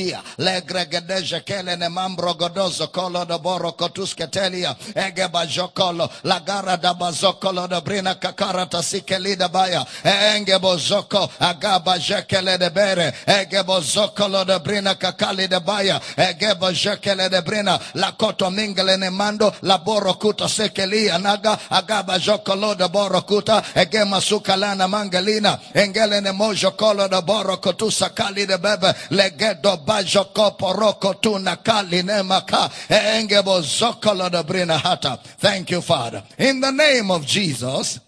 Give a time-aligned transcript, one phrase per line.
[0.00, 7.66] sukia legregedeje kele ne mambro godozo kolo de boro kotusketelia egeba jokolo lagara da bazokolo
[7.68, 14.58] de brina kakara tasikeli de baya engebo zoko agaba jekele de bere egebo zokolo de
[14.58, 20.48] brina kakali de baya egebo jekele de brina lakoto mingele ne mando la boro kuto
[20.48, 27.56] sekelia naga agaba jokolo boro kuta egema sukalana mangalina engele ne mojo kolo de boro
[28.14, 29.76] kali de bebe legedo
[35.38, 37.98] thank you father in the name of jesus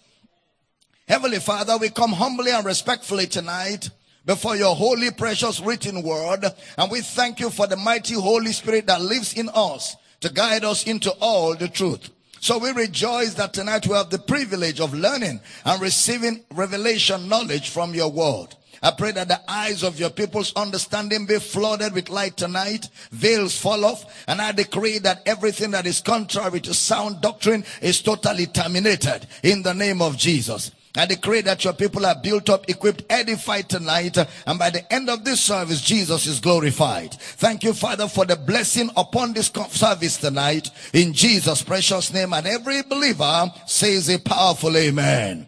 [1.07, 3.89] Heavenly Father, we come humbly and respectfully tonight
[4.25, 6.45] before your holy, precious written word.
[6.77, 10.63] And we thank you for the mighty Holy Spirit that lives in us to guide
[10.63, 12.09] us into all the truth.
[12.39, 17.69] So we rejoice that tonight we have the privilege of learning and receiving revelation knowledge
[17.69, 18.55] from your word.
[18.83, 23.57] I pray that the eyes of your people's understanding be flooded with light tonight, veils
[23.57, 28.45] fall off, and I decree that everything that is contrary to sound doctrine is totally
[28.45, 30.71] terminated in the name of Jesus.
[30.95, 35.09] I decree that your people are built up, equipped, edified tonight, and by the end
[35.09, 37.13] of this service, Jesus is glorified.
[37.13, 42.33] Thank you, Father, for the blessing upon this service tonight, in Jesus' precious name.
[42.33, 45.47] And every believer says a powerful amen.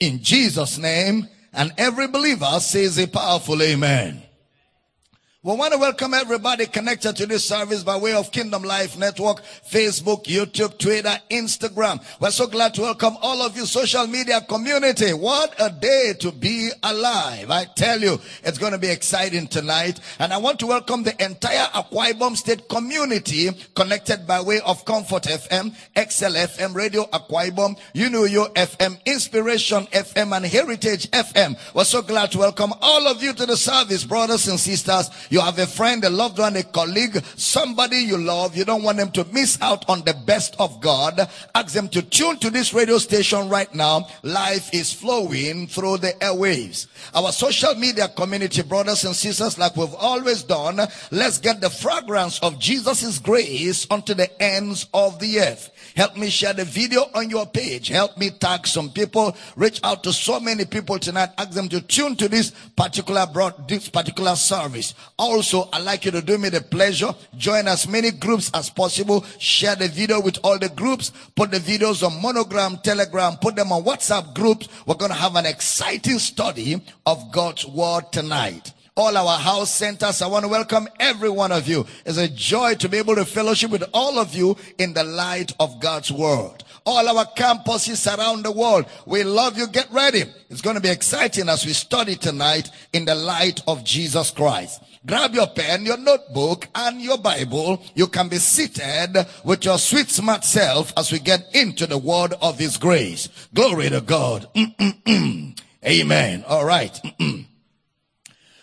[0.00, 4.22] In Jesus' name, and every believer says a powerful amen.
[5.46, 9.44] We want to welcome everybody connected to this service by way of Kingdom Life Network,
[9.44, 12.04] Facebook, YouTube, Twitter, Instagram.
[12.18, 15.12] We're so glad to welcome all of you social media community.
[15.12, 17.52] What a day to be alive.
[17.52, 20.00] I tell you, it's going to be exciting tonight.
[20.18, 25.22] And I want to welcome the entire Akwa State community connected by way of Comfort
[25.22, 31.56] FM, XL FM, Radio Akwa Ibom, Unuyo FM, Inspiration FM, and Heritage FM.
[31.72, 35.08] We're so glad to welcome all of you to the service, brothers and sisters.
[35.36, 38.56] You have a friend, a loved one, a colleague, somebody you love.
[38.56, 41.28] You don't want them to miss out on the best of God.
[41.54, 44.08] Ask them to tune to this radio station right now.
[44.22, 46.86] Life is flowing through the airwaves.
[47.14, 50.80] Our social media community, brothers and sisters, like we've always done,
[51.10, 55.70] let's get the fragrance of Jesus' grace onto the ends of the earth.
[55.96, 57.88] Help me share the video on your page.
[57.88, 59.34] Help me tag some people.
[59.56, 61.30] Reach out to so many people tonight.
[61.38, 64.94] Ask them to tune to this particular broad, this particular service.
[65.18, 67.14] Also, I'd like you to do me the pleasure.
[67.38, 69.24] Join as many groups as possible.
[69.38, 71.12] Share the video with all the groups.
[71.34, 73.38] Put the videos on Monogram, Telegram.
[73.38, 74.68] Put them on WhatsApp groups.
[74.84, 80.22] We're going to have an exciting study of God's word tonight all our house centers.
[80.22, 81.86] I want to welcome every one of you.
[82.06, 85.52] It's a joy to be able to fellowship with all of you in the light
[85.60, 86.64] of God's word.
[86.86, 88.86] All our campuses around the world.
[89.04, 89.66] We love you.
[89.66, 90.22] Get ready.
[90.48, 94.82] It's going to be exciting as we study tonight in the light of Jesus Christ.
[95.04, 97.82] Grab your pen, your notebook, and your Bible.
[97.94, 102.34] You can be seated with your sweet smart self as we get into the word
[102.40, 103.28] of his grace.
[103.52, 104.48] Glory to God.
[104.54, 105.60] Mm, mm, mm.
[105.84, 106.44] Amen.
[106.48, 106.98] All right.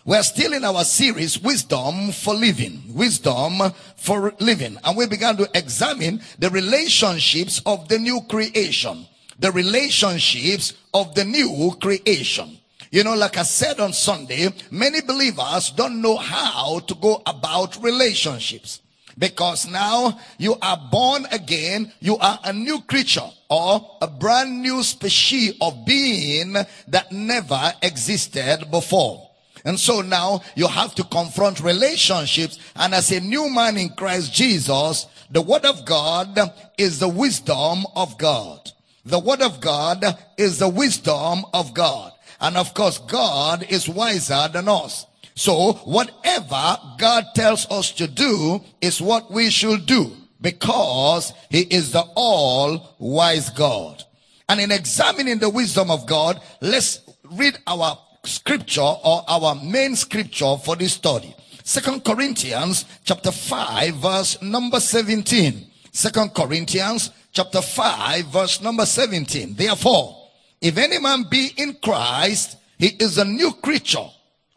[0.06, 2.84] We're still in our series, Wisdom for Living.
[2.90, 4.78] Wisdom for Living.
[4.84, 9.08] And we began to examine the relationships of the new creation.
[9.40, 12.58] The relationships of the new creation.
[12.92, 17.81] You know, like I said on Sunday, many believers don't know how to go about
[17.81, 18.81] relationships.
[19.18, 24.84] Because now you are born again, you are a new creature or a brand new
[24.84, 26.57] species of being
[26.89, 29.30] that never existed before.
[29.65, 32.60] And so now you have to confront relationships.
[32.75, 36.38] And as a new man in Christ Jesus, the word of God
[36.77, 38.71] is the wisdom of God.
[39.06, 40.04] The word of God
[40.38, 42.12] is the wisdom of God.
[42.39, 45.06] And of course, God is wiser than us.
[45.36, 51.92] So whatever God tells us to do is what we should do because he is
[51.92, 54.04] the all wise God.
[54.48, 60.56] And in examining the wisdom of God, let's read our scripture or our main scripture
[60.58, 61.34] for this study.
[61.64, 65.66] Second Corinthians chapter 5 verse number 17.
[65.92, 69.56] Second Corinthians chapter 5 verse number 17.
[69.56, 70.30] Therefore,
[70.62, 74.08] if any man be in Christ, he is a new creature.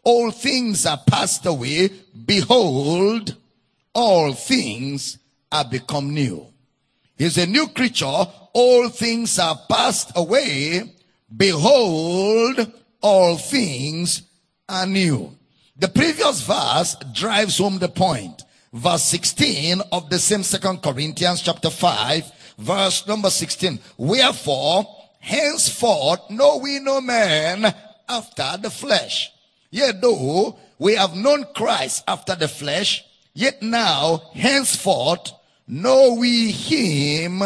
[0.03, 1.89] All things are passed away.
[2.25, 3.35] behold,
[3.93, 5.17] all things
[5.51, 6.45] are become new.
[7.17, 8.05] He's a new creature.
[8.53, 10.83] All things are passed away.
[11.35, 14.23] Behold, all things
[14.67, 15.35] are new.
[15.77, 18.43] The previous verse drives home the point.
[18.73, 23.79] Verse 16 of the same second Corinthians chapter 5, verse number 16.
[23.97, 24.85] Wherefore,
[25.19, 27.73] henceforth know we no man
[28.09, 29.31] after the flesh.
[29.69, 33.03] Yet though we have known Christ after the flesh,
[33.33, 35.31] yet now henceforth
[35.67, 37.41] know we him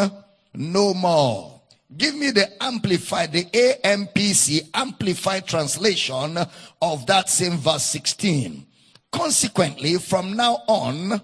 [0.54, 1.51] no more.
[1.96, 6.38] Give me the amplified, the AMPC amplified translation
[6.80, 8.66] of that same verse 16.
[9.10, 11.20] Consequently, from now on,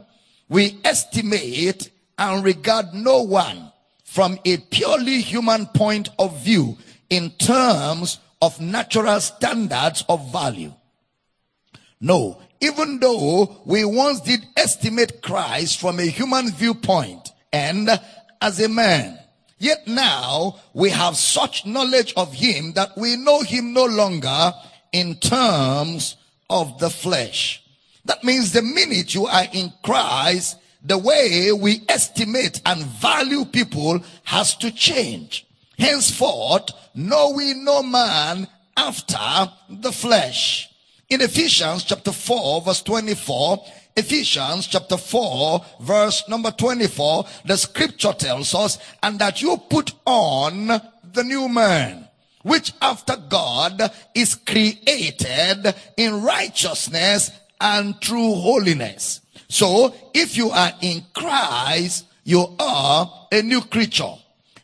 [0.49, 3.73] we estimate and regard no one
[4.05, 6.77] from a purely human point of view
[7.09, 10.73] in terms of natural standards of value.
[12.01, 17.89] No, even though we once did estimate Christ from a human viewpoint and
[18.41, 19.19] as a man,
[19.59, 24.53] yet now we have such knowledge of him that we know him no longer
[24.93, 26.17] in terms
[26.51, 27.63] of the flesh.
[28.05, 34.01] That means the minute you are in Christ, the way we estimate and value people
[34.25, 35.47] has to change.
[35.79, 40.71] Henceforth, know we no man after the flesh.
[41.09, 43.65] In Ephesians chapter 4 verse 24,
[43.99, 50.69] Ephesians chapter 4 verse number 24, the scripture tells us, and that you put on
[50.69, 52.07] the new man,
[52.43, 59.21] which after God is created in righteousness and true holiness.
[59.49, 64.15] So if you are in Christ, you are a new creature.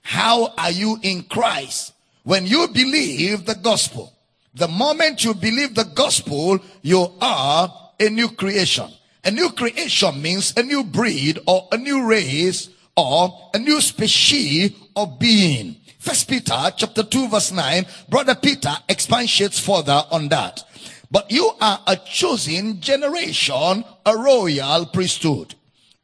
[0.02, 1.92] How are you in Christ?
[2.22, 4.12] When you believe the gospel,
[4.54, 8.90] the moment you believe the gospel, you are a new creation.
[9.26, 14.72] A new creation means a new breed or a new race or a new species
[14.94, 15.76] of being.
[15.98, 20.62] First Peter chapter 2 verse 9, brother Peter expatiates further on that.
[21.10, 25.54] But you are a chosen generation, a royal priesthood,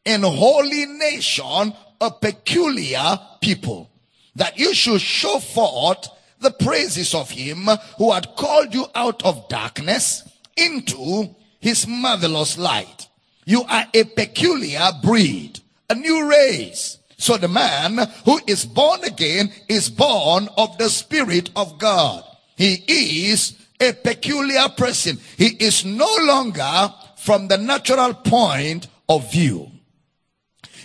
[0.06, 3.90] an holy nation, a peculiar people,
[4.36, 6.08] that you should show forth
[6.40, 7.68] the praises of him
[7.98, 10.26] who had called you out of darkness
[10.56, 13.08] into his marvelous light.
[13.44, 16.98] You are a peculiar breed, a new race.
[17.16, 22.24] So the man who is born again is born of the Spirit of God.
[22.56, 22.84] He
[23.30, 25.18] is a peculiar person.
[25.36, 29.70] He is no longer from the natural point of view.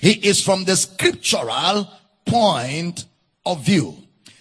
[0.01, 1.90] He is from the scriptural
[2.25, 3.06] point
[3.46, 3.96] of view.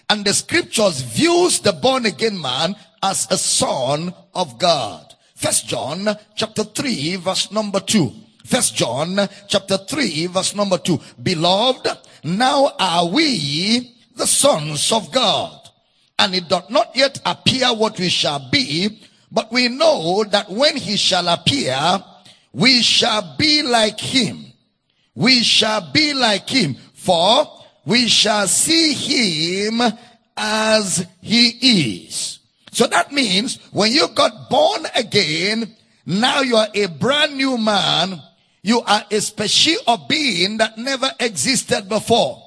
[0.09, 5.04] And the scriptures views the born again man as a son of God.
[5.35, 8.11] First John chapter 3 verse number 2.
[8.45, 10.99] First John chapter 3 verse number 2.
[11.21, 11.87] Beloved,
[12.23, 15.59] now are we the sons of God.
[16.17, 19.01] And it doth not yet appear what we shall be,
[19.31, 21.77] but we know that when he shall appear,
[22.53, 24.45] we shall be like him.
[25.13, 27.45] We shall be like him, for
[27.85, 29.81] we shall see him
[30.37, 32.34] as he is.
[32.75, 35.73] So that means when you got born again,
[36.05, 38.21] now you are a brand new man.
[38.63, 42.43] You are a species of being that never existed before.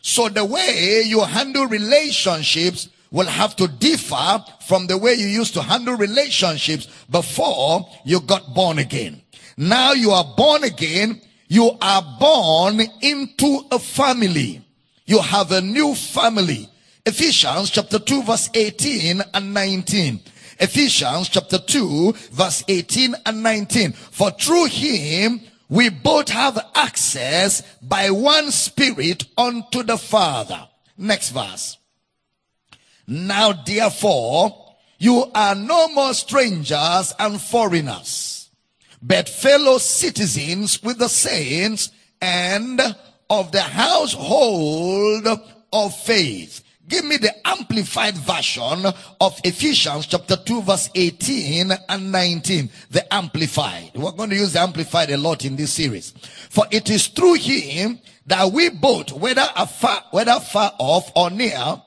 [0.00, 5.54] So the way you handle relationships will have to differ from the way you used
[5.54, 9.20] to handle relationships before you got born again.
[9.56, 11.20] Now you are born again.
[11.48, 14.64] You are born into a family.
[15.06, 16.68] You have a new family.
[17.04, 20.20] Ephesians chapter 2 verse 18 and 19.
[20.60, 23.92] Ephesians chapter 2 verse 18 and 19.
[23.92, 30.68] For through him we both have access by one spirit unto the Father.
[30.96, 31.76] Next verse.
[33.08, 38.48] Now therefore, you are no more strangers and foreigners,
[39.02, 41.90] but fellow citizens with the saints
[42.20, 42.80] and
[43.28, 45.26] of the household
[45.72, 46.62] of faith.
[46.92, 48.84] Give me the amplified version
[49.18, 52.68] of Ephesians chapter 2 verse 18 and 19.
[52.90, 53.92] The amplified.
[53.94, 56.10] We're going to use the amplified a lot in this series.
[56.50, 61.80] For it is through him that we both, whether afar, whether far off or near,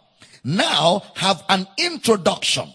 [0.43, 2.73] now have an introduction,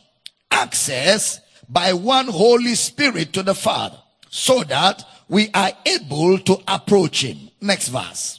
[0.53, 7.25] access by one Holy Spirit to the Father, so that we are able to approach
[7.25, 7.51] Him.
[7.61, 8.39] Next verse.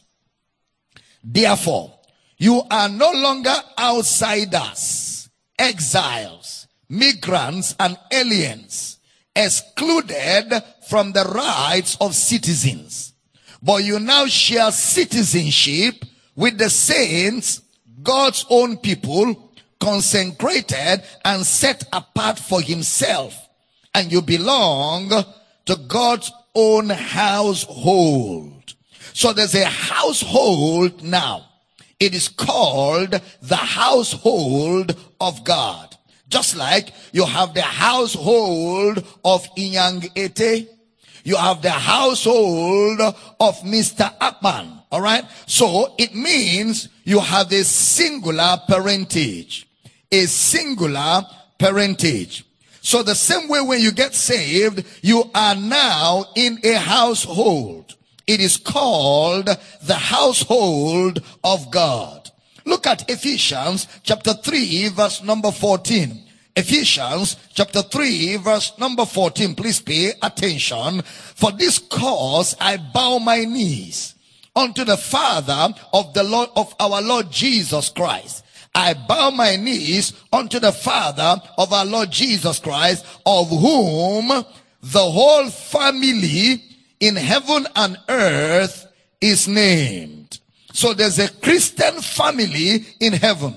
[1.21, 1.99] Therefore,
[2.41, 5.29] you are no longer outsiders,
[5.59, 8.97] exiles, migrants, and aliens,
[9.35, 10.49] excluded
[10.89, 13.13] from the rights of citizens.
[13.61, 16.03] But you now share citizenship
[16.35, 17.61] with the saints,
[18.01, 23.37] God's own people, consecrated and set apart for himself.
[23.93, 25.09] And you belong
[25.65, 28.73] to God's own household.
[29.13, 31.50] So there's a household now.
[32.01, 35.95] It is called the household of God.
[36.29, 40.67] Just like you have the household of Inyang Ete,
[41.23, 44.11] you have the household of Mr.
[44.19, 44.81] Akman.
[44.91, 45.23] All right.
[45.45, 49.67] So it means you have a singular parentage,
[50.11, 51.21] a singular
[51.59, 52.45] parentage.
[52.81, 57.95] So the same way when you get saved, you are now in a household.
[58.27, 59.49] It is called
[59.83, 62.29] the household of God.
[62.65, 66.23] Look at Ephesians chapter 3 verse number 14.
[66.55, 69.55] Ephesians chapter 3 verse number 14.
[69.55, 71.01] Please pay attention.
[71.01, 74.15] For this cause I bow my knees
[74.55, 78.45] unto the Father of the Lord of our Lord Jesus Christ.
[78.73, 84.99] I bow my knees unto the Father of our Lord Jesus Christ, of whom the
[84.99, 86.63] whole family
[87.01, 88.87] in heaven and earth
[89.19, 90.39] is named.
[90.71, 93.55] So there's a Christian family in heaven.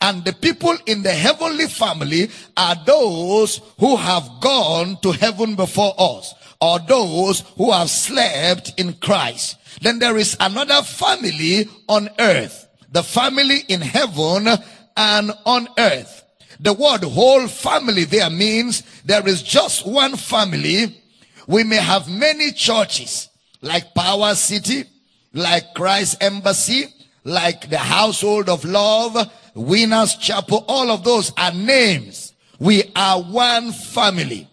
[0.00, 5.94] And the people in the heavenly family are those who have gone to heaven before
[5.98, 9.56] us or those who have slept in Christ.
[9.80, 14.48] Then there is another family on earth, the family in heaven
[14.96, 16.24] and on earth.
[16.60, 21.02] The word whole family there means there is just one family.
[21.46, 23.28] We may have many churches
[23.62, 24.84] like Power City,
[25.32, 26.86] like Christ Embassy,
[27.24, 32.34] like the household of love, Winners Chapel, all of those are names.
[32.58, 34.48] We are one family.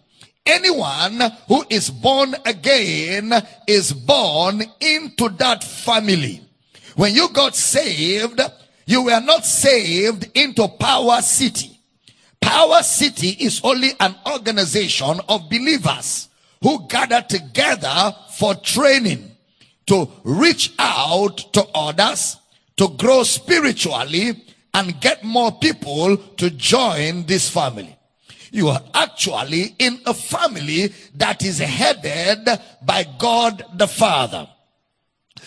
[0.46, 3.32] Anyone who is born again
[3.66, 6.42] is born into that family.
[6.96, 8.40] When you got saved,
[8.86, 11.80] you were not saved into Power City.
[12.40, 16.28] Power City is only an organization of believers
[16.64, 19.30] who gather together for training
[19.84, 22.38] to reach out to others,
[22.78, 24.42] to grow spiritually,
[24.72, 27.94] and get more people to join this family.
[28.50, 32.48] You are actually in a family that is headed
[32.80, 34.48] by God the Father.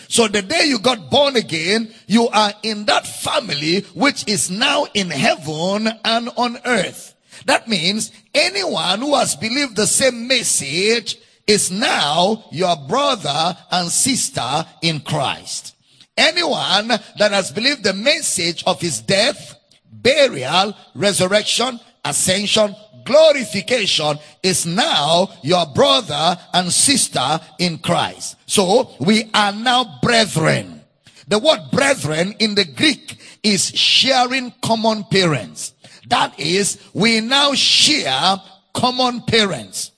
[0.06, 4.86] So the day you got born again, you are in that family which is now
[4.94, 7.16] in heaven and on earth.
[7.46, 14.66] That means anyone who has believed the same message is now your brother and sister
[14.82, 15.74] in Christ.
[16.16, 19.58] Anyone that has believed the message of his death,
[19.90, 28.36] burial, resurrection, ascension, glorification is now your brother and sister in Christ.
[28.46, 30.82] So we are now brethren.
[31.28, 35.72] The word brethren in the Greek is sharing common parents.
[36.08, 38.36] That is, we now share
[38.74, 39.92] common parents.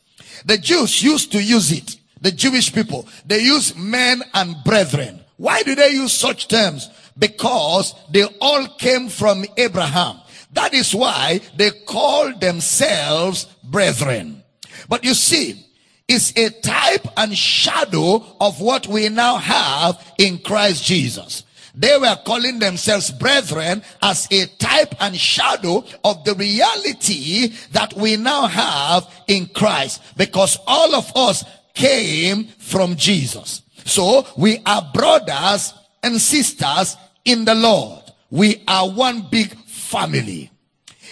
[0.45, 1.97] The Jews used to use it.
[2.21, 5.21] The Jewish people, they use men and brethren.
[5.37, 6.91] Why do they use such terms?
[7.19, 10.21] Because they all came from Abraham.
[10.53, 14.43] That is why they call themselves brethren.
[14.89, 15.67] But you see,
[16.09, 21.45] it's a type and shadow of what we now have in Christ Jesus.
[21.81, 28.19] They were calling themselves brethren as a type and shadow of the reality that we
[28.19, 33.63] now have in Christ because all of us came from Jesus.
[33.87, 35.73] So we are brothers
[36.03, 38.03] and sisters in the Lord.
[38.29, 40.51] We are one big family.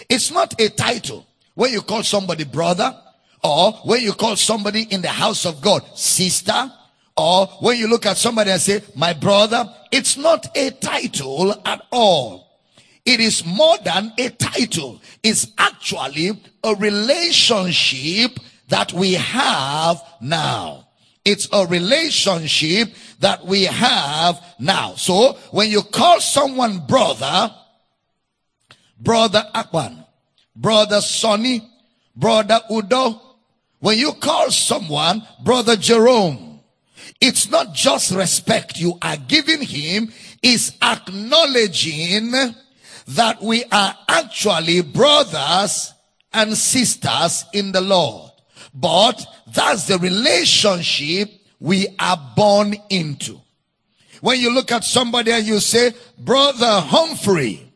[0.07, 2.95] It's not a title when you call somebody brother
[3.43, 6.71] or when you call somebody in the house of God sister
[7.19, 9.65] or when you look at somebody and say my brother.
[9.91, 12.47] It's not a title at all.
[13.05, 15.01] It is more than a title.
[15.21, 16.31] It's actually
[16.63, 20.87] a relationship that we have now.
[21.25, 24.93] It's a relationship that we have now.
[24.95, 27.53] So when you call someone brother,
[28.99, 30.05] brother Akban,
[30.55, 31.67] brother Sonny,
[32.15, 33.21] brother Udo,
[33.79, 36.48] when you call someone brother Jerome,
[37.21, 40.11] it's not just respect you are giving him,
[40.41, 42.31] it's acknowledging
[43.09, 45.93] that we are actually brothers
[46.31, 48.31] and sisters in the Lord.
[48.73, 53.41] But that's the relationship we are born into.
[54.21, 57.71] When you look at somebody and you say, brother Humphrey,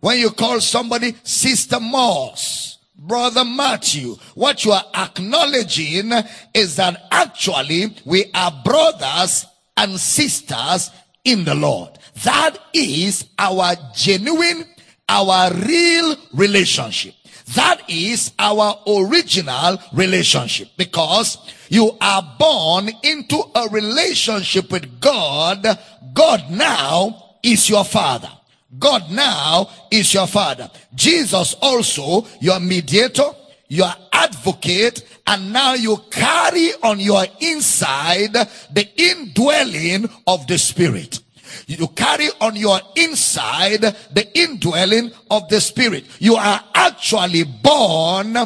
[0.00, 6.12] when you call somebody sister Moss, Brother Matthew, what you are acknowledging
[6.52, 10.90] is that actually we are brothers and sisters
[11.24, 11.98] in the Lord.
[12.24, 14.66] That is our genuine,
[15.08, 17.14] our real relationship.
[17.54, 21.38] That is our original relationship because
[21.70, 25.66] you are born into a relationship with God.
[26.12, 28.30] God now is your father.
[28.78, 30.70] God now is your father.
[30.94, 33.30] Jesus also your mediator,
[33.68, 41.20] your advocate, and now you carry on your inside the indwelling of the spirit.
[41.66, 46.04] You carry on your inside the indwelling of the spirit.
[46.18, 48.36] You are actually born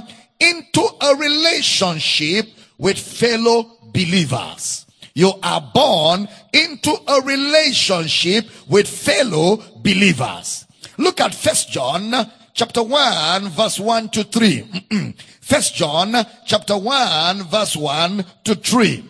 [0.41, 4.87] into a relationship with fellow believers.
[5.15, 10.67] You are born into a relationship with fellow believers.
[10.97, 12.15] Look at First John
[12.55, 15.15] chapter 1 verse 1 to 3.
[15.41, 16.15] First John
[16.47, 19.05] chapter 1 verse 1 to 3.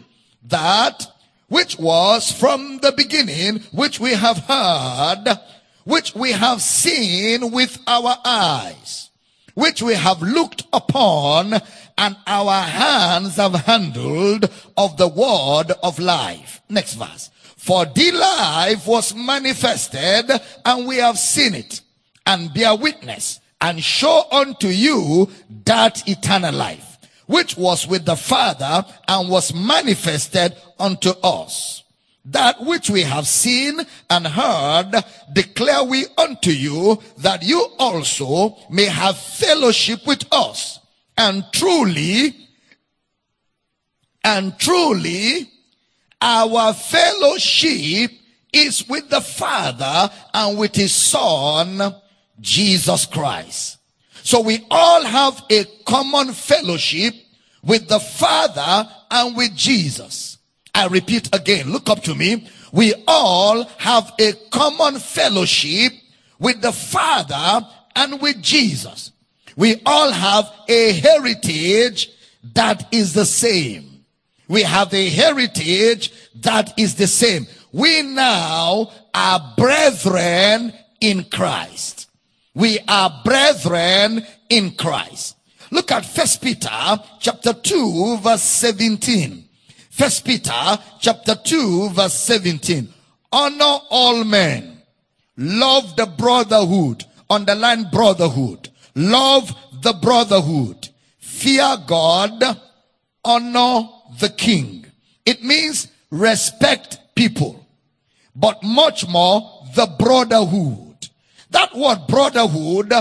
[0.44, 1.06] That
[1.48, 5.38] which was from the beginning, which we have heard,
[5.84, 9.10] which we have seen with our eyes,
[9.52, 11.52] which we have looked upon,
[11.96, 16.62] and our hands have handled of the word of life.
[16.68, 17.30] Next verse.
[17.64, 20.30] For the life was manifested,
[20.66, 21.80] and we have seen it,
[22.26, 25.30] and bear witness, and show unto you
[25.64, 31.85] that eternal life which was with the Father and was manifested unto us.
[32.26, 33.80] That which we have seen
[34.11, 35.02] and heard
[35.33, 40.80] declare we unto you that you also may have fellowship with us.
[41.16, 42.37] And truly,
[44.23, 45.50] and truly,
[46.25, 48.11] our fellowship
[48.50, 51.95] is with the Father and with his Son,
[52.40, 53.76] Jesus Christ.
[54.23, 57.14] So we all have a common fellowship
[57.62, 60.38] with the Father and with Jesus.
[60.75, 62.48] I repeat again, look up to me.
[62.72, 65.92] We all have a common fellowship
[66.38, 69.12] with the Father and with Jesus.
[69.57, 72.11] We all have a heritage
[72.55, 73.94] that is the same.
[74.48, 77.47] We have a heritage that is the same.
[77.73, 82.09] We now are brethren in Christ.
[82.55, 85.37] We are brethren in Christ.
[85.70, 86.70] Look at First Peter
[87.18, 89.49] chapter 2 verse 17.
[89.90, 92.88] First Peter chapter 2 verse 17.
[93.33, 94.83] Honor all men.
[95.37, 97.05] Love the brotherhood.
[97.29, 98.68] Underline brotherhood.
[98.94, 100.88] Love the brotherhood.
[101.18, 102.61] Fear God.
[103.25, 103.88] Honor
[104.20, 104.87] the king.
[105.27, 107.66] It means respect people.
[108.37, 111.09] But much more the brotherhood.
[111.50, 112.92] That word brotherhood,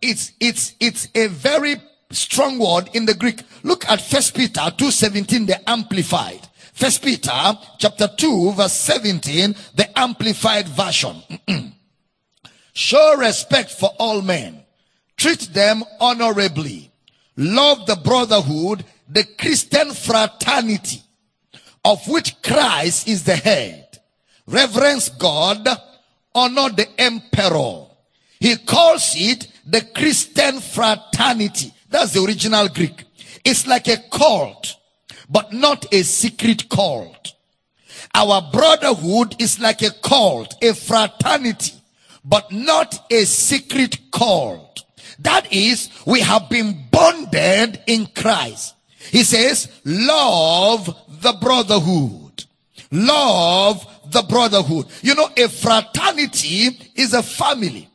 [0.00, 1.76] it's, it's, it's a very
[2.10, 3.42] strong word in the Greek.
[3.62, 6.40] Look at First Peter 2.17, the Amplified.
[6.72, 11.16] First Peter chapter 2 verse 17, the Amplified version.
[12.72, 14.62] Show respect for all men.
[15.16, 16.90] Treat them honorably.
[17.36, 21.02] Love the brotherhood, the Christian fraternity
[21.84, 23.98] of which Christ is the head.
[24.46, 25.66] Reverence God.
[26.32, 27.86] Honor the emperor
[28.40, 31.72] he calls it the Christian fraternity.
[31.90, 33.04] That's the original Greek.
[33.44, 34.76] It's like a cult,
[35.28, 37.34] but not a secret cult.
[38.14, 41.74] Our brotherhood is like a cult, a fraternity,
[42.24, 44.84] but not a secret cult.
[45.18, 48.74] That is, we have been bonded in Christ.
[49.10, 52.44] He says, love the brotherhood.
[52.92, 54.86] Love the brotherhood.
[55.02, 57.88] You know, a fraternity is a family.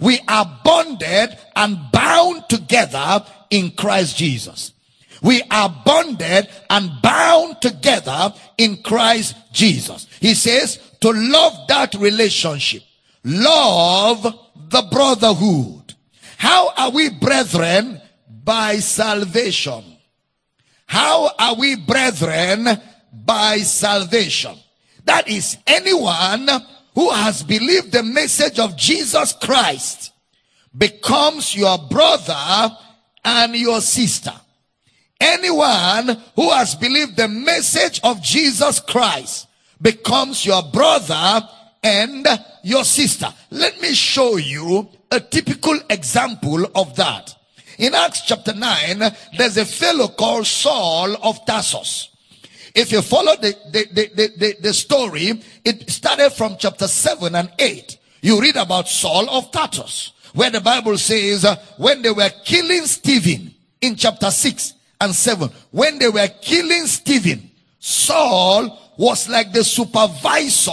[0.00, 4.72] We are bonded and bound together in Christ Jesus.
[5.22, 10.06] We are bonded and bound together in Christ Jesus.
[10.20, 12.82] He says to love that relationship.
[13.24, 14.22] Love
[14.68, 15.94] the brotherhood.
[16.36, 18.00] How are we brethren?
[18.44, 19.97] By salvation.
[20.88, 22.66] How are we brethren?
[23.12, 24.56] By salvation.
[25.04, 26.48] That is anyone
[26.94, 30.12] who has believed the message of Jesus Christ
[30.76, 32.76] becomes your brother
[33.24, 34.32] and your sister.
[35.20, 39.46] Anyone who has believed the message of Jesus Christ
[39.80, 41.46] becomes your brother
[41.82, 42.26] and
[42.62, 43.28] your sister.
[43.50, 47.34] Let me show you a typical example of that.
[47.78, 49.02] In Acts chapter 9,
[49.36, 52.10] there's a fellow called Saul of Tarsus.
[52.74, 57.50] If you follow the, the, the, the, the story, it started from chapter 7 and
[57.58, 57.98] 8.
[58.20, 62.86] You read about Saul of Tarsus where the Bible says, uh, when they were killing
[62.86, 69.64] Stephen in chapter 6 and 7, when they were killing Stephen, Saul was like the
[69.64, 70.70] supervisor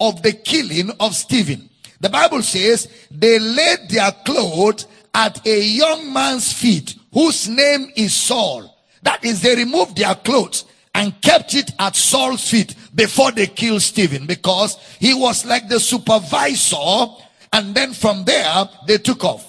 [0.00, 1.68] of the killing of Stephen.
[2.00, 4.86] The Bible says they laid their clothes
[5.18, 8.72] at a young man's feet whose name is Saul.
[9.02, 13.82] That is, they removed their clothes and kept it at Saul's feet before they killed
[13.82, 16.76] Stephen because he was like the supervisor
[17.52, 19.44] and then from there they took off.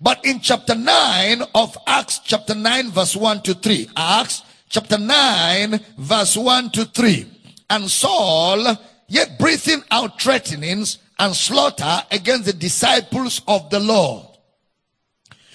[0.00, 5.78] But in chapter 9 of Acts chapter 9 verse 1 to 3, Acts chapter 9
[5.98, 7.26] verse 1 to 3,
[7.68, 14.31] and Saul yet breathing out threatenings and slaughter against the disciples of the Lord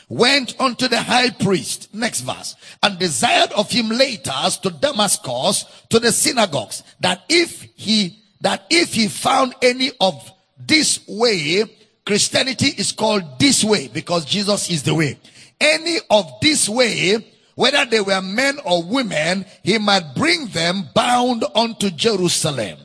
[0.09, 5.99] went unto the high priest, next verse, and desired of him later to Damascus to
[5.99, 11.63] the synagogues, that if he, that if he found any of this way,
[12.05, 15.17] Christianity is called this way because Jesus is the way.
[15.59, 17.17] Any of this way,
[17.55, 22.77] whether they were men or women, he might bring them bound unto Jerusalem.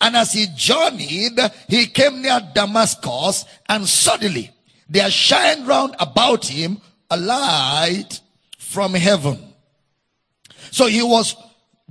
[0.00, 4.53] And as he journeyed, he came near Damascus and suddenly
[4.88, 8.20] there shined round about him a light
[8.58, 9.38] from heaven.
[10.70, 11.36] So he was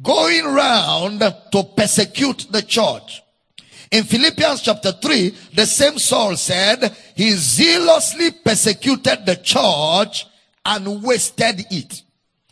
[0.01, 3.21] going round to persecute the church.
[3.91, 10.25] In Philippians chapter 3, the same Saul said, he zealously persecuted the church
[10.65, 12.01] and wasted it.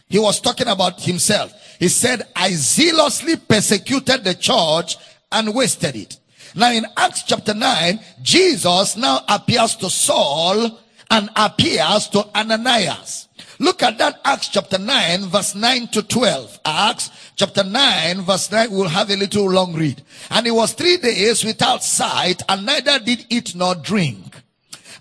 [0.07, 1.51] He was talking about himself.
[1.79, 4.97] He said, I zealously persecuted the church
[5.31, 6.19] and wasted it.
[6.55, 13.27] Now in Acts chapter 9, Jesus now appears to Saul and appears to Ananias.
[13.59, 16.59] Look at that Acts chapter 9 verse 9 to 12.
[16.65, 20.01] Acts chapter 9 verse 9 we'll have a little long read.
[20.29, 24.35] And it was three days without sight and neither did eat nor drink.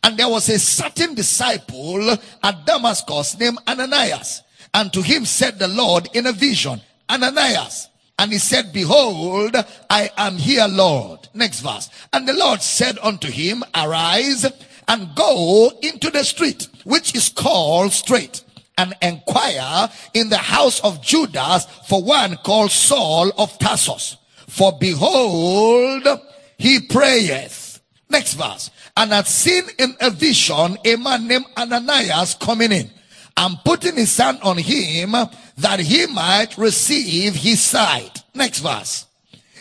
[0.03, 2.11] And there was a certain disciple
[2.43, 4.43] at Damascus named Ananias.
[4.73, 7.89] And to him said the Lord in a vision, Ananias.
[8.21, 9.57] And he said, Behold,
[9.89, 11.27] I am here, Lord.
[11.33, 11.89] Next verse.
[12.13, 14.45] And the Lord said unto him, Arise
[14.87, 18.45] and go into the street, which is called straight,
[18.77, 24.19] and inquire in the house of Judas for one called Saul of Tarsus.
[24.49, 26.07] For behold,
[26.59, 27.81] he prayeth.
[28.11, 28.71] Next verse.
[28.99, 32.91] And had seen in a vision a man named Ananias coming in
[33.35, 35.15] and putting his hand on him
[35.61, 38.23] that he might receive his sight.
[38.35, 39.07] Next verse.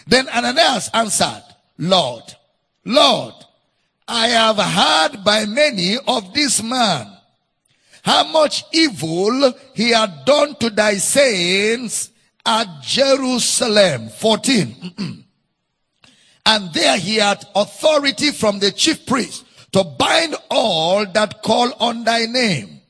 [0.08, 1.44] Then Ananias answered,
[1.78, 2.24] Lord,
[2.86, 3.34] Lord,
[4.08, 7.08] I have heard by many of this man
[8.02, 12.10] how much evil he had done to thy saints
[12.46, 14.10] at Jerusalem.
[14.10, 15.26] 14.
[16.46, 22.04] and there he had authority from the chief priest to bind all that call on
[22.04, 22.82] thy name.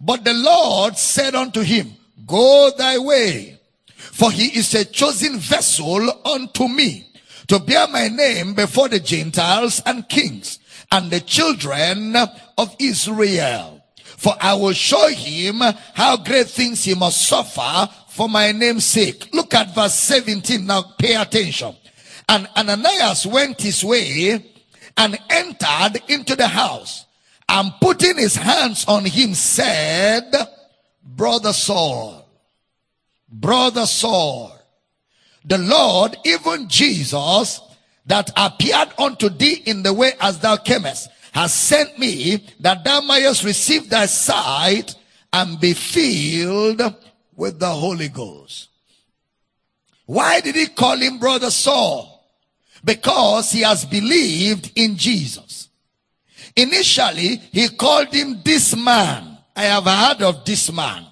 [0.00, 1.96] But the Lord said unto him,
[2.30, 3.58] Go thy way,
[3.96, 7.08] for he is a chosen vessel unto me
[7.48, 10.60] to bear my name before the Gentiles and kings
[10.92, 12.14] and the children
[12.56, 13.84] of Israel.
[14.16, 15.60] For I will show him
[15.94, 19.28] how great things he must suffer for my name's sake.
[19.32, 21.74] Look at verse 17 now, pay attention.
[22.28, 24.44] And Ananias went his way
[24.96, 27.06] and entered into the house
[27.48, 30.30] and putting his hands on him said,
[31.02, 32.19] Brother Saul,
[33.30, 34.52] Brother Saul,
[35.44, 37.60] the Lord, even Jesus,
[38.06, 43.00] that appeared unto thee in the way as thou camest, has sent me that thou
[43.00, 44.96] mayest receive thy sight
[45.32, 46.82] and be filled
[47.36, 48.68] with the Holy Ghost.
[50.06, 52.28] Why did he call him brother Saul?
[52.82, 55.68] Because he has believed in Jesus.
[56.56, 59.38] Initially, he called him this man.
[59.54, 61.06] I have heard of this man.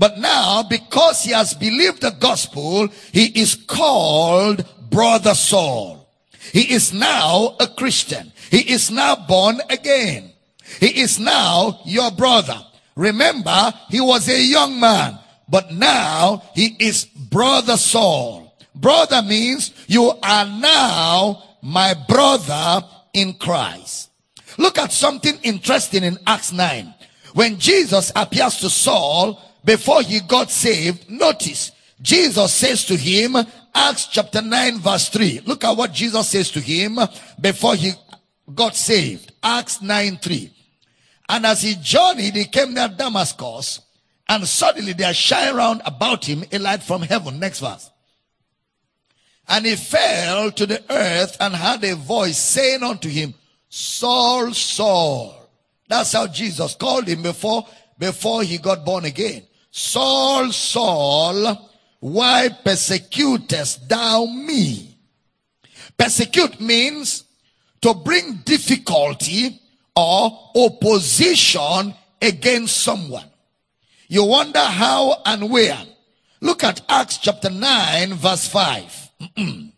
[0.00, 6.08] But now, because he has believed the gospel, he is called brother Saul.
[6.54, 8.32] He is now a Christian.
[8.50, 10.32] He is now born again.
[10.80, 12.58] He is now your brother.
[12.96, 15.18] Remember, he was a young man,
[15.50, 18.56] but now he is brother Saul.
[18.74, 24.08] Brother means you are now my brother in Christ.
[24.56, 26.94] Look at something interesting in Acts 9.
[27.34, 33.36] When Jesus appears to Saul before he got saved, notice Jesus says to him,
[33.74, 35.42] Acts chapter 9 verse 3.
[35.46, 36.98] Look at what Jesus says to him
[37.40, 37.92] before he
[38.54, 39.32] got saved.
[39.42, 40.50] Acts 9 3.
[41.28, 43.80] And as he journeyed, he came near Damascus,
[44.28, 47.38] and suddenly there shined round about him a light from heaven.
[47.38, 47.90] Next verse.
[49.48, 53.34] And he fell to the earth and heard a voice saying unto him,
[53.68, 55.48] Saul, Saul.
[55.88, 57.66] That's how Jesus called him before,
[57.98, 59.42] before he got born again.
[59.70, 64.96] Saul, Saul, why persecutest thou me?
[65.96, 67.24] Persecute means
[67.82, 69.60] to bring difficulty
[69.94, 73.26] or opposition against someone.
[74.08, 75.78] You wonder how and where.
[76.40, 79.10] Look at Acts chapter 9 verse 5.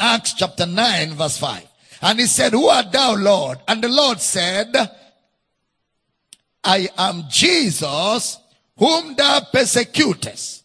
[0.00, 1.66] Acts chapter 9 verse 5.
[2.02, 3.58] And he said, Who art thou, Lord?
[3.66, 4.74] And the Lord said,
[6.62, 8.38] I am Jesus
[8.76, 10.64] whom thou persecutest.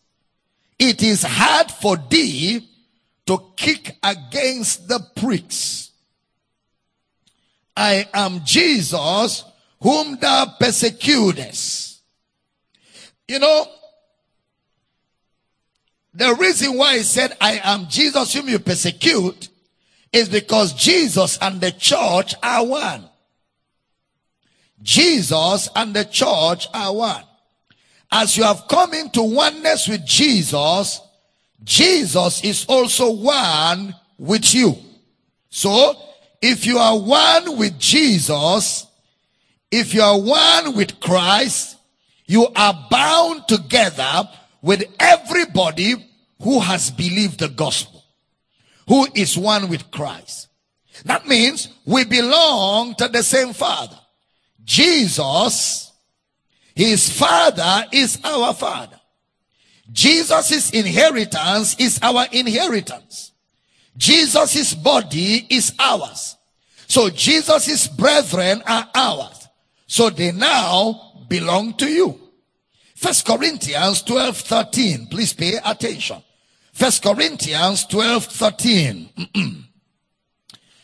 [0.78, 2.68] It is hard for thee
[3.26, 5.92] to kick against the pricks.
[7.76, 9.44] I am Jesus
[9.82, 12.02] whom thou persecutest.
[13.28, 13.68] You know,
[16.14, 19.50] the reason why he said, I am Jesus whom you persecute
[20.12, 23.08] is because Jesus and the church are one.
[24.82, 27.24] Jesus and the church are one.
[28.12, 31.02] As you have come into oneness with Jesus,
[31.64, 34.76] Jesus is also one with you.
[35.50, 35.96] So,
[36.42, 38.88] if you are one with Jesus,
[39.72, 41.78] if you are one with Christ,
[42.26, 44.30] you are bound together
[44.62, 45.96] with everybody
[46.42, 48.04] who has believed the gospel,
[48.88, 50.48] who is one with Christ.
[51.06, 53.98] That means we belong to the same Father.
[54.64, 55.89] Jesus,
[56.80, 58.98] his Father is our Father.
[59.92, 63.34] Jesus' inheritance is our inheritance.
[63.98, 66.38] Jesus' body is ours.
[66.88, 69.50] So Jesus' brethren are ours.
[69.88, 72.18] So they now belong to you.
[72.96, 75.08] First Corinthians 12, 13.
[75.08, 76.24] Please pay attention.
[76.72, 79.10] First Corinthians 12, 13.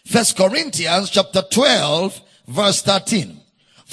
[0.06, 3.45] First Corinthians chapter 12, verse 13.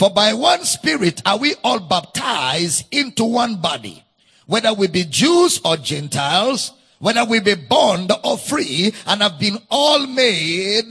[0.03, 4.05] For by one spirit are we all baptized into one body,
[4.47, 9.59] whether we be Jews or Gentiles, whether we be bond or free, and have been
[9.71, 10.91] all made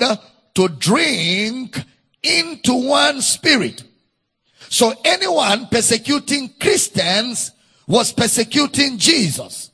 [0.55, 1.77] to drink
[2.23, 3.83] into one spirit.
[4.69, 7.51] So anyone persecuting Christians
[7.87, 9.71] was persecuting Jesus.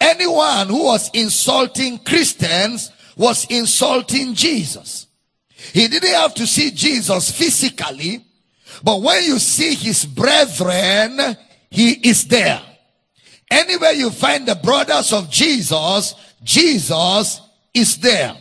[0.00, 5.06] Anyone who was insulting Christians was insulting Jesus.
[5.74, 8.24] He didn't have to see Jesus physically,
[8.82, 11.36] but when you see his brethren,
[11.70, 12.60] he is there.
[13.50, 17.40] Anywhere you find the brothers of Jesus, Jesus
[17.72, 18.36] is there.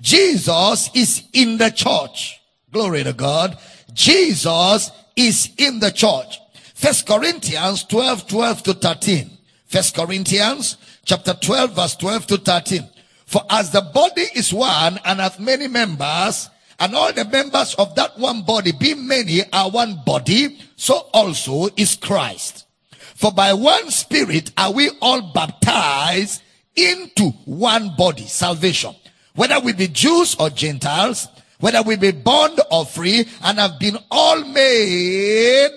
[0.00, 2.40] Jesus is in the church.
[2.72, 3.56] Glory to God.
[3.92, 6.40] Jesus is in the church.
[6.74, 9.30] First Corinthians 12, 12 to 13.
[9.66, 12.88] First Corinthians chapter 12 verse 12 to 13.
[13.26, 16.48] For as the body is one and hath many members,
[16.78, 21.68] and all the members of that one body, being many, are one body, so also
[21.76, 22.66] is Christ.
[23.14, 26.42] For by one spirit are we all baptized
[26.74, 28.94] into one body, salvation.
[29.34, 31.28] Whether we be Jews or Gentiles,
[31.60, 35.76] whether we be bond or free, and have been all made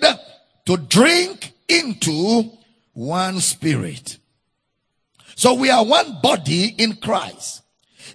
[0.66, 2.50] to drink into
[2.92, 4.18] one spirit.
[5.34, 7.62] So we are one body in Christ.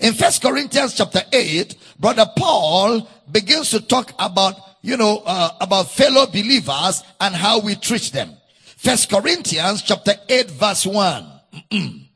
[0.02, 5.90] In First Corinthians chapter 8, brother Paul begins to talk about, you know, uh, about
[5.90, 8.36] fellow believers and how we treat them.
[8.76, 11.26] First Corinthians chapter 8 verse 1.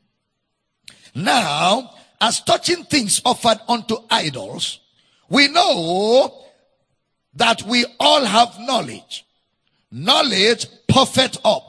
[1.14, 4.80] now, as touching things offered unto idols,
[5.30, 6.44] we know
[7.36, 9.24] that we all have knowledge.
[9.90, 11.64] Knowledge puffeth up,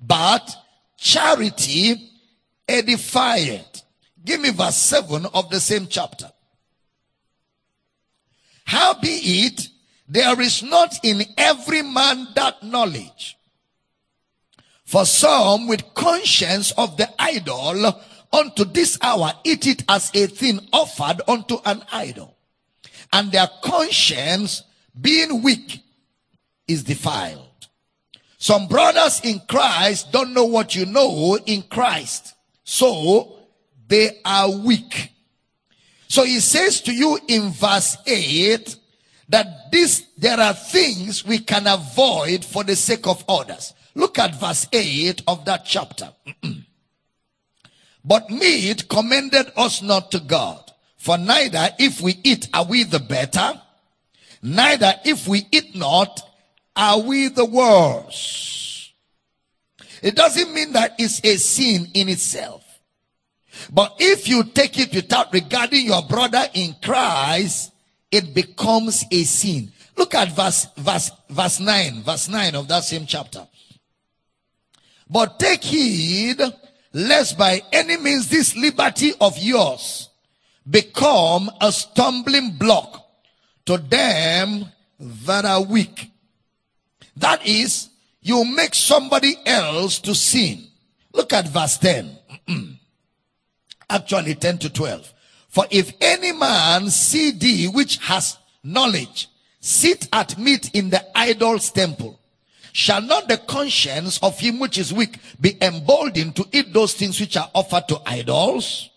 [0.00, 0.56] but
[0.96, 2.12] charity
[2.68, 3.82] edifieth.
[4.24, 6.30] Give me verse 7 of the same chapter.
[8.66, 9.08] How be
[9.46, 9.68] it,
[10.08, 13.38] there is not in every man that knowledge.
[14.84, 18.00] For some with conscience of the idol
[18.32, 22.36] unto this hour eat it as a thing offered unto an idol.
[23.12, 24.62] And their conscience
[25.00, 25.80] being weak
[26.66, 27.42] is defiled.
[28.38, 32.34] Some brothers in Christ don't know what you know in Christ.
[32.64, 33.38] So
[33.88, 35.12] they are weak.
[36.08, 38.76] So he says to you in verse 8
[39.28, 43.74] that this, there are things we can avoid for the sake of others.
[43.94, 46.12] Look at verse 8 of that chapter.
[48.04, 50.62] but meat commended us not to God.
[50.96, 53.60] For neither if we eat are we the better,
[54.42, 56.20] neither if we eat not
[56.74, 58.92] are we the worse.
[60.02, 62.65] It doesn't mean that it's a sin in itself.
[63.72, 67.72] But if you take it without regarding your brother in Christ,
[68.10, 69.72] it becomes a sin.
[69.96, 73.46] Look at verse, verse, verse 9, verse 9 of that same chapter.
[75.08, 76.40] But take heed
[76.92, 80.08] lest by any means this liberty of yours
[80.68, 83.06] become a stumbling block
[83.66, 84.66] to them
[84.98, 86.10] that are weak.
[87.16, 87.88] That is,
[88.20, 90.66] you make somebody else to sin.
[91.12, 92.18] Look at verse 10.
[93.88, 95.12] Actually 10 to 12.
[95.48, 99.28] For if any man see thee which has knowledge
[99.60, 102.18] sit at meat in the idol's temple,
[102.72, 107.18] shall not the conscience of him which is weak be emboldened to eat those things
[107.18, 108.90] which are offered to idols?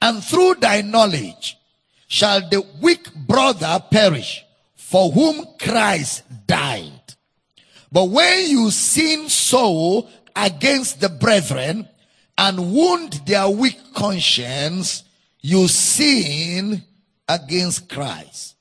[0.00, 1.56] And through thy knowledge
[2.08, 7.14] shall the weak brother perish for whom Christ died.
[7.90, 11.88] But when you sin so against the brethren
[12.38, 15.04] and wound their weak conscience,
[15.40, 16.82] you sin
[17.28, 18.56] against Christ.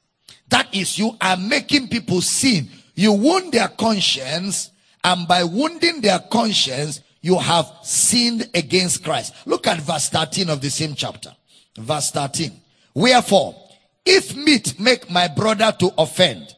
[0.50, 2.68] That is, you are making people sin.
[2.96, 4.72] You wound their conscience,
[5.04, 9.34] and by wounding their conscience, you have sinned against Christ.
[9.46, 11.34] Look at verse 13 of the same chapter.
[11.78, 12.52] Verse 13.
[12.94, 13.56] Wherefore,
[14.06, 16.56] if meat make my brother to offend,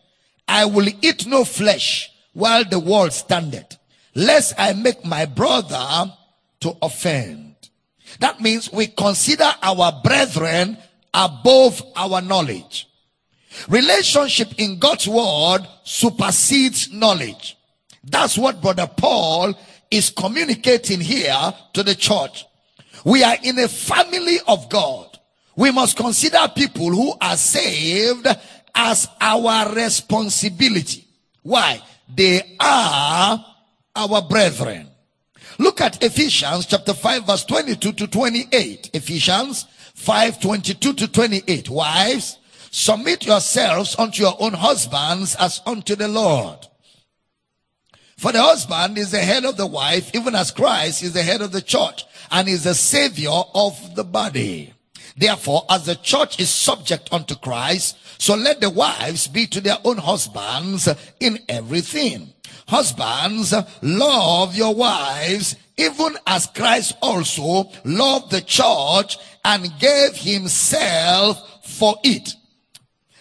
[0.48, 3.78] I will eat no flesh while the world standeth,
[4.16, 6.12] lest I make my brother
[6.64, 7.56] to offend.
[8.20, 10.78] That means we consider our brethren
[11.14, 12.90] above our knowledge.
[13.68, 17.58] Relationship in God's word supersedes knowledge.
[18.04, 19.54] That's what brother Paul
[19.92, 22.46] is communicating here to the church.
[23.06, 25.20] We are in a family of God.
[25.56, 28.28] We must consider people who are saved
[28.74, 31.06] as our responsibility.
[31.44, 31.82] Why?
[32.14, 33.46] They are
[33.96, 34.88] our brethren.
[35.60, 38.90] Look at Ephesians chapter 5 verse 22 to 28.
[38.94, 41.70] Ephesians 5 22 to 28.
[41.70, 42.38] Wives,
[42.72, 46.68] submit yourselves unto your own husbands as unto the Lord.
[48.18, 51.42] For the husband is the head of the wife, even as Christ is the head
[51.42, 54.74] of the church and is the savior of the body.
[55.16, 59.78] Therefore, as the church is subject unto Christ, so let the wives be to their
[59.84, 60.88] own husbands
[61.20, 62.34] in everything.
[62.74, 71.98] Husbands, love your wives, even as Christ also loved the church and gave himself for
[72.04, 72.34] it,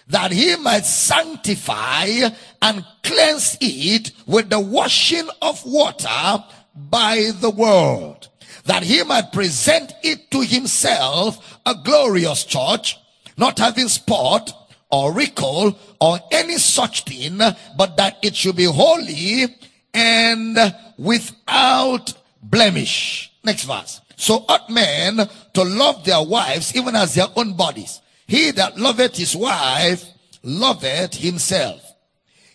[0.09, 2.31] that he might sanctify
[2.63, 8.29] and cleanse it with the washing of water by the word,
[8.65, 12.97] that he might present it to himself a glorious church,
[13.37, 14.62] not having spot
[14.93, 17.39] or wrinkle or any such thing,
[17.77, 19.47] but that it should be holy
[19.95, 20.59] and
[20.99, 23.33] without blemish.
[23.43, 24.01] Next verse.
[24.17, 28.01] So ought men to love their wives even as their own bodies.
[28.27, 30.05] He that loveth his wife
[30.43, 31.83] loveth himself.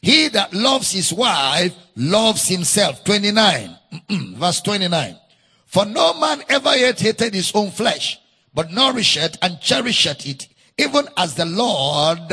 [0.01, 3.03] He that loves his wife loves himself.
[3.03, 3.77] 29.
[4.09, 5.17] verse 29.
[5.65, 8.19] For no man ever yet hated his own flesh,
[8.53, 10.47] but nourisheth and cherisheth it,
[10.77, 12.29] even as the Lord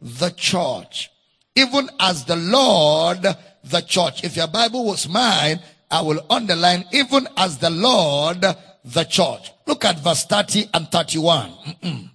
[0.00, 1.10] the church.
[1.54, 3.22] Even as the Lord
[3.64, 4.24] the church.
[4.24, 8.44] If your Bible was mine, I will underline even as the Lord
[8.84, 9.52] the church.
[9.66, 12.10] Look at verse 30 and 31.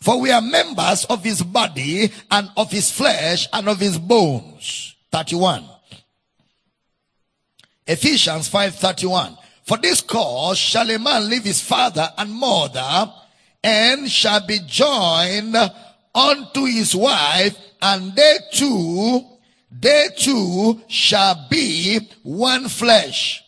[0.00, 4.96] For we are members of his body and of his flesh and of his bones.
[5.12, 5.64] 31.
[7.86, 9.36] Ephesians 5:31.
[9.64, 13.12] For this cause shall a man leave his father and mother
[13.64, 15.56] and shall be joined
[16.14, 19.24] unto his wife and they two
[19.80, 23.42] they two shall be one flesh.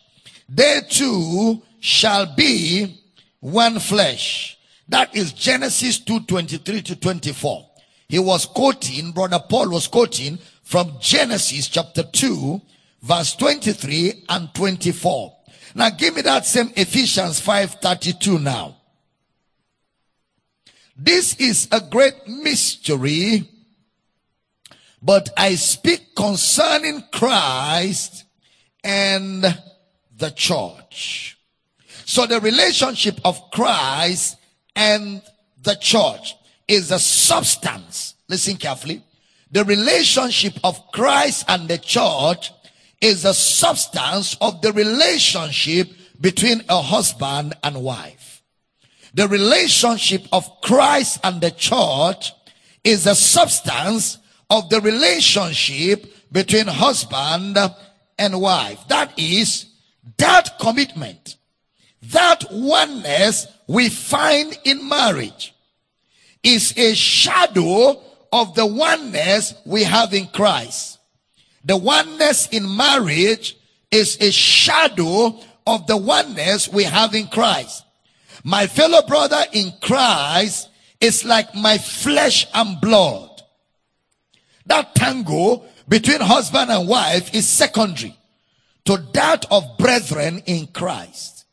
[0.49, 3.01] They two shall be
[3.39, 4.57] one flesh.
[4.89, 7.69] That is Genesis 2 23 to 24.
[8.09, 12.61] He was quoting, brother Paul was quoting from Genesis chapter 2,
[13.01, 15.35] verse 23 and 24.
[15.75, 18.76] Now give me that same Ephesians 5 32 now.
[20.97, 23.47] This is a great mystery
[25.01, 28.25] but I speak concerning Christ
[28.83, 29.41] and
[30.17, 31.37] the church.
[32.05, 34.37] So the relationship of Christ
[34.75, 35.21] and
[35.61, 36.35] the church
[36.67, 38.15] is the substance.
[38.27, 39.03] Listen carefully.
[39.51, 42.51] The relationship of Christ and the church
[42.99, 45.89] is the substance of the relationship
[46.19, 48.16] between a husband and wife.
[49.13, 52.33] The relationship of Christ and the church
[52.83, 54.17] is the substance
[54.49, 57.57] of the relationship between husband
[58.17, 58.87] and wife.
[58.87, 59.65] That is
[60.17, 61.37] that commitment,
[62.01, 65.53] that oneness we find in marriage
[66.43, 68.01] is a shadow
[68.31, 70.99] of the oneness we have in Christ.
[71.63, 73.57] The oneness in marriage
[73.91, 77.83] is a shadow of the oneness we have in Christ.
[78.47, 80.69] My fellow brother in Christ
[81.01, 83.41] is like my flesh and blood.
[84.65, 88.17] That tango between husband and wife is secondary
[88.85, 91.43] to that of brethren in Christ.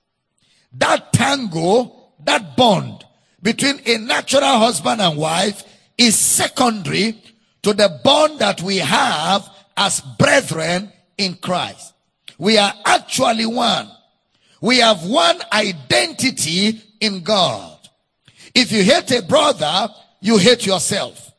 [0.74, 3.04] That tango, that bond
[3.42, 5.64] between a natural husband and wife
[5.98, 7.20] is secondary
[7.64, 11.92] to the bond that we have as brethren in Christ.
[12.38, 13.90] We are actually one.
[14.64, 17.86] We have one identity in God.
[18.54, 19.88] If you hate a brother,
[20.22, 21.32] you hate yourself.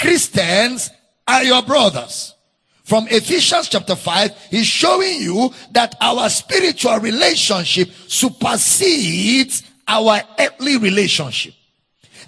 [0.00, 0.90] Christians
[1.28, 2.34] are your brothers.
[2.82, 11.54] From Ephesians chapter 5, he's showing you that our spiritual relationship supersedes our earthly relationship.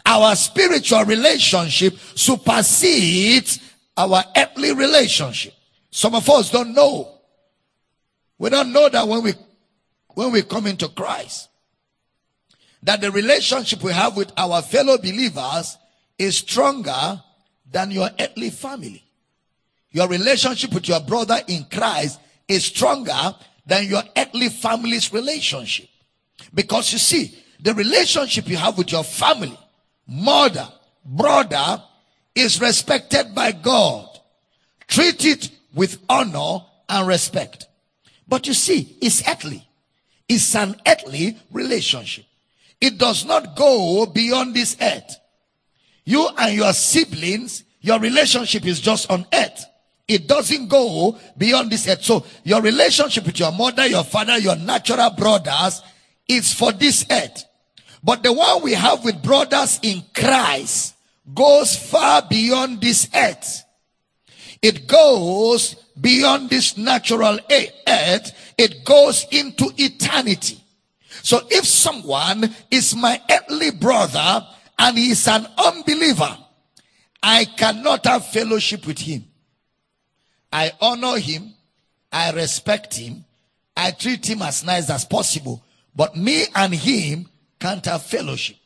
[0.06, 3.58] Our spiritual relationship supersedes
[3.96, 5.54] our earthly relationship.
[5.90, 7.12] Some of us don't know.
[8.38, 9.32] We don't know that when we
[10.14, 11.48] when we come into Christ
[12.82, 15.78] that the relationship we have with our fellow believers
[16.18, 17.22] is stronger
[17.70, 19.04] than your earthly family.
[19.90, 23.34] Your relationship with your brother in Christ is stronger
[23.66, 25.88] than your earthly family's relationship.
[26.52, 29.56] Because you see, the relationship you have with your family,
[30.06, 30.68] mother,
[31.04, 31.82] brother,
[32.34, 34.08] is respected by God.
[34.88, 37.66] Treat it with honor and respect.
[38.26, 39.66] But you see, it's earthly.
[40.32, 42.24] It's an earthly relationship.
[42.80, 45.18] It does not go beyond this earth.
[46.06, 49.66] You and your siblings, your relationship is just on earth.
[50.08, 52.02] It doesn't go beyond this earth.
[52.02, 55.82] So your relationship with your mother, your father, your natural brothers
[56.26, 57.44] is for this earth.
[58.02, 60.94] But the one we have with brothers in Christ
[61.34, 63.64] goes far beyond this earth.
[64.62, 68.32] It goes beyond this natural earth.
[68.58, 70.62] It goes into eternity.
[71.22, 74.46] So if someone is my earthly brother
[74.78, 76.36] and he is an unbeliever,
[77.22, 79.24] I cannot have fellowship with him.
[80.52, 81.54] I honor him.
[82.10, 83.24] I respect him.
[83.76, 85.62] I treat him as nice as possible.
[85.94, 87.28] But me and him
[87.60, 88.56] can't have fellowship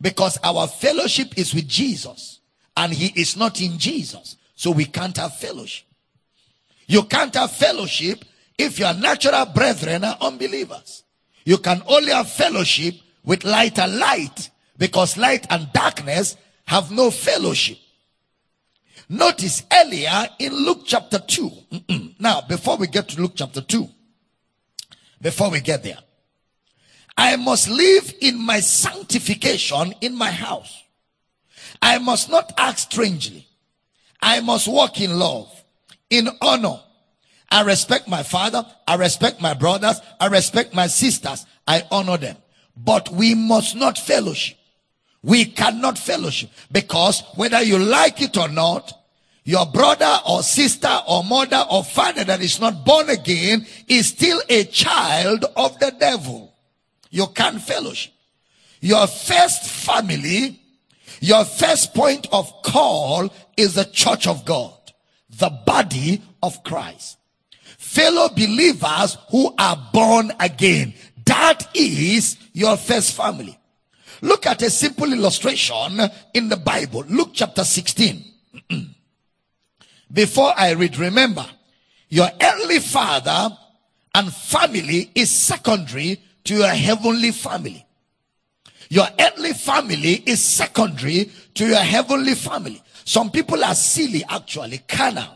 [0.00, 2.40] because our fellowship is with Jesus
[2.76, 4.36] and he is not in Jesus.
[4.54, 5.86] So we can't have fellowship.
[6.86, 8.24] You can't have fellowship
[8.58, 11.04] if your natural brethren are unbelievers.
[11.44, 12.94] You can only have fellowship
[13.24, 16.36] with light and light because light and darkness
[16.66, 17.78] have no fellowship.
[19.08, 21.50] Notice earlier in Luke chapter 2.
[22.18, 23.88] now, before we get to Luke chapter 2,
[25.20, 25.98] before we get there,
[27.16, 30.82] I must live in my sanctification in my house.
[31.80, 33.46] I must not act strangely.
[34.20, 35.52] I must walk in love,
[36.10, 36.80] in honor,
[37.50, 38.64] I respect my father.
[38.86, 40.00] I respect my brothers.
[40.18, 41.46] I respect my sisters.
[41.66, 42.36] I honor them.
[42.76, 44.58] But we must not fellowship.
[45.22, 48.92] We cannot fellowship because whether you like it or not,
[49.44, 54.40] your brother or sister or mother or father that is not born again is still
[54.48, 56.52] a child of the devil.
[57.10, 58.12] You can't fellowship.
[58.80, 60.60] Your first family,
[61.20, 64.74] your first point of call is the church of God,
[65.30, 67.18] the body of Christ
[67.96, 70.92] fellow believers who are born again.
[71.24, 73.58] That is your first family.
[74.20, 75.98] Look at a simple illustration
[76.34, 77.04] in the Bible.
[77.08, 78.22] Luke chapter 16.
[80.12, 81.46] Before I read, remember,
[82.10, 83.56] your earthly father
[84.14, 87.84] and family is secondary to your heavenly family.
[88.90, 92.82] Your earthly family is secondary to your heavenly family.
[93.06, 95.35] Some people are silly, actually, carnal.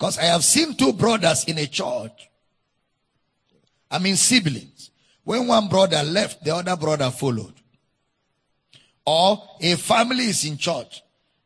[0.00, 2.30] Because I have seen two brothers in a church.
[3.90, 4.90] I mean siblings.
[5.24, 7.52] When one brother left, the other brother followed.
[9.04, 11.02] Or a family is in church.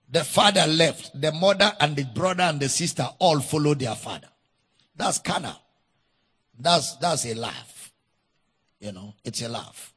[0.09, 1.21] The father left.
[1.21, 4.29] The mother and the brother and the sister all follow their father.
[4.95, 5.61] That's carnal.
[6.57, 7.93] That's, that's a laugh.
[8.79, 9.93] You know, it's a laugh.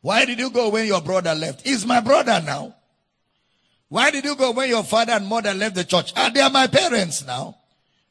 [0.00, 1.66] Why did you go when your brother left?
[1.66, 2.76] He's my brother now.
[3.88, 6.12] Why did you go when your father and mother left the church?
[6.16, 7.56] Ah, they are my parents now.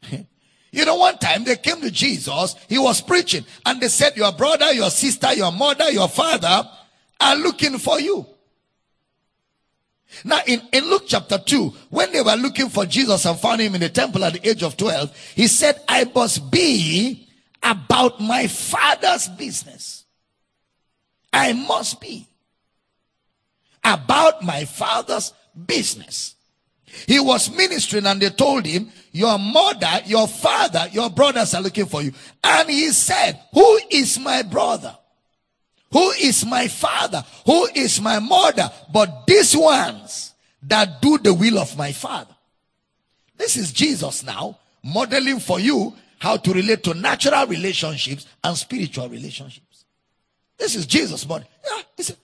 [0.72, 4.32] you know, one time they came to Jesus, he was preaching, and they said, Your
[4.32, 6.70] brother, your sister, your mother, your father
[7.20, 8.26] are looking for you.
[10.24, 13.76] Now, in, in Luke chapter 2, when they were looking for Jesus and found him
[13.76, 17.28] in the temple at the age of 12, he said, I must be
[17.62, 20.06] about my father's business.
[21.34, 22.28] I must be
[23.84, 25.34] about my father's
[25.66, 26.36] business.
[27.08, 31.86] He was ministering and they told him, your mother, your father, your brothers are looking
[31.86, 32.12] for you.
[32.44, 34.96] And he said, who is my brother?
[35.92, 37.24] Who is my father?
[37.46, 38.70] Who is my mother?
[38.92, 40.34] But these ones
[40.64, 42.36] that do the will of my father.
[43.38, 49.10] This is Jesus now modeling for you how to relate to natural relationships and spiritual
[49.10, 49.86] relationships.
[50.58, 52.18] This is Jesus, but yeah, he said,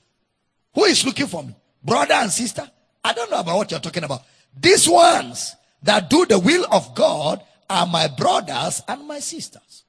[0.73, 1.53] who is looking for me?
[1.83, 2.69] Brother and sister?
[3.03, 4.21] I don't know about what you're talking about.
[4.59, 9.83] These ones that do the will of God are my brothers and my sisters.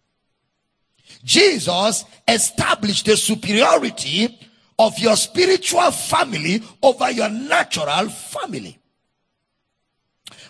[1.24, 4.38] Jesus established the superiority
[4.78, 8.78] of your spiritual family over your natural family.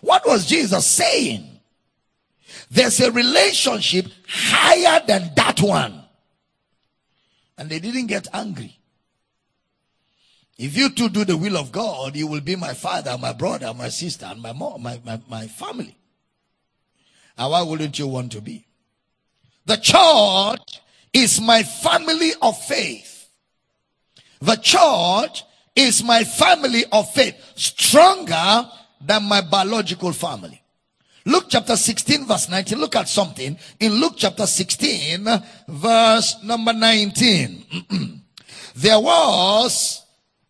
[0.00, 1.48] What was Jesus saying?
[2.70, 6.02] There's a relationship higher than that one.
[7.58, 8.78] And they didn't get angry.
[10.58, 13.72] If you two do the will of God, you will be my father, my brother,
[13.74, 15.96] my sister, and my mom, my, my, my family.
[17.36, 18.66] And why wouldn't you want to be?
[19.64, 20.80] The church
[21.12, 23.28] is my family of faith.
[24.40, 25.44] The church
[25.74, 28.68] is my family of faith, stronger
[29.00, 30.62] than my biological family.
[31.24, 32.78] Luke chapter 16 verse 19.
[32.78, 35.28] Look at something in Luke chapter 16
[35.68, 37.64] verse number 19.
[38.76, 40.01] there was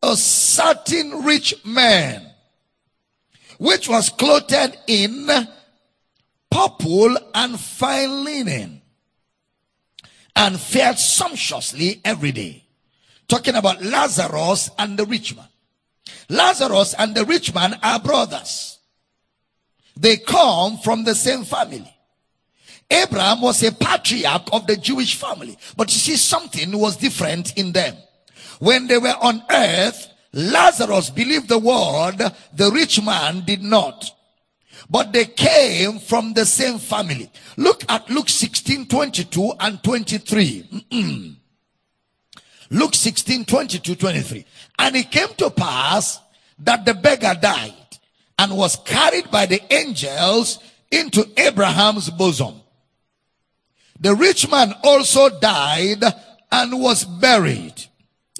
[0.02, 2.28] a certain rich man
[3.58, 5.28] which was clothed in
[6.50, 8.82] purple and fine linen
[10.34, 12.64] and fared sumptuously every day.
[13.28, 15.46] Talking about Lazarus and the rich man.
[16.28, 18.78] Lazarus and the rich man are brothers.
[19.96, 21.94] They come from the same family.
[22.90, 27.72] Abraham was a patriarch of the Jewish family, but you see something was different in
[27.72, 27.96] them.
[28.62, 32.18] When they were on earth, Lazarus believed the word,
[32.54, 34.08] the rich man did not.
[34.88, 37.28] But they came from the same family.
[37.56, 40.84] Look at Luke 16, 22 and 23.
[42.70, 44.44] Luke 16, 22, 23.
[44.78, 46.20] And it came to pass
[46.60, 47.74] that the beggar died
[48.38, 52.60] and was carried by the angels into Abraham's bosom.
[53.98, 56.04] The rich man also died
[56.52, 57.88] and was buried.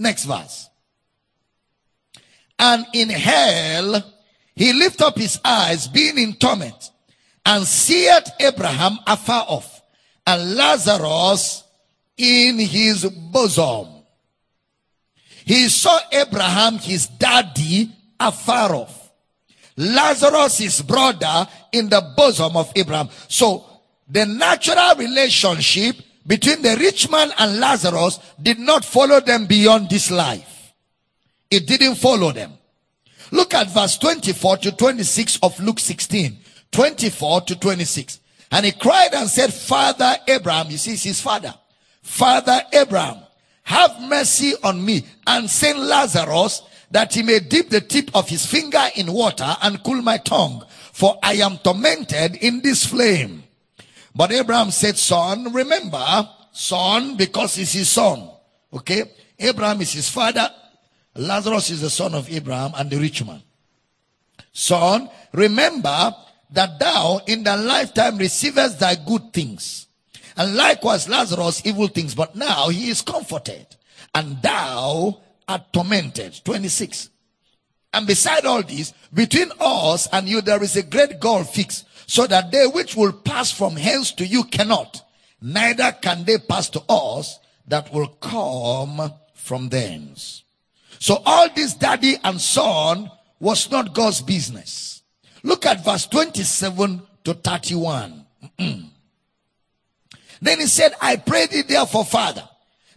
[0.02, 0.68] Next verse.
[2.58, 4.02] And in hell,
[4.56, 6.90] he lifted up his eyes, being in torment,
[7.46, 9.80] and seeth Abraham afar off,
[10.26, 11.62] and Lazarus
[12.16, 13.86] in his bosom.
[15.44, 17.88] He saw Abraham, his daddy,
[18.18, 19.12] afar off.
[19.76, 23.08] Lazarus, his brother, in the bosom of Abraham.
[23.28, 23.64] So
[24.08, 25.96] the natural relationship
[26.26, 30.72] between the rich man and Lazarus did not follow them beyond this life.
[31.50, 32.52] It didn't follow them.
[33.30, 36.38] Look at verse 24 to 26 of Luke 16.
[36.70, 38.20] 24 to 26.
[38.50, 41.54] And he cried and said, Father Abraham, you see, it's his father.
[42.02, 43.18] Father Abraham,
[43.64, 48.44] have mercy on me and send Lazarus that he may dip the tip of his
[48.44, 53.44] finger in water and cool my tongue, for I am tormented in this flame.
[54.14, 58.30] But Abraham said, son, remember, son, because he's his son.
[58.72, 59.04] Okay?
[59.38, 60.48] Abraham is his father.
[61.14, 63.42] Lazarus is the son of Abraham and the rich man.
[64.52, 66.14] Son, remember
[66.50, 69.86] that thou in the lifetime receivest thy good things.
[70.36, 73.66] And likewise Lazarus evil things, but now he is comforted.
[74.14, 76.40] And thou are tormented.
[76.44, 77.10] 26.
[77.94, 82.26] And beside all this, between us and you there is a great gulf fixed, so
[82.26, 85.02] that they which will pass from hence to you cannot,
[85.40, 90.44] neither can they pass to us that will come from thence.
[90.98, 93.10] So all this daddy and son
[93.40, 95.00] was not God's business.
[95.42, 98.26] Look at verse 27 to 31.
[98.58, 98.90] then
[100.42, 102.46] he said, I pray thee therefore, Father,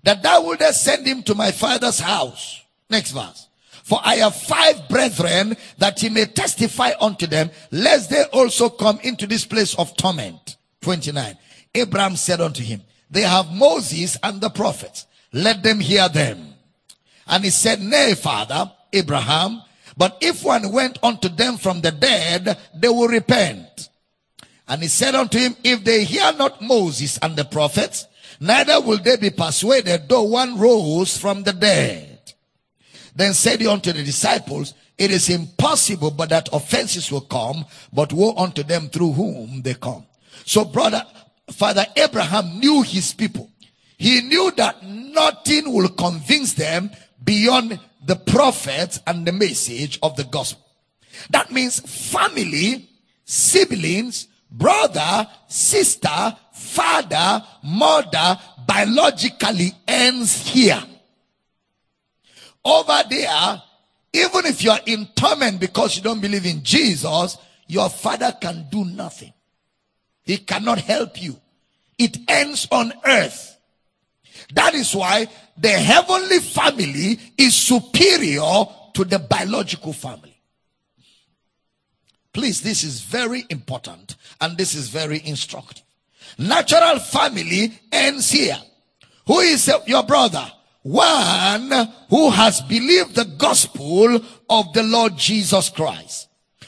[0.04, 2.62] that thou wouldest send him to my father's house.
[2.90, 3.45] Next verse.
[3.86, 9.00] For I have five brethren that he may testify unto them, lest they also come
[9.04, 10.58] into this place of torment.
[10.82, 11.38] 29.
[11.76, 12.82] Abraham said unto him,
[13.12, 15.06] They have Moses and the prophets.
[15.32, 16.56] Let them hear them.
[17.28, 19.62] And he said, Nay, father, Abraham,
[19.96, 23.90] but if one went unto them from the dead, they will repent.
[24.68, 28.08] And he said unto him, If they hear not Moses and the prophets,
[28.40, 32.15] neither will they be persuaded though one rose from the dead.
[33.16, 38.12] Then said he unto the disciples, It is impossible but that offenses will come, but
[38.12, 40.06] woe unto them through whom they come.
[40.46, 41.06] So brother,
[41.52, 43.50] Father Abraham knew his people.
[43.98, 46.92] He knew that nothing will convince them
[47.24, 50.64] beyond the prophets and the message of the gospel.
[51.30, 52.90] That means family,
[53.24, 58.38] siblings, brother, sister, father, mother,
[58.68, 60.84] biologically ends here.
[62.66, 63.62] Over there,
[64.12, 67.38] even if you are in torment because you don't believe in Jesus,
[67.68, 69.34] your father can do nothing.
[70.24, 71.40] He cannot help you.
[71.98, 73.58] It ends on earth.
[74.54, 80.36] That is why the heavenly family is superior to the biological family.
[82.34, 85.84] Please, this is very important and this is very instructive.
[86.38, 88.58] Natural family ends here.
[89.28, 90.52] Who is your brother?
[90.86, 91.72] One
[92.12, 96.28] who has believed the gospel of the Lord Jesus Christ.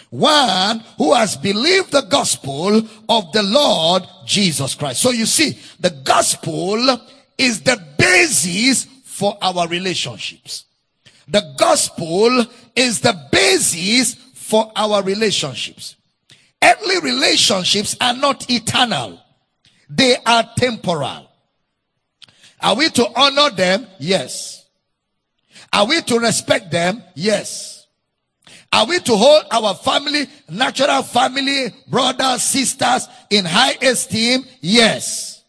[0.10, 5.04] One who has believed the gospel of the Lord Jesus Christ.
[5.04, 7.00] So you see, the gospel
[7.38, 10.66] is the basis for our relationships.
[11.28, 12.44] The gospel
[12.76, 15.96] is the basis for our relationships.
[16.64, 19.22] Earthly relationships are not eternal.
[19.88, 21.27] They are temporal.
[22.62, 23.88] Are we to honor them?
[24.00, 24.66] Yes.
[25.72, 27.04] Are we to respect them?
[27.16, 27.88] Yes.
[28.72, 34.46] Are we to hold our family, natural family, brothers, sisters in high esteem?
[34.62, 35.44] Yes.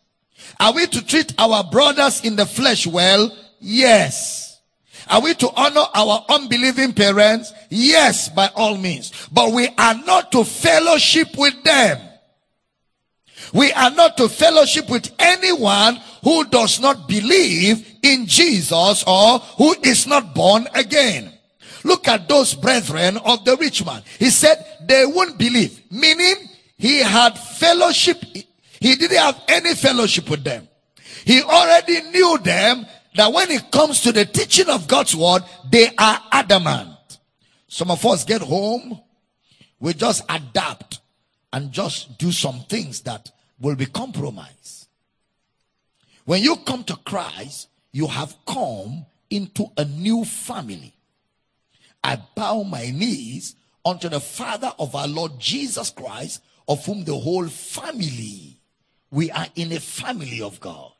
[0.60, 3.36] Are we to treat our brothers in the flesh well?
[3.60, 4.60] Yes.
[5.10, 7.52] Are we to honor our unbelieving parents?
[7.70, 9.12] Yes, by all means.
[9.32, 11.98] But we are not to fellowship with them.
[13.52, 19.74] We are not to fellowship with anyone who does not believe in Jesus or who
[19.82, 21.32] is not born again.
[21.84, 24.02] Look at those brethren of the rich man.
[24.18, 26.34] He said they won't believe, meaning
[26.76, 28.22] he had fellowship.
[28.80, 30.68] He didn't have any fellowship with them.
[31.24, 35.90] He already knew them that when it comes to the teaching of God's word, they
[35.96, 37.18] are adamant.
[37.68, 39.00] Some of us get home,
[39.80, 40.97] we just adapt
[41.52, 43.30] and just do some things that
[43.60, 44.88] will be compromised.
[46.24, 50.94] When you come to Christ, you have come into a new family.
[52.04, 57.16] I bow my knees unto the Father of our Lord Jesus Christ, of whom the
[57.16, 58.58] whole family,
[59.10, 60.92] we are in a family of God,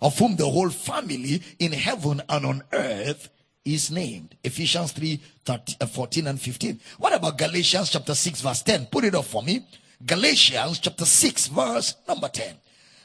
[0.00, 3.28] of whom the whole family in heaven and on earth
[3.64, 4.36] is named.
[4.44, 6.80] Ephesians 3 13, uh, 14 and 15.
[6.98, 8.86] What about Galatians chapter 6 verse 10?
[8.86, 9.66] Put it up for me.
[10.04, 12.54] Galatians chapter 6 verse number 10.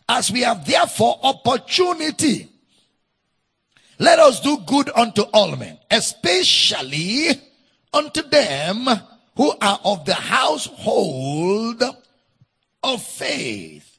[0.08, 2.50] As we have therefore opportunity,
[4.00, 7.30] let us do good unto all men, especially
[7.94, 8.88] unto them
[9.36, 11.84] who are of the household
[12.84, 13.98] of faith.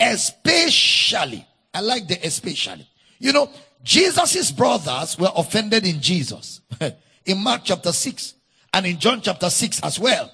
[0.00, 1.46] Especially.
[1.72, 2.88] I like the especially.
[3.18, 3.50] You know,
[3.82, 6.60] Jesus' brothers were offended in Jesus.
[7.26, 8.34] in Mark chapter 6
[8.72, 10.30] and in John chapter 6 as well.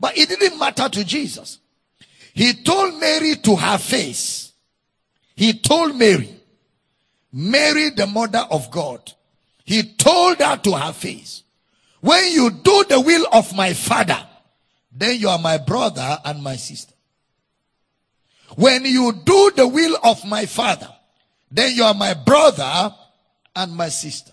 [0.00, 1.58] But it didn't matter to Jesus.
[2.32, 4.52] He told Mary to her face.
[5.36, 6.34] He told Mary,
[7.32, 9.12] Mary, the mother of God,
[9.64, 11.42] he told her to her face,
[12.00, 14.26] when you do the will of my father,
[14.90, 16.94] then you are my brother and my sister.
[18.56, 20.88] When you do the will of my father,
[21.50, 22.94] then you are my brother
[23.54, 24.32] and my sister.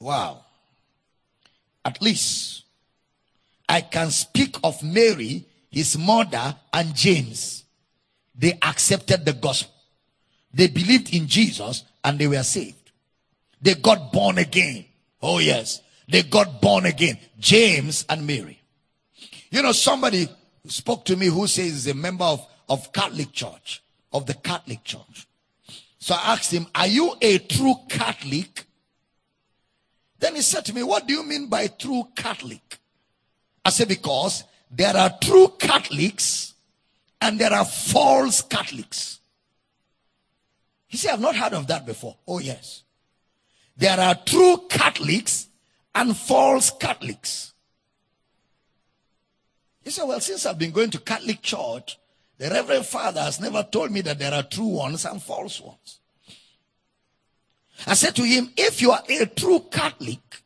[0.00, 0.44] Wow.
[1.84, 2.61] At least
[3.72, 7.64] I can speak of Mary, his mother, and James.
[8.34, 9.72] They accepted the gospel.
[10.52, 12.92] They believed in Jesus and they were saved.
[13.62, 14.84] They got born again.
[15.22, 15.80] Oh, yes.
[16.06, 17.16] They got born again.
[17.38, 18.60] James and Mary.
[19.50, 20.28] You know, somebody
[20.66, 24.84] spoke to me who says he's a member of, of Catholic Church, of the Catholic
[24.84, 25.26] Church.
[25.98, 28.66] So I asked him, Are you a true Catholic?
[30.18, 32.80] Then he said to me, What do you mean by true Catholic?
[33.64, 36.54] I say because there are true Catholics
[37.20, 39.20] and there are false Catholics.
[40.88, 42.16] He said, I've not heard of that before.
[42.26, 42.82] Oh, yes.
[43.76, 45.48] There are true Catholics
[45.94, 47.52] and false Catholics.
[49.82, 51.98] He said, Well, since I've been going to Catholic church,
[52.38, 56.00] the Reverend Father has never told me that there are true ones and false ones.
[57.86, 60.42] I said to him, If you are a true Catholic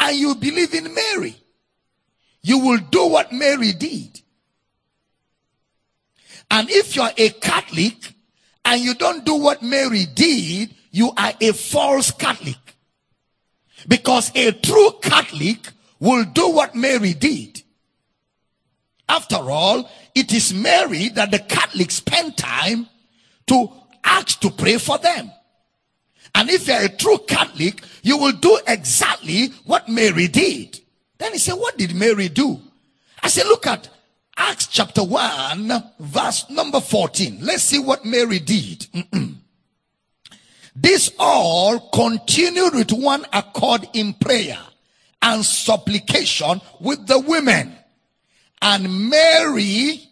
[0.00, 1.36] and you believe in Mary,
[2.42, 4.20] you will do what Mary did.
[6.50, 8.14] And if you are a Catholic
[8.64, 12.56] and you don't do what Mary did, you are a false Catholic.
[13.88, 15.68] Because a true Catholic
[15.98, 17.62] will do what Mary did.
[19.08, 22.88] After all, it is Mary that the Catholics spend time
[23.46, 23.72] to
[24.04, 25.30] ask to pray for them.
[26.34, 30.81] And if you're a true Catholic, you will do exactly what Mary did.
[31.22, 32.60] Then he said, What did Mary do?
[33.22, 33.88] I said, Look at
[34.36, 37.38] Acts chapter 1, verse number 14.
[37.40, 38.88] Let's see what Mary did.
[40.74, 44.58] this all continued with one accord in prayer
[45.22, 47.72] and supplication with the women.
[48.60, 50.02] And Mary,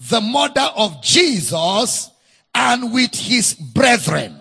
[0.00, 2.10] the mother of Jesus,
[2.56, 4.40] and with his brethren.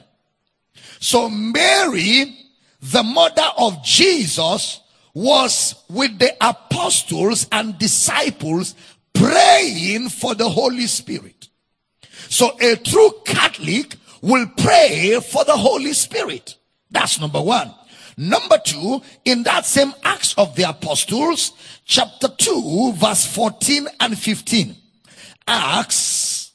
[0.99, 2.36] So Mary,
[2.82, 4.82] the mother of Jesus,
[5.16, 8.76] was with the apostles and disciples
[9.13, 11.47] praying for the Holy Spirit.
[12.30, 16.57] So a true Catholic will pray for the Holy Spirit.
[16.91, 17.74] That's number one.
[18.18, 21.51] Number two, in that same Acts of the Apostles,
[21.86, 24.76] chapter 2, verse 14 and 15.
[25.47, 26.53] Acts,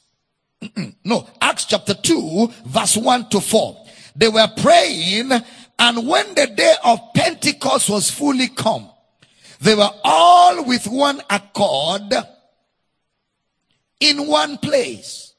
[1.03, 3.85] no, Acts chapter 2, verse 1 to 4.
[4.15, 5.31] They were praying,
[5.81, 8.87] and when the day of Pentecost was fully come,
[9.61, 12.13] they were all with one accord
[13.99, 15.33] in one place.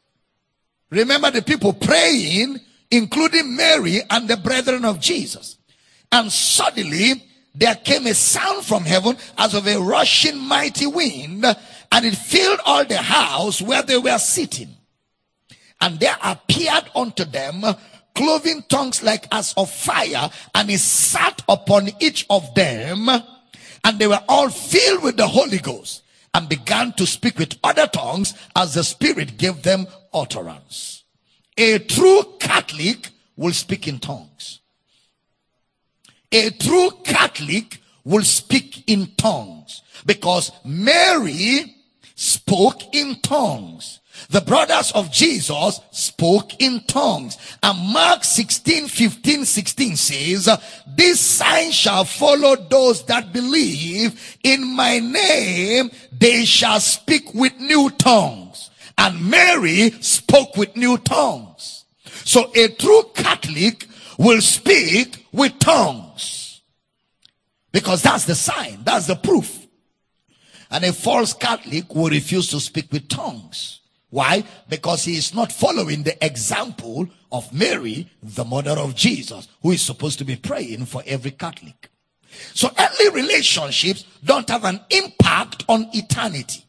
[0.91, 2.59] Remember the people praying,
[2.91, 5.59] including Mary and the brethren of Jesus.
[6.11, 7.23] And suddenly
[7.55, 12.59] there came a sound from heaven as of a rushing mighty wind, and it filled
[12.65, 14.71] all the house where they were sitting.
[15.81, 17.63] And there appeared unto them
[18.15, 24.07] cloven tongues like as of fire, and he sat upon each of them, and they
[24.07, 26.03] were all filled with the Holy Ghost
[26.35, 31.05] and began to speak with other tongues as the Spirit gave them utterance.
[31.59, 34.61] A true Catholic will speak in tongues.
[36.31, 41.77] A true Catholic will speak in tongues because Mary
[42.15, 44.01] spoke in tongues.
[44.31, 47.37] The brothers of Jesus spoke in tongues.
[47.63, 50.49] And Mark 16, 15, 16 says,
[50.87, 55.91] This sign shall follow those that believe in my name.
[56.13, 58.71] They shall speak with new tongues.
[58.99, 61.85] And Mary spoke with new tongues.
[62.25, 63.87] So a true Catholic
[64.19, 66.63] will speak with tongues.
[67.73, 68.81] Because that's the sign.
[68.85, 69.67] That's the proof.
[70.71, 73.82] And a false Catholic will refuse to speak with tongues.
[74.13, 74.45] Why?
[74.69, 79.81] Because he is not following the example of Mary, the mother of Jesus, who is
[79.81, 81.89] supposed to be praying for every Catholic.
[82.53, 86.63] So early relationships don't have an impact on eternity.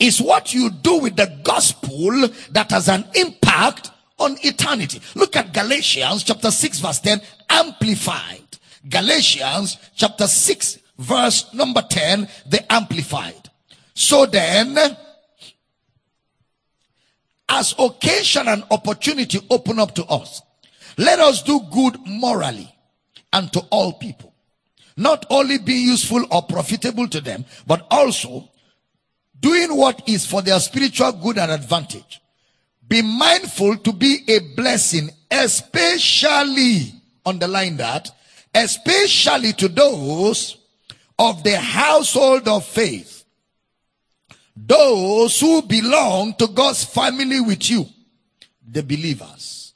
[0.00, 5.00] It's what you do with the gospel that has an impact on eternity.
[5.14, 8.42] Look at Galatians chapter 6 verse 10 amplified.
[8.88, 13.50] Galatians chapter 6 verse number 10 the amplified.
[13.94, 14.76] So then
[17.48, 20.42] as occasion and opportunity open up to us,
[20.98, 22.72] let us do good morally
[23.32, 24.32] and to all people.
[24.96, 28.48] Not only be useful or profitable to them, but also
[29.38, 32.20] doing what is for their spiritual good and advantage.
[32.88, 36.92] Be mindful to be a blessing, especially,
[37.24, 38.10] underline that,
[38.54, 40.56] especially to those
[41.18, 43.15] of the household of faith
[44.56, 47.86] those who belong to God's family with you,
[48.66, 49.74] the believers.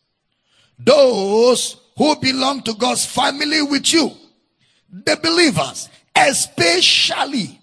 [0.78, 4.10] Those who belong to God's family with you,
[4.90, 7.60] the believers, especially.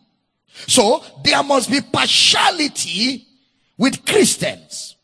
[0.67, 3.25] So there must be partiality
[3.77, 4.95] with Christians.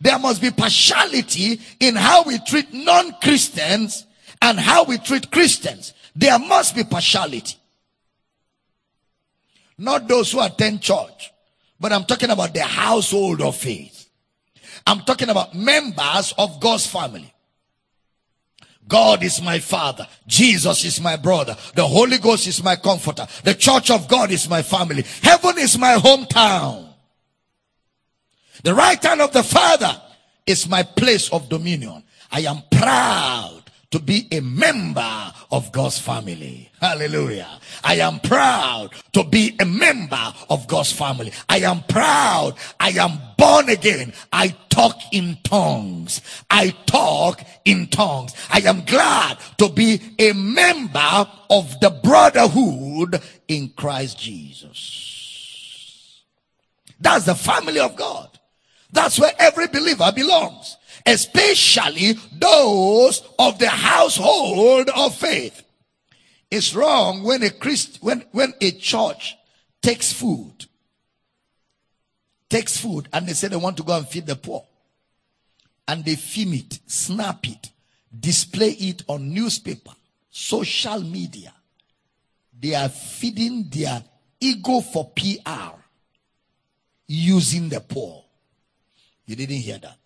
[0.00, 4.06] There must be partiality in how we treat non-Christians
[4.42, 5.94] and how we treat Christians.
[6.16, 7.56] There must be partiality.
[9.78, 11.32] Not those who attend church
[11.84, 14.08] but I'm talking about the household of faith.
[14.86, 17.30] I'm talking about members of God's family.
[18.88, 20.08] God is my father.
[20.26, 21.54] Jesus is my brother.
[21.74, 23.26] The Holy Ghost is my comforter.
[23.42, 25.04] The church of God is my family.
[25.22, 26.88] Heaven is my hometown.
[28.62, 29.94] The right hand of the Father
[30.46, 32.02] is my place of dominion.
[32.32, 33.53] I am proud
[33.94, 36.68] to be a member of God's family.
[36.80, 37.60] Hallelujah.
[37.84, 41.32] I am proud to be a member of God's family.
[41.48, 42.56] I am proud.
[42.80, 44.12] I am born again.
[44.32, 46.22] I talk in tongues.
[46.50, 48.34] I talk in tongues.
[48.50, 56.20] I am glad to be a member of the brotherhood in Christ Jesus.
[56.98, 58.40] That's the family of God.
[58.90, 65.62] That's where every believer belongs especially those of the household of faith.
[66.50, 69.36] It's wrong when a Christ, when, when a church
[69.82, 70.66] takes food,
[72.48, 74.64] takes food and they say they want to go and feed the poor.
[75.86, 77.70] And they film it, snap it,
[78.18, 79.90] display it on newspaper,
[80.30, 81.52] social media.
[82.58, 84.02] They are feeding their
[84.40, 85.76] ego for PR
[87.06, 88.24] using the poor.
[89.26, 90.03] You didn't hear that.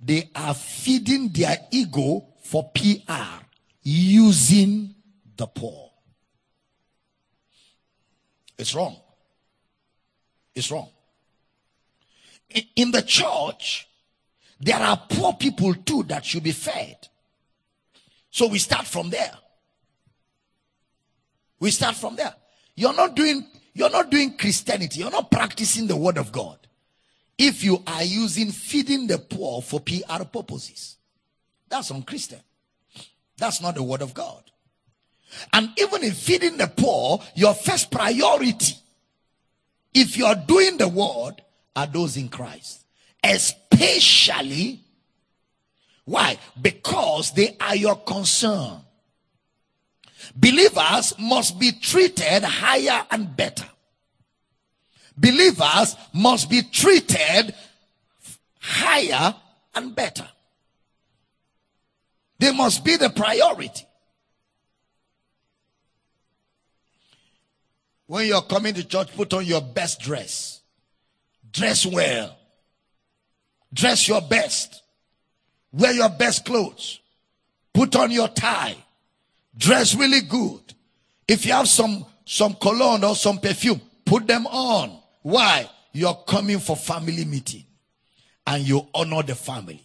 [0.00, 3.44] They are feeding their ego for PR
[3.82, 4.94] using
[5.36, 5.90] the poor.
[8.58, 8.96] It's wrong.
[10.54, 10.88] It's wrong.
[12.76, 13.88] In the church,
[14.60, 17.08] there are poor people too that should be fed.
[18.30, 19.32] So we start from there.
[21.58, 22.34] We start from there.
[22.74, 25.00] You're not doing, you're not doing Christianity.
[25.00, 26.58] You're not practicing the word of God.
[27.42, 30.98] If you are using feeding the poor for PR purposes,
[31.70, 32.40] that's unchristian.
[33.38, 34.42] That's not the word of God.
[35.50, 38.74] And even in feeding the poor, your first priority,
[39.94, 41.40] if you are doing the word,
[41.74, 42.84] are those in Christ.
[43.24, 44.80] Especially,
[46.04, 46.38] why?
[46.60, 48.80] Because they are your concern.
[50.36, 53.64] Believers must be treated higher and better.
[55.20, 57.54] Believers must be treated
[58.58, 59.34] higher
[59.74, 60.26] and better.
[62.38, 63.86] They must be the priority.
[68.06, 70.62] When you're coming to church, put on your best dress.
[71.52, 72.36] Dress well.
[73.72, 74.82] Dress your best.
[75.70, 76.98] Wear your best clothes.
[77.74, 78.76] Put on your tie.
[79.56, 80.60] Dress really good.
[81.28, 84.99] If you have some, some cologne or some perfume, put them on.
[85.22, 85.68] Why?
[85.92, 87.64] You're coming for family meeting
[88.46, 89.82] and you honor the family.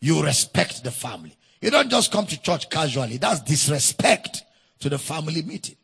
[0.00, 1.36] You respect the family.
[1.60, 3.16] You don't just come to church casually.
[3.16, 4.44] That's disrespect
[4.80, 5.76] to the family meeting.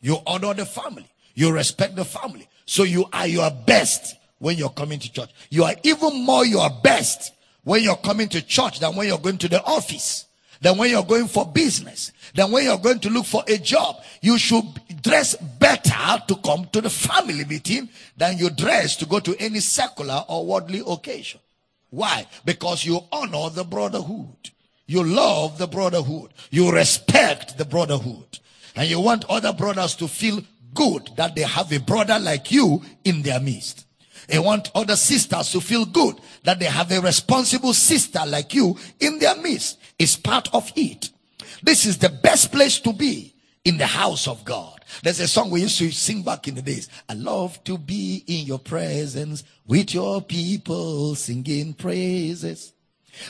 [0.00, 1.10] You honor the family.
[1.34, 2.48] You respect the family.
[2.66, 5.30] So you are your best when you're coming to church.
[5.50, 7.32] You are even more your best
[7.64, 10.26] when you're coming to church than when you're going to the office,
[10.60, 13.96] than when you're going for business, than when you're going to look for a job.
[14.20, 14.64] You should
[15.04, 19.60] dress better to come to the family meeting than you dress to go to any
[19.60, 21.40] secular or worldly occasion.
[21.90, 22.26] Why?
[22.44, 24.50] Because you honor the brotherhood.
[24.86, 26.32] You love the brotherhood.
[26.50, 28.40] You respect the brotherhood.
[28.74, 30.42] And you want other brothers to feel
[30.74, 33.86] good that they have a brother like you in their midst.
[34.26, 38.76] They want other sisters to feel good that they have a responsible sister like you
[38.98, 39.78] in their midst.
[39.98, 41.10] It's part of it.
[41.62, 43.34] This is the best place to be
[43.64, 44.73] in the house of God.
[45.02, 46.88] There's a song we used to sing back in the days.
[47.08, 52.72] I love to be in your presence with your people singing praises.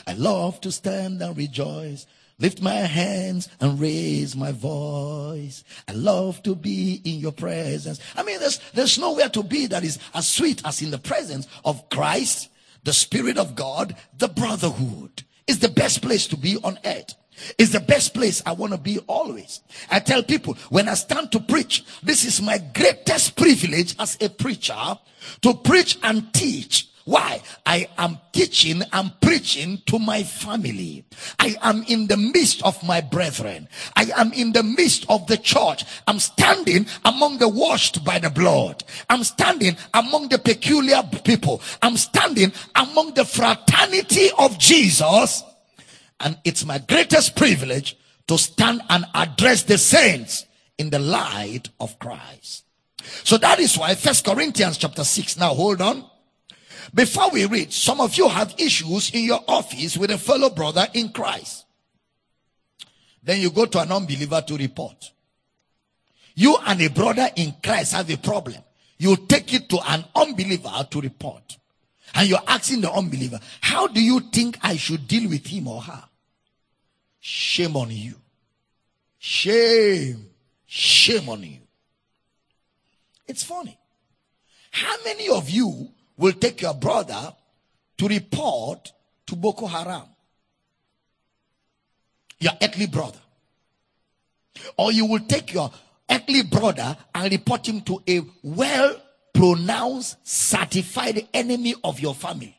[0.07, 2.05] I love to stand and rejoice
[2.39, 5.63] lift my hands and raise my voice.
[5.87, 7.99] I love to be in your presence.
[8.15, 11.47] I mean, there's, there's nowhere to be that is as sweet as in the presence
[11.63, 12.49] of Christ,
[12.83, 15.23] the Spirit of God, the brotherhood.
[15.47, 17.13] Is the best place to be on earth.
[17.57, 19.61] Is the best place I want to be always.
[19.89, 24.29] I tell people when I stand to preach, this is my greatest privilege as a
[24.29, 24.97] preacher
[25.41, 27.43] to preach and teach why?
[27.67, 31.05] I am teaching and preaching to my family.
[31.37, 33.69] I am in the midst of my brethren.
[33.95, 35.85] I am in the midst of the church.
[36.07, 38.83] I'm standing among the washed by the blood.
[39.07, 41.61] I'm standing among the peculiar people.
[41.83, 45.43] I'm standing among the fraternity of Jesus.
[46.19, 47.97] And it's my greatest privilege
[48.27, 50.45] to stand and address the saints
[50.77, 52.63] in the light of Christ.
[53.23, 55.37] So that is why First Corinthians chapter 6.
[55.37, 56.05] Now hold on.
[56.93, 60.87] Before we read, some of you have issues in your office with a fellow brother
[60.93, 61.65] in Christ.
[63.23, 65.11] Then you go to an unbeliever to report.
[66.35, 68.57] You and a brother in Christ have a problem.
[68.97, 71.57] You take it to an unbeliever to report.
[72.15, 75.81] And you're asking the unbeliever, how do you think I should deal with him or
[75.81, 76.03] her?
[77.19, 78.15] Shame on you.
[79.19, 80.29] Shame.
[80.65, 81.59] Shame on you.
[83.27, 83.77] It's funny.
[84.71, 87.33] How many of you will take your brother
[87.97, 88.91] to report
[89.27, 90.03] to Boko Haram.
[92.39, 93.19] Your earthly brother.
[94.77, 95.71] Or you will take your
[96.09, 98.95] earthly brother and report him to a well
[99.35, 102.57] pronounced, certified enemy of your family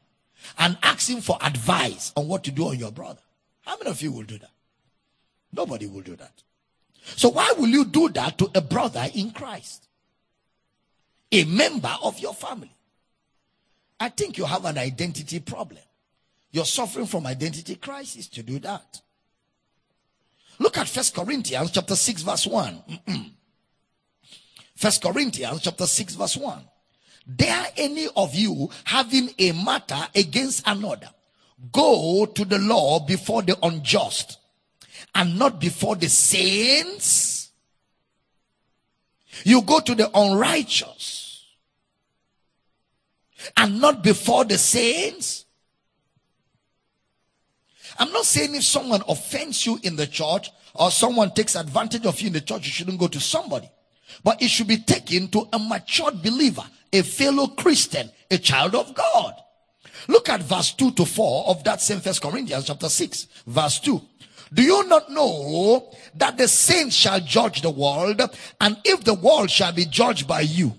[0.58, 3.20] and ask him for advice on what to do on your brother.
[3.62, 4.50] How many of you will do that?
[5.52, 6.42] Nobody will do that.
[7.16, 9.88] So why will you do that to a brother in Christ?
[11.32, 12.74] A member of your family.
[13.98, 15.80] I think you have an identity problem.
[16.50, 19.00] You're suffering from identity crisis to do that.
[20.58, 23.32] Look at First Corinthians chapter 6 verse 1.
[24.76, 26.62] First Corinthians chapter 6 verse 1.
[27.34, 31.08] Dare any of you having a matter against another
[31.72, 34.38] go to the law before the unjust
[35.14, 37.50] and not before the saints?
[39.44, 41.44] You go to the unrighteous
[43.56, 45.46] and not before the saints?
[47.98, 52.20] I'm not saying if someone offends you in the church or someone takes advantage of
[52.20, 53.70] you in the church, you shouldn't go to somebody.
[54.22, 58.94] But it should be taken to a matured believer, a fellow Christian, a child of
[58.94, 59.34] God.
[60.08, 64.00] Look at verse 2 to 4 of that same first Corinthians chapter 6, verse 2.
[64.54, 68.20] Do you not know that the saints shall judge the world?
[68.60, 70.74] And if the world shall be judged by you,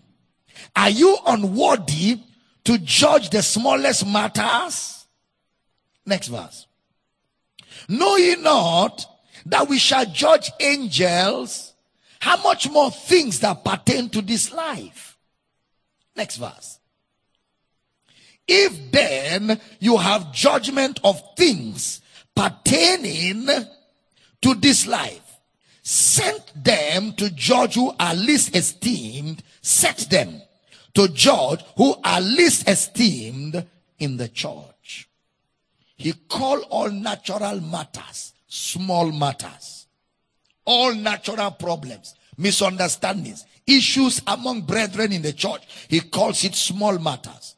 [0.75, 2.19] are you unworthy
[2.63, 5.05] to judge the smallest matters?
[6.05, 6.67] Next verse.
[7.89, 9.05] Know ye not
[9.45, 11.66] that we shall judge angels?
[12.27, 15.17] How much more things that pertain to this life?
[16.13, 16.77] Next verse.
[18.45, 22.01] If then you have judgment of things
[22.35, 23.47] pertaining
[24.41, 25.39] to this life,
[25.81, 30.41] sent them to judge who are least esteemed, set them
[30.95, 33.65] to judge who are least esteemed
[33.99, 35.07] in the church.
[35.95, 39.85] He called all natural matters small matters.
[40.65, 45.63] All natural problems, misunderstandings, issues among brethren in the church.
[45.87, 47.55] He calls it small matters.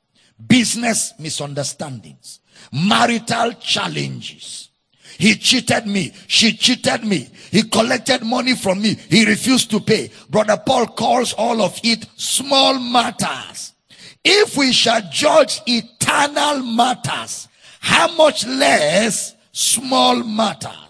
[0.48, 2.40] Business misunderstandings,
[2.72, 4.70] marital challenges.
[5.18, 6.14] He cheated me.
[6.28, 7.28] She cheated me.
[7.52, 8.96] He collected money from me.
[9.10, 10.12] He refused to pay.
[10.30, 13.74] Brother Paul calls all of it small matters.
[14.24, 17.50] If we shall judge eternal matters,
[17.82, 20.89] how much less small matters?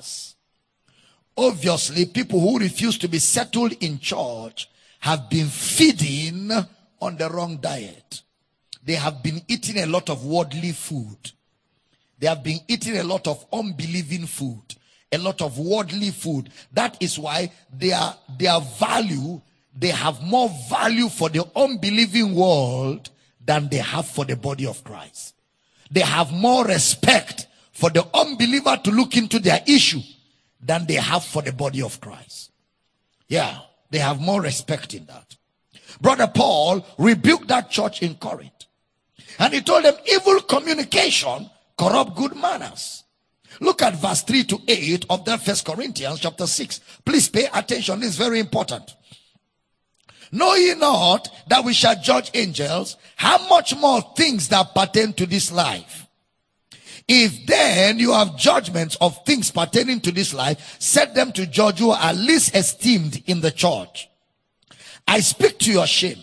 [1.42, 4.70] Obviously, people who refuse to be settled in church
[5.00, 6.52] have been feeding
[7.00, 8.24] on the wrong diet.
[8.84, 11.32] They have been eating a lot of worldly food.
[12.20, 14.64] They have been eating a lot of unbelieving food,
[15.14, 16.50] a lot of worldly food.
[16.74, 19.40] That is why their, their value,
[19.74, 23.12] they have more value for the unbelieving world
[23.46, 25.36] than they have for the body of Christ.
[25.90, 30.02] They have more respect for the unbeliever to look into their issue
[30.60, 32.52] than they have for the body of Christ.
[33.28, 33.60] Yeah,
[33.92, 35.36] they have more respect in that.
[36.02, 38.66] Brother Paul rebuked that church in Corinth.
[39.38, 43.04] And he told them evil communication corrupt good manners.
[43.62, 46.80] Look at verse 3 to 8 of that first Corinthians chapter 6.
[47.06, 48.00] Please pay attention.
[48.00, 48.96] This is very important.
[50.32, 52.98] Know ye not that we shall judge angels?
[53.16, 56.08] How much more things that pertain to this life?
[57.12, 61.80] If then you have judgments of things pertaining to this life, set them to judge
[61.80, 64.08] who are least esteemed in the church.
[65.08, 66.20] I speak to your shame.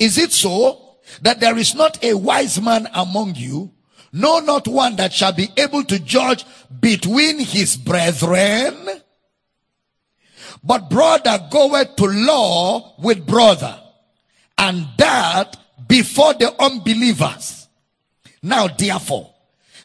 [0.00, 3.70] Is it so that there is not a wise man among you?
[4.12, 6.44] No, not one that shall be able to judge
[6.80, 8.74] between his brethren.
[10.64, 13.78] But brother goeth to law with brother,
[14.56, 15.56] and that
[15.86, 17.68] before the unbelievers.
[18.42, 19.32] Now, therefore,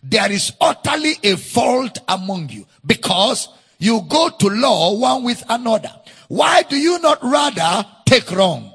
[0.04, 3.48] there is utterly a fault among you because
[3.80, 5.92] you go to law one with another.
[6.28, 8.74] Why do you not rather take wrong?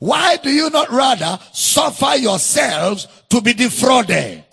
[0.00, 4.44] Why do you not rather suffer yourselves to be defrauded?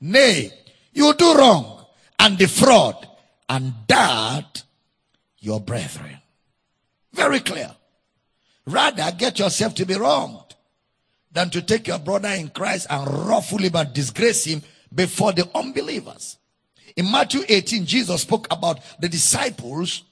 [0.00, 0.50] Nay,
[0.92, 1.86] you do wrong
[2.18, 3.06] and defraud
[3.48, 4.64] and that
[5.38, 6.18] your brethren.
[7.12, 7.70] Very clear.
[8.66, 10.54] Rather get yourself to be wronged
[11.32, 14.62] than to take your brother in Christ and him and disgrace him
[14.94, 16.38] before the unbelievers.
[16.96, 20.02] In Matthew 18, Jesus spoke about the disciples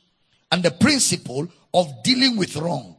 [0.51, 2.97] and the principle of dealing with wrong.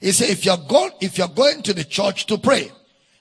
[0.00, 2.70] He said, if you're going, if you're going to the church to pray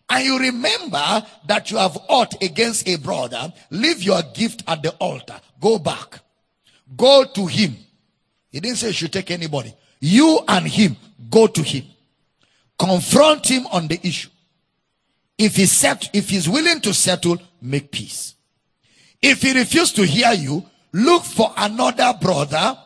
[0.09, 4.91] and you remember that you have ought against a brother, leave your gift at the
[4.91, 5.39] altar.
[5.59, 6.19] Go back.
[6.95, 7.75] Go to him.
[8.49, 9.73] He didn't say you should take anybody.
[9.99, 10.95] You and him,
[11.29, 11.85] go to him.
[12.77, 14.29] Confront him on the issue.
[15.37, 18.35] If he set, if he's willing to settle, make peace.
[19.21, 22.77] If he refuses to hear you, look for another brother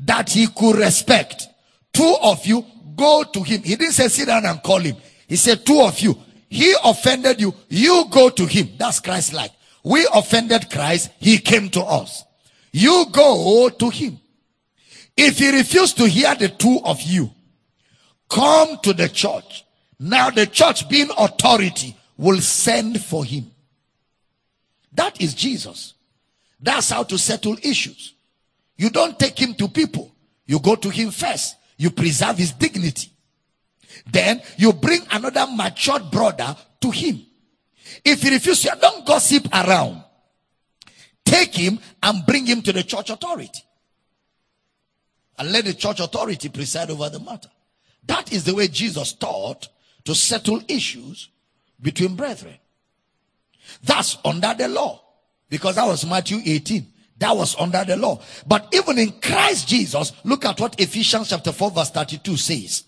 [0.00, 1.48] that he could respect.
[1.92, 2.64] Two of you
[2.96, 3.62] go to him.
[3.62, 4.96] He didn't say sit down and call him.
[5.26, 6.16] He said two of you.
[6.48, 7.54] He offended you.
[7.68, 8.70] You go to him.
[8.76, 9.52] That's Christ like.
[9.84, 11.10] We offended Christ.
[11.18, 12.24] He came to us.
[12.72, 14.20] You go to him.
[15.16, 17.30] If he refused to hear the two of you,
[18.28, 19.64] come to the church.
[20.00, 23.50] Now the church being authority will send for him.
[24.92, 25.94] That is Jesus.
[26.58, 28.14] That's how to settle issues.
[28.76, 30.12] You don't take him to people.
[30.46, 31.54] You go to him first.
[31.76, 33.10] You preserve his dignity.
[34.10, 37.24] Then you bring another matured brother to him.
[38.04, 40.02] If he refuses, don't gossip around.
[41.24, 43.62] Take him and bring him to the church authority.
[45.40, 47.48] and let the church authority preside over the matter.
[48.06, 49.68] That is the way Jesus taught
[50.10, 51.28] to settle issues
[51.80, 52.56] between brethren.
[53.84, 55.00] That's under the law.
[55.48, 56.84] Because that was Matthew 18.
[57.18, 58.20] That was under the law.
[58.44, 62.82] But even in Christ Jesus, look at what Ephesians chapter 4 verse 32 says.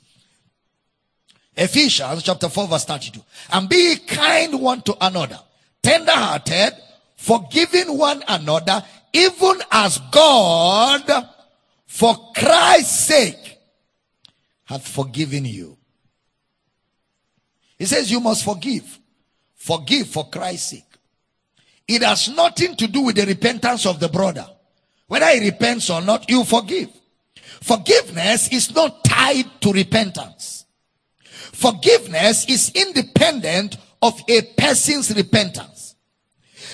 [1.54, 3.20] Ephesians chapter 4 verse 32.
[3.52, 5.38] And be kind one to another,
[5.80, 6.72] tender hearted,
[7.14, 11.28] forgiving one another, even as God,
[11.86, 13.58] for Christ's sake,
[14.64, 15.78] hath forgiven you.
[17.82, 19.00] He says you must forgive.
[19.56, 20.98] Forgive for Christ's sake.
[21.88, 24.46] It has nothing to do with the repentance of the brother.
[25.08, 26.90] Whether he repents or not, you forgive.
[27.60, 30.64] Forgiveness is not tied to repentance.
[31.24, 35.96] Forgiveness is independent of a person's repentance.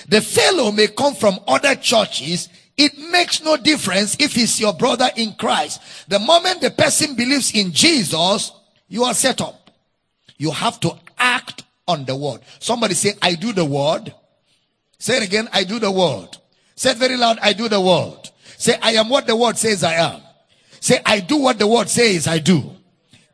[0.09, 2.49] The fellow may come from other churches.
[2.77, 5.81] It makes no difference if he's your brother in Christ.
[6.07, 8.51] The moment the person believes in Jesus,
[8.87, 9.68] you are set up.
[10.39, 12.41] You have to act on the word.
[12.57, 14.13] Somebody say, I do the word.
[14.97, 16.29] Say it again, I do the word.
[16.75, 18.31] Say it very loud, I do the word.
[18.57, 20.21] Say, I am what the word says I am.
[20.79, 22.71] Say, I do what the word says I do.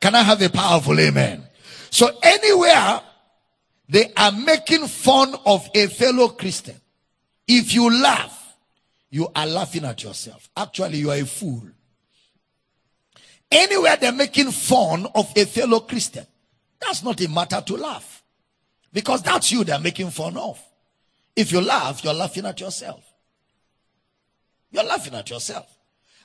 [0.01, 1.43] Can I have a powerful amen?
[1.91, 3.01] So anywhere
[3.87, 6.75] they are making fun of a fellow Christian,
[7.47, 8.55] if you laugh,
[9.11, 10.49] you are laughing at yourself.
[10.57, 11.63] Actually, you are a fool.
[13.51, 16.25] Anywhere they're making fun of a fellow Christian,
[16.85, 18.23] that's not a matter to laugh.
[18.93, 20.61] Because that's you they're making fun of.
[21.35, 23.03] If you laugh, you're laughing at yourself.
[24.71, 25.67] You're laughing at yourself.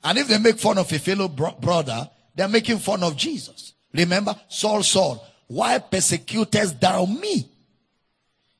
[0.04, 3.74] And if they make fun of a fellow bro- brother, they're making fun of Jesus.
[3.92, 7.48] Remember, Saul, Saul, why persecutest thou me?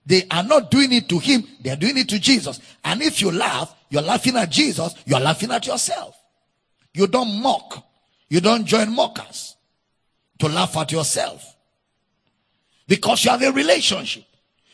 [0.05, 2.59] They are not doing it to him, they're doing it to Jesus.
[2.85, 6.17] And if you laugh, you're laughing at Jesus, you're laughing at yourself.
[6.93, 7.87] You don't mock,
[8.29, 9.55] you don't join mockers
[10.41, 11.50] to laugh at yourself.
[12.91, 14.25] Because you have a relationship.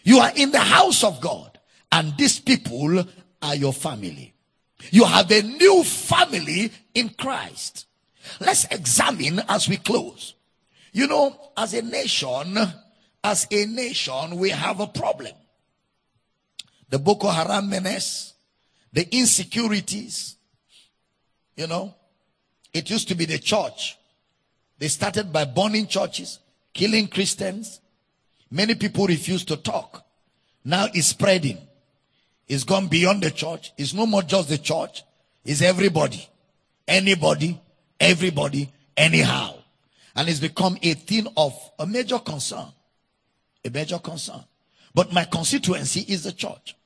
[0.02, 1.58] You are in the house of God.
[1.92, 3.04] And these people
[3.42, 4.32] are your family.
[4.90, 7.86] You have a new family in Christ.
[8.40, 10.34] Let's examine as we close.
[10.92, 12.56] You know, as a nation,
[13.22, 15.32] as a nation, we have a problem.
[16.88, 18.32] The Boko Haram menace,
[18.94, 20.36] the insecurities,
[21.54, 21.94] you know,
[22.72, 23.98] it used to be the church.
[24.78, 26.38] They started by burning churches,
[26.72, 27.80] killing Christians,
[28.50, 30.04] Many people refuse to talk.
[30.64, 31.58] Now it's spreading.
[32.48, 33.72] It's gone beyond the church.
[33.76, 35.02] It's no more just the church.
[35.44, 36.28] It's everybody.
[36.86, 37.60] Anybody,
[37.98, 39.54] everybody, anyhow.
[40.14, 42.66] And it's become a thing of a major concern.
[43.64, 44.44] A major concern.
[44.94, 46.76] But my constituency is the church.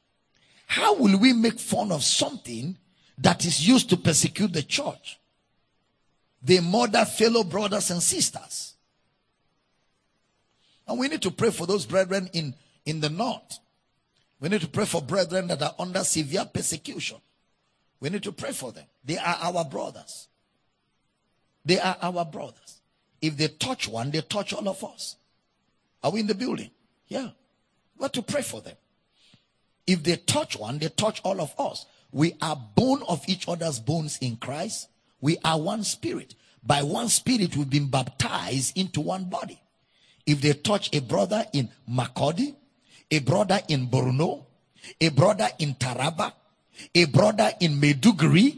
[0.66, 2.76] How will we make fun of something
[3.18, 5.18] that is used to persecute the church?
[6.42, 8.69] They murder fellow brothers and sisters.
[10.90, 12.52] And we need to pray for those brethren in,
[12.84, 13.60] in the north.
[14.40, 17.18] We need to pray for brethren that are under severe persecution.
[18.00, 18.86] We need to pray for them.
[19.04, 20.26] They are our brothers.
[21.64, 22.80] They are our brothers.
[23.22, 25.14] If they touch one, they touch all of us.
[26.02, 26.72] Are we in the building?
[27.06, 27.28] Yeah.
[27.96, 28.74] We have to pray for them.
[29.86, 31.86] If they touch one, they touch all of us.
[32.10, 34.88] We are bone of each other's bones in Christ.
[35.20, 36.34] We are one spirit.
[36.64, 39.62] By one spirit, we've been baptized into one body.
[40.30, 42.54] If they touch a brother in Makurdi,
[43.10, 44.44] a brother in Borno,
[45.00, 46.32] a brother in Taraba,
[46.94, 48.56] a brother in Maiduguri,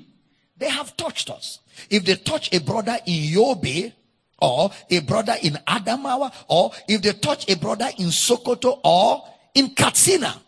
[0.58, 1.60] they have touched us.
[1.88, 3.90] If they touch a brother in Yobe,
[4.42, 9.24] or a brother in Adamawa, or if they touch a brother in Sokoto, or
[9.54, 10.42] in Katsina,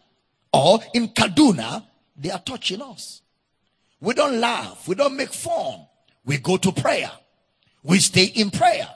[0.52, 1.86] or in Kaduna,
[2.18, 3.22] they are touching us.
[3.98, 4.86] We don't laugh.
[4.86, 5.86] We don't make fun.
[6.26, 7.10] We go to prayer.
[7.82, 8.88] We stay in prayer.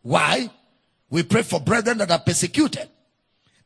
[0.00, 0.48] Why?
[1.14, 2.88] We pray for brethren that are persecuted,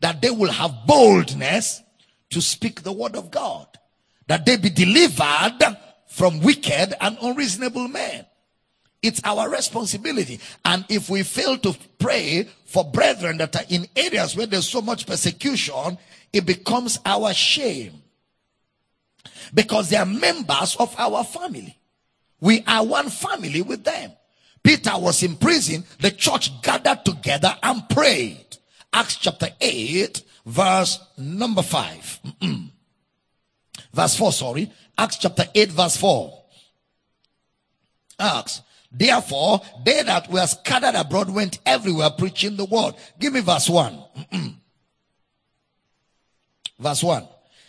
[0.00, 1.80] that they will have boldness
[2.28, 3.66] to speak the word of God,
[4.26, 5.58] that they be delivered
[6.08, 8.26] from wicked and unreasonable men.
[9.00, 10.40] It's our responsibility.
[10.62, 14.82] And if we fail to pray for brethren that are in areas where there's so
[14.82, 15.96] much persecution,
[16.34, 18.02] it becomes our shame.
[19.54, 21.78] Because they are members of our family.
[22.42, 24.12] We are one family with them.
[24.62, 28.56] Peter was in prison, the church gathered together and prayed.
[28.92, 32.20] Acts chapter 8, verse number 5.
[33.92, 34.70] verse 4, sorry.
[34.96, 36.42] Acts chapter 8, verse 4.
[38.18, 38.62] Acts.
[38.90, 42.94] Therefore, they that were scattered abroad went everywhere preaching the word.
[43.18, 43.98] Give me verse 1.
[46.78, 47.28] verse 1.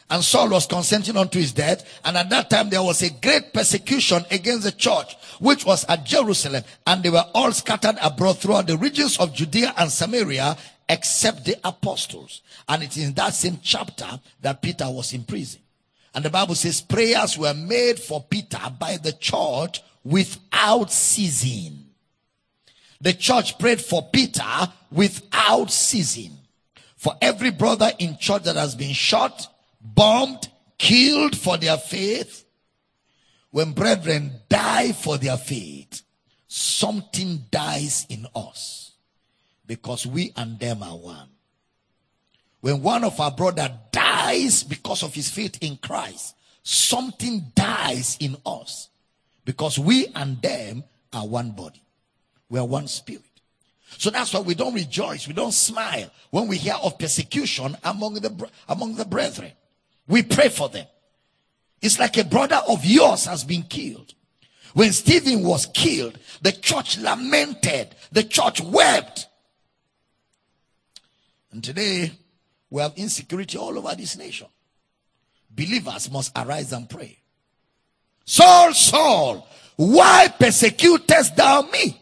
[0.10, 2.02] And Saul was consenting unto his death.
[2.04, 6.06] And at that time there was a great persecution against the church, which was at
[6.06, 6.64] Jerusalem.
[6.88, 10.58] And they were all scattered abroad throughout the regions of Judea and Samaria,
[10.88, 12.42] except the apostles.
[12.68, 15.62] And it is in that same chapter that Peter was in prison.
[16.16, 21.86] And the Bible says prayers were made for Peter by the church without ceasing.
[23.00, 24.44] The church prayed for Peter
[24.92, 26.32] without ceasing.
[26.98, 29.48] For every brother in church that has been shot,
[30.00, 30.48] bombed,
[30.78, 32.46] killed for their faith,
[33.52, 36.04] when brethren die for their faith,
[36.48, 38.94] something dies in us
[39.68, 41.28] because we and them are one.
[42.62, 48.38] When one of our brother dies because of his faith in Christ, something dies in
[48.46, 48.88] us
[49.44, 51.84] because we and them are one body.
[52.50, 53.24] We are one spirit.
[53.98, 58.14] So that's why we don't rejoice, we don't smile when we hear of persecution among
[58.14, 59.52] the among the brethren.
[60.10, 60.88] We pray for them.
[61.82, 64.14] It's like a brother of yours has been killed.
[64.74, 69.28] When Stephen was killed, the church lamented, the church wept.
[71.52, 72.12] And today,
[72.70, 74.48] we have insecurity all over this nation.
[75.50, 77.18] Believers must arise and pray.
[78.26, 82.00] Saul, Saul, why persecutest thou me?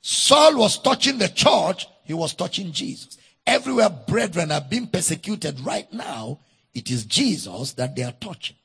[0.00, 3.18] Saul was touching the church, he was touching Jesus.
[3.46, 6.40] Everywhere brethren are being persecuted right now,
[6.74, 8.56] it is Jesus that they are touching.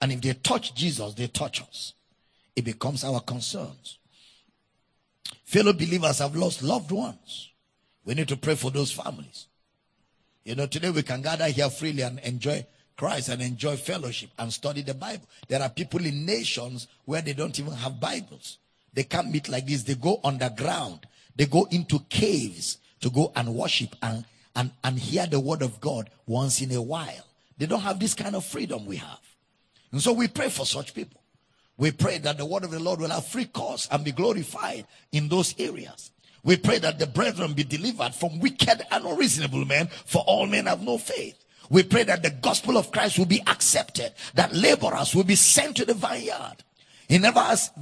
[0.00, 1.94] And if they touch Jesus, they touch us.
[2.54, 3.98] It becomes our concerns.
[5.44, 7.50] Fellow believers have lost loved ones.
[8.04, 9.46] We need to pray for those families.
[10.44, 12.64] You know, today we can gather here freely and enjoy
[12.96, 15.26] Christ and enjoy fellowship and study the Bible.
[15.48, 18.58] There are people in nations where they don't even have Bibles.
[18.92, 19.82] They can't meet like this.
[19.82, 21.06] They go underground.
[21.36, 24.24] They go into caves to go and worship and,
[24.56, 27.26] and, and hear the word of God once in a while.
[27.58, 29.20] They don't have this kind of freedom we have.
[29.92, 31.20] And so we pray for such people.
[31.76, 34.86] We pray that the word of the Lord will have free course and be glorified
[35.12, 36.10] in those areas.
[36.42, 40.66] We pray that the brethren be delivered from wicked and unreasonable men, for all men
[40.66, 41.42] have no faith.
[41.68, 45.76] We pray that the gospel of Christ will be accepted, that laborers will be sent
[45.76, 46.56] to the vineyard.
[47.08, 47.72] He never asked,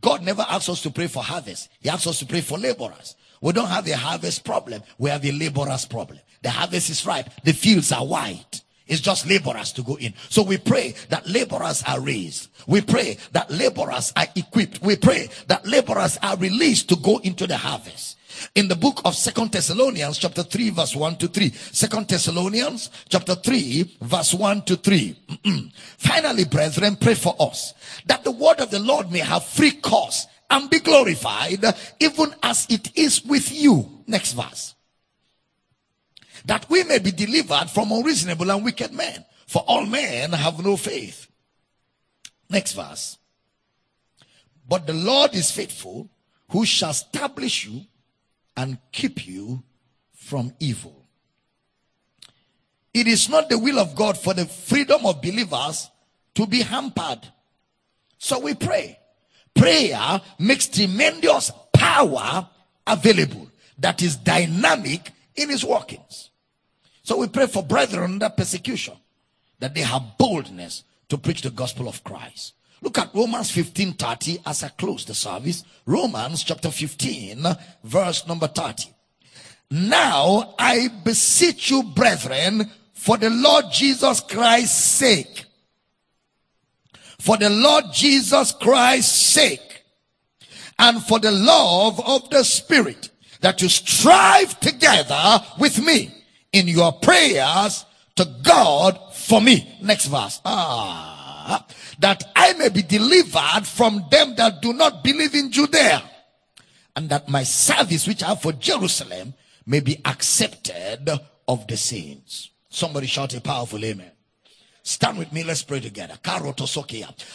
[0.00, 1.68] God never asks us to pray for harvest.
[1.80, 3.16] He asks us to pray for laborers.
[3.40, 4.82] We don't have a harvest problem.
[4.98, 6.18] We have a laborers problem.
[6.42, 7.28] The harvest is ripe.
[7.44, 8.62] The fields are white.
[8.88, 10.14] It's just laborers to go in.
[10.30, 12.48] So we pray that laborers are raised.
[12.66, 14.80] We pray that laborers are equipped.
[14.80, 18.16] We pray that laborers are released to go into the harvest.
[18.54, 21.50] In the book of Second Thessalonians chapter 3 verse 1 to 3.
[21.50, 25.70] Second Thessalonians chapter 3 verse 1 to 3.
[25.98, 27.74] Finally, brethren, pray for us
[28.06, 31.64] that the word of the Lord may have free course and be glorified
[32.00, 34.02] even as it is with you.
[34.06, 34.74] Next verse
[36.44, 39.24] that we may be delivered from unreasonable and wicked men.
[39.46, 41.26] For all men have no faith.
[42.48, 43.18] Next verse.
[44.66, 46.10] But the Lord is faithful,
[46.50, 47.82] who shall establish you
[48.56, 49.62] and keep you
[50.14, 51.06] from evil.
[52.92, 55.90] It is not the will of God for the freedom of believers
[56.34, 57.20] to be hampered.
[58.18, 58.97] So we pray.
[59.58, 62.48] Prayer makes tremendous power
[62.86, 66.30] available that is dynamic in his workings.
[67.02, 68.94] So we pray for brethren under persecution
[69.58, 72.54] that they have boldness to preach the gospel of Christ.
[72.80, 75.64] Look at Romans 15 30 as I close the service.
[75.86, 77.44] Romans chapter 15,
[77.82, 78.94] verse number 30.
[79.70, 85.44] Now I beseech you, brethren, for the Lord Jesus Christ's sake.
[87.20, 89.84] For the Lord Jesus Christ's sake.
[90.78, 96.14] And for the love of the Spirit that you strive together with me
[96.52, 97.84] in your prayers
[98.16, 99.76] to God for me.
[99.82, 100.40] Next verse.
[100.44, 101.66] Ah,
[101.98, 106.02] that I may be delivered from them that do not believe in Judea,
[106.94, 109.34] and that my service which I have for Jerusalem
[109.66, 111.10] may be accepted
[111.46, 112.50] of the saints.
[112.70, 114.10] Somebody shout a powerful amen.
[114.88, 115.44] Stand with me.
[115.44, 116.14] Let's pray together.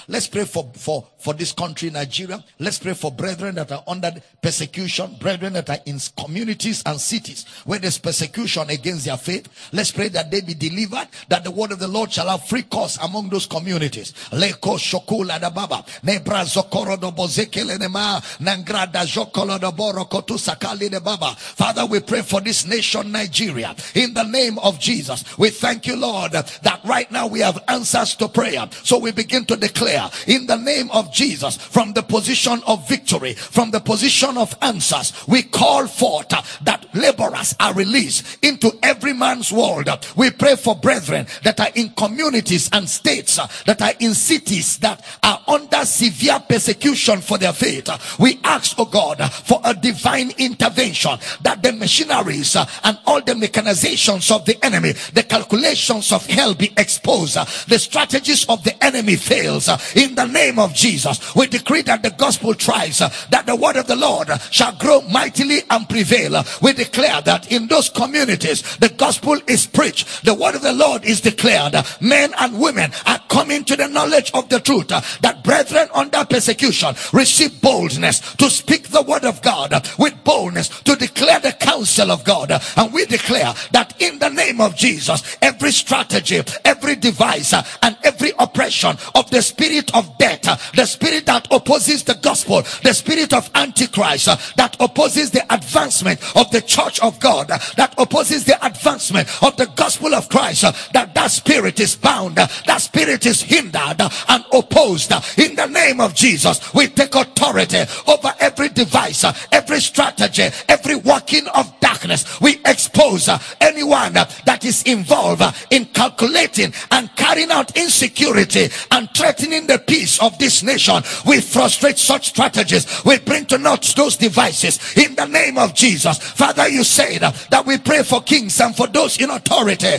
[0.07, 2.43] Let's pray for, for, for this country, Nigeria.
[2.57, 4.11] Let's pray for brethren that are under
[4.41, 9.47] persecution, brethren that are in communities and cities where there's persecution against their faith.
[9.71, 12.63] Let's pray that they be delivered, that the word of the Lord shall have free
[12.63, 14.13] course among those communities.
[14.31, 15.85] Leko shokula da baba.
[16.03, 17.77] Nebra zokoro do bozekele.
[17.77, 19.71] Nangrada jokolo do
[20.05, 21.35] kotu sakali de baba.
[21.37, 23.75] Father, we pray for this nation, Nigeria.
[23.93, 28.15] In the name of Jesus, we thank you, Lord, that right now we have answers
[28.15, 28.67] to prayer.
[28.83, 33.33] So we begin to declare in the name of Jesus from the position of victory,
[33.33, 36.29] from the position of answers, we call forth
[36.63, 39.87] that laborers are released into every man's world.
[40.15, 45.03] We pray for brethren that are in communities and states that are in cities that
[45.21, 47.89] are under severe persecution for their faith.
[48.19, 54.33] We ask, oh God, for a divine intervention that the machineries and all the mechanizations
[54.33, 59.15] of the enemy, the calculations of hell be exposed, Uh, the strategies of the enemy
[59.15, 59.67] fails.
[59.69, 63.55] Uh, in the name of Jesus, we decree that the gospel thrives, uh, that the
[63.55, 66.43] word of the Lord shall grow mightily and prevail.
[66.61, 71.05] We declare that in those communities, the gospel is preached, the word of the Lord
[71.05, 71.75] is declared.
[72.01, 74.87] Men and women are coming to the knowledge of the truth
[75.21, 80.95] that brethren under persecution receive boldness to speak the word of God with boldness to
[80.95, 82.51] declare the counsel of God.
[82.75, 87.95] And we declare that in the name of Jesus, every strategy, every device, uh, and
[88.03, 92.93] every oppression of the spirit of death, uh, the spirit that opposes the gospel, the
[92.93, 98.45] spirit of antichrist uh, that opposes the advancement of the church of God, that opposes
[98.45, 100.61] the advancement of the gospel of Christ,
[100.93, 105.11] that that spirit is bound, that spirit is hindered and opposed.
[105.37, 111.47] In the name of Jesus, we take authority over every device, every strategy, every working
[111.49, 112.41] of darkness.
[112.41, 113.29] We expose
[113.61, 120.37] anyone that is involved in calculating and carrying out insecurity and threatening the peace of
[120.37, 121.01] this nation.
[121.25, 123.03] We frustrate such strategies.
[123.03, 126.17] We bring to naught those devices in the name of Jesus.
[126.17, 129.97] Father, you said that we pray for kings and for those in authority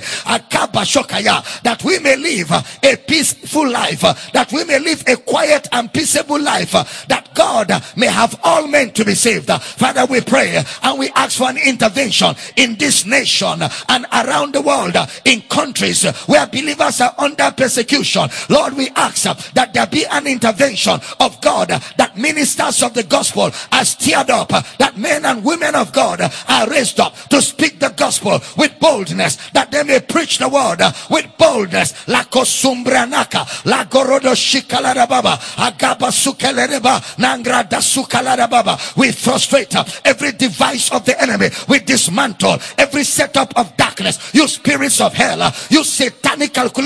[1.62, 2.50] that we may live
[2.82, 4.00] a peaceful life,
[4.32, 6.72] that we may live a quiet and peaceable life,
[7.08, 9.50] that God may have all men to be saved.
[9.50, 14.62] Father, we pray and we ask for an intervention in this nation and around the
[14.62, 18.28] world in countries where believers are under persecution.
[18.48, 22.94] Lord, we ask uh, that there be an intervention of God uh, that ministers of
[22.94, 27.16] the gospel are stirred up, uh, that men and women of God are raised up
[27.28, 30.80] to speak the gospel with boldness, that they may preach the word
[31.10, 32.06] with boldness.
[32.08, 38.96] La kosumbranaka, la shikalarababa, agaba sukelereba, nangrada sukalarababa.
[38.96, 41.50] We frustrate every device of the enemy.
[41.68, 44.34] We dismantle every setup of darkness.
[44.34, 46.83] You spirits of hell, you satanic calculations,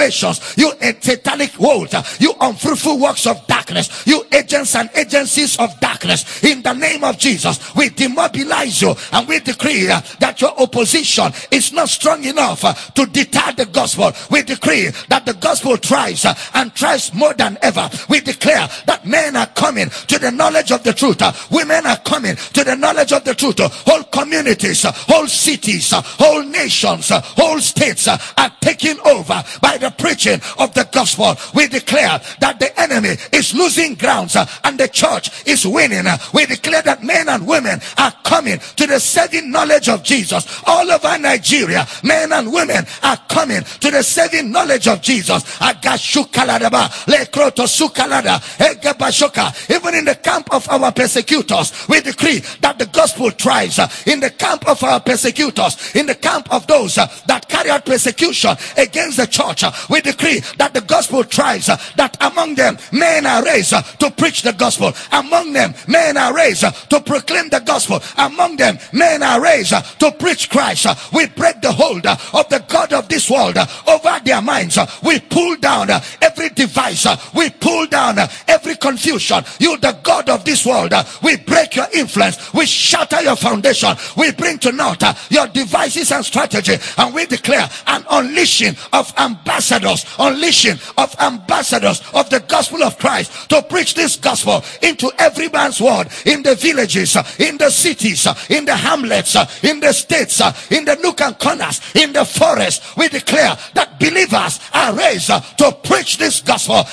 [0.57, 6.43] you satanic world, you unfruitful works of darkness, you agents and agencies of darkness.
[6.45, 11.33] In the name of Jesus, we demobilize you and we decree uh, that your opposition
[11.51, 14.13] is not strong enough uh, to deter the gospel.
[14.31, 17.89] We decree that the gospel thrives uh, and thrives more than ever.
[18.09, 22.37] We declare that men are coming to the knowledge of the truth, women are coming
[22.37, 28.53] to the knowledge of the truth, whole communities, whole cities, whole nations, whole states are
[28.61, 31.37] taken over by the preaching of the gospel.
[31.55, 36.07] We declare that the enemy is losing grounds uh, and the church is winning.
[36.07, 40.63] Uh, we declare that men and women are coming to the saving knowledge of Jesus
[40.67, 41.87] all over Nigeria.
[42.03, 45.45] Men and women are coming to the saving knowledge of Jesus.
[49.71, 53.79] Even in the camp of our persecutors, we decree that the gospel thrives.
[53.79, 57.85] Uh, in the camp of our persecutors, in the camp of those that carry out
[57.85, 61.69] persecution against the church, we decree that the gospel thrives.
[61.69, 64.93] Uh, that among them men are raised uh, to preach the gospel.
[65.13, 68.01] Among them men are raised uh, to proclaim the gospel.
[68.17, 70.87] Among them men are raised to preach Christ.
[71.13, 73.57] We break the hold of the God of this world
[73.87, 74.79] over their minds.
[75.03, 75.91] We pull down
[76.23, 77.07] every device.
[77.35, 79.45] We pull down every confusion.
[79.59, 80.93] You, the God of this world,
[81.23, 82.53] we break your influence.
[82.53, 83.95] We shatter your foundation.
[84.17, 86.77] We bring to naught your devices and strategy.
[86.97, 89.68] And we declare an unleashing of ambassadors,
[90.19, 95.81] unleashing of ambassadors of the gospel of Christ to preach this gospel into every man's
[95.81, 100.41] world, in the villages, in the cities, in the hamlets, in the states,
[100.71, 102.97] in the nook and corners, in the forest.
[102.97, 106.85] We declare that believers are raised to preach this gospel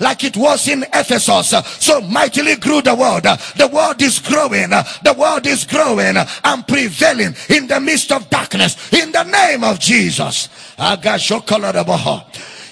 [0.00, 1.54] like it was in Ephesus.
[1.78, 3.22] So mightily grew the world.
[3.22, 4.70] The world is growing.
[4.70, 8.92] The world is growing and prevailing in the midst of darkness.
[8.92, 10.48] In the name of Jesus.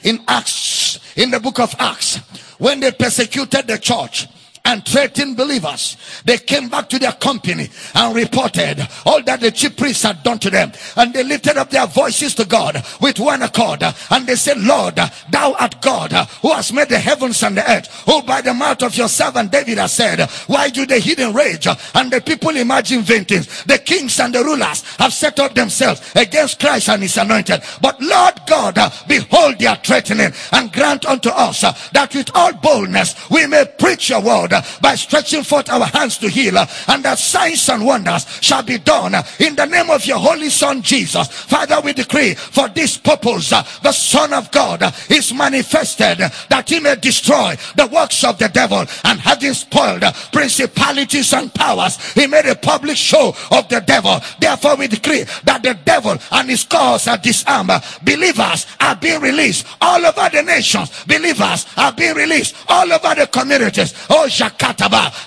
[0.03, 2.17] In Acts, in the book of Acts,
[2.59, 4.27] when they persecuted the church
[4.69, 5.97] and threatened believers.
[6.27, 10.39] They came back to their company and reported all that the chief priests had done
[10.41, 10.73] to them.
[10.95, 13.83] And they lifted up their voices to God with one accord.
[14.11, 14.97] And they said, Lord,
[15.31, 16.13] thou art God
[16.43, 19.51] who has made the heavens and the earth, who by the mouth of your servant
[19.51, 23.65] David has said, Why do the hidden rage and the people imagine vain things?
[23.65, 27.63] The kings and the rulers have set up themselves against Christ and his anointed.
[27.81, 28.77] But Lord God,
[29.09, 31.63] behold their threatening and grant unto us
[31.93, 36.19] that with all boldness we may preach your word Uh, by stretching forth our hands
[36.19, 39.89] to heal uh, and that signs and wonders shall be done uh, in the name
[39.91, 41.29] of your holy son Jesus.
[41.29, 46.97] Father, we decree for this purpose the Son of God is manifested that he may
[46.97, 50.03] destroy the works of the devil and having spoiled
[50.33, 54.21] principalities and powers, he made a public show of the devil.
[54.41, 57.71] Therefore, we decree that the devil and his cause are disarmed.
[58.03, 61.05] Believers are being released all over the nations.
[61.05, 63.95] Believers are being released all over the communities.
[64.11, 64.29] Oh,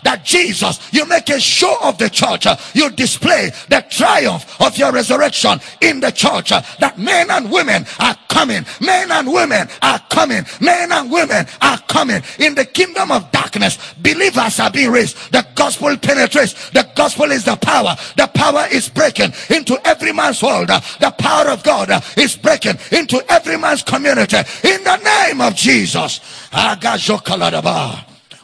[0.04, 2.46] that Jesus, you make a show of the church.
[2.74, 6.50] You display the triumph of your resurrection in the church.
[6.50, 8.66] That men and women are coming.
[8.80, 10.46] Men and women are coming.
[10.60, 12.22] Men and women are coming.
[12.40, 15.18] In the kingdom of darkness, believers are being raised.
[15.32, 16.70] The gospel penetrates.
[16.72, 17.96] The gospel is the power.
[18.18, 20.68] The power is breaking into every man's world.
[20.68, 24.38] The power of God is breaking into every man's community.
[24.64, 26.20] In the name of Jesus.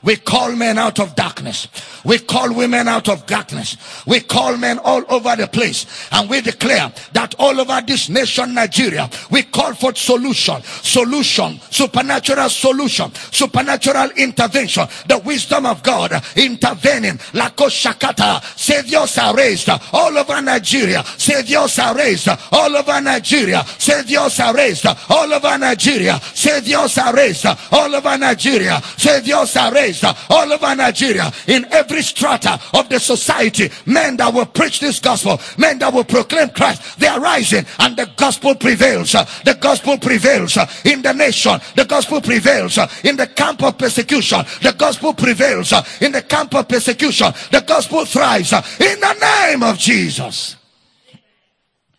[0.04, 1.68] We call men out of darkness.
[2.06, 3.78] We call women out of darkness.
[4.06, 5.86] We call men all over the place.
[6.12, 12.50] And we declare that all over this nation, Nigeria, we call for solution, solution, supernatural
[12.50, 14.88] solution, supernatural intervention.
[15.08, 17.18] The wisdom of God intervening.
[17.34, 18.42] Lako Shakata.
[18.58, 21.04] Saviors are raised all over Nigeria.
[21.18, 23.66] Saviors are raised all over Nigeria.
[23.80, 26.20] Saviors are raised all over Nigeria.
[26.34, 28.82] Saviors are raised all over Nigeria.
[28.98, 29.87] Saviors are raised
[30.30, 31.32] all over Nigeria.
[31.48, 36.04] In every strata of the society, men that will preach this gospel, men that will
[36.04, 39.12] proclaim Christ, they are rising and the gospel prevails.
[39.12, 41.60] The gospel prevails in the nation.
[41.76, 44.40] The gospel prevails in the camp of persecution.
[44.62, 47.32] The gospel prevails in the camp of persecution.
[47.52, 50.56] The gospel thrives in the name of Jesus.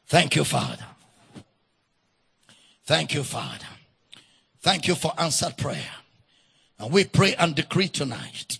[0.07, 0.85] Thank you, Father.
[2.87, 3.67] Thank you, Father.
[4.63, 5.98] Thank you for answered prayer.
[6.79, 8.59] And we pray and decree tonight.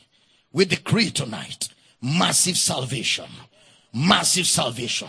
[0.53, 1.69] We decree tonight
[2.01, 3.27] massive salvation.
[3.93, 5.09] Massive salvation.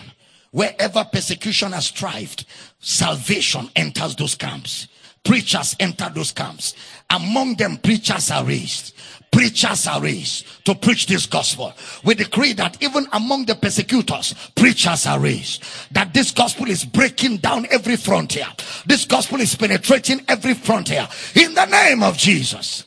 [0.52, 2.46] Wherever persecution has thrived,
[2.80, 4.88] salvation enters those camps.
[5.24, 6.76] Preachers enter those camps.
[7.10, 8.94] Among them, preachers are raised
[9.32, 11.74] preachers are raised to preach this gospel.
[12.04, 15.64] We decree that even among the persecutors, preachers are raised.
[15.92, 18.48] That this gospel is breaking down every frontier.
[18.86, 21.08] This gospel is penetrating every frontier.
[21.36, 22.86] In the name of Jesus.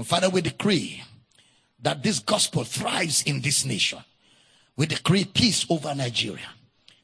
[0.00, 1.02] And Father, we decree
[1.82, 3.98] that this gospel thrives in this nation.
[4.74, 6.48] We decree peace over Nigeria.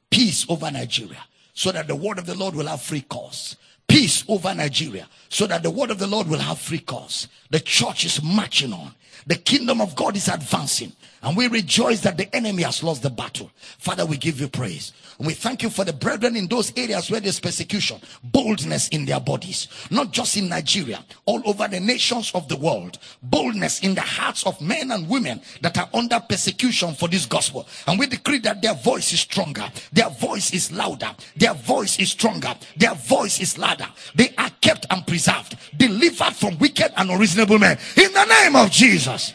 [0.09, 1.23] Peace over Nigeria.
[1.53, 3.57] So that the word of the Lord will have free course.
[3.87, 5.07] Peace over Nigeria.
[5.29, 7.29] So that the word of the Lord will have free course.
[7.51, 8.95] The church is marching on.
[9.27, 10.93] The kingdom of God is advancing.
[11.27, 13.51] And we rejoice that the enemy has lost the battle.
[13.79, 14.93] Father, we give you praise.
[15.19, 19.19] We thank you for the brethren in those areas where there's persecution, boldness in their
[19.19, 24.03] bodies, not just in Nigeria, all over the nations of the world, boldness in the
[24.03, 27.67] hearts of men and women that are under persecution for this gospel.
[27.89, 32.13] And we decree that their voice is stronger, their voice is louder, their voice is
[32.13, 33.89] stronger, their voice is louder.
[34.15, 37.79] They are kept and preserved, delivered from wicked and unreasonable men.
[37.97, 39.35] In the name of Jesus.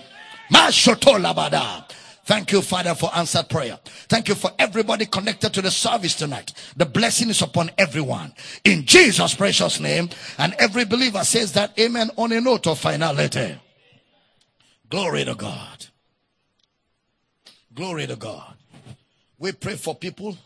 [2.24, 3.80] Thank you, Father, for answered prayer.
[3.84, 6.54] Thank you for everybody connected to the service tonight.
[6.76, 8.34] The blessing is upon everyone.
[8.64, 10.10] In Jesus' precious name.
[10.38, 13.58] And every believer says that amen on a note of finality.
[14.90, 15.88] Glory to God.
[17.74, 18.56] Glory to God.
[19.40, 20.38] We pray for people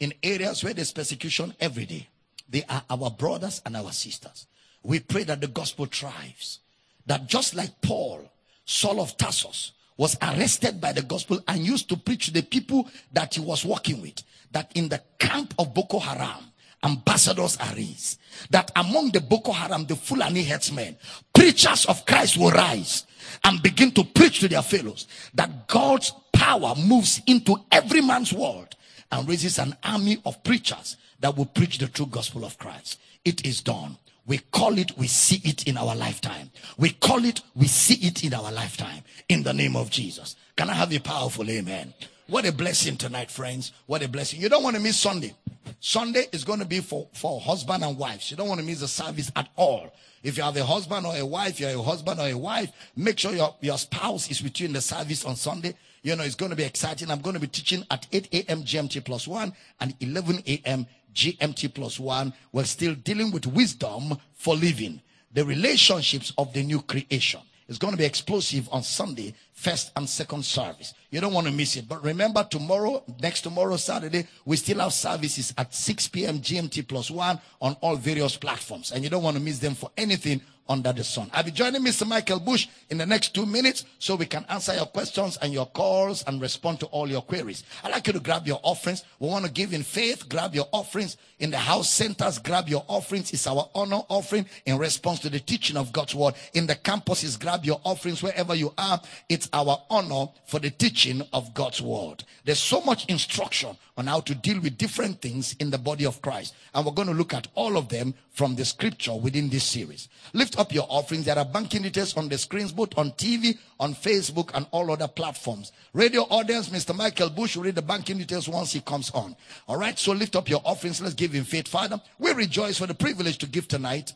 [0.00, 2.08] in areas where there's persecution every day.
[2.48, 4.46] They are our brothers and our sisters.
[4.82, 6.58] We pray that the gospel thrives.
[7.06, 8.30] That just like Paul
[8.68, 12.86] Saul of Tarsus, was arrested by the gospel and used to preach to the people
[13.12, 14.22] that he was working with.
[14.52, 16.44] That in the camp of Boko Haram,
[16.82, 18.20] ambassadors are raised.
[18.50, 20.96] That among the Boko Haram, the Fulani headsmen,
[21.34, 23.06] preachers of Christ will rise
[23.42, 25.06] and begin to preach to their fellows.
[25.32, 28.76] That God's power moves into every man's world
[29.10, 33.00] and raises an army of preachers that will preach the true gospel of Christ.
[33.24, 33.96] It is done.
[34.28, 36.50] We call it, we see it in our lifetime.
[36.76, 39.02] We call it, we see it in our lifetime.
[39.28, 40.36] In the name of Jesus.
[40.54, 41.94] Can I have a powerful amen?
[42.26, 43.72] What a blessing tonight, friends.
[43.86, 44.38] What a blessing.
[44.40, 45.34] You don't want to miss Sunday.
[45.80, 48.30] Sunday is going to be for, for husband and wives.
[48.30, 49.94] You don't want to miss the service at all.
[50.22, 53.18] If you have a husband or a wife, you're a husband or a wife, make
[53.18, 55.74] sure your, your spouse is with you in the service on Sunday.
[56.02, 57.10] You know, it's going to be exciting.
[57.10, 58.62] I'm going to be teaching at 8 a.m.
[58.62, 60.86] GMT plus one and 11 a.m.
[61.18, 62.32] GMT plus one.
[62.52, 67.40] We're still dealing with wisdom for living, the relationships of the new creation.
[67.68, 70.94] It's going to be explosive on Sunday, first and second service.
[71.10, 71.86] You don't want to miss it.
[71.86, 76.38] But remember, tomorrow, next tomorrow, Saturday, we still have services at 6 p.m.
[76.38, 78.92] GMT plus one on all various platforms.
[78.92, 81.30] And you don't want to miss them for anything under the sun.
[81.32, 82.06] I'll be joining Mr.
[82.06, 85.66] Michael Bush in the next two minutes so we can answer your questions and your
[85.66, 87.64] calls and respond to all your queries.
[87.82, 89.04] I'd like you to grab your offerings.
[89.18, 90.28] We want to give in faith.
[90.28, 92.38] Grab your offerings in the house centers.
[92.38, 93.32] Grab your offerings.
[93.32, 96.34] It's our honor offering in response to the teaching of God's word.
[96.54, 99.00] In the campuses, grab your offerings wherever you are.
[99.28, 102.24] It's our honor for the teaching of God's word.
[102.44, 106.22] There's so much instruction on how to deal with different things in the body of
[106.22, 106.54] Christ.
[106.72, 110.08] And we're going to look at all of them from the scripture within this series.
[110.32, 111.24] Lift up your offerings.
[111.24, 115.08] There are banking details on the screens, both on TV, on Facebook, and all other
[115.08, 115.72] platforms.
[115.92, 116.94] Radio audience, Mr.
[116.94, 119.36] Michael Bush will read the banking details once he comes on.
[119.66, 121.00] All right, so lift up your offerings.
[121.00, 121.68] Let's give him faith.
[121.68, 124.12] Father, we rejoice for the privilege to give tonight.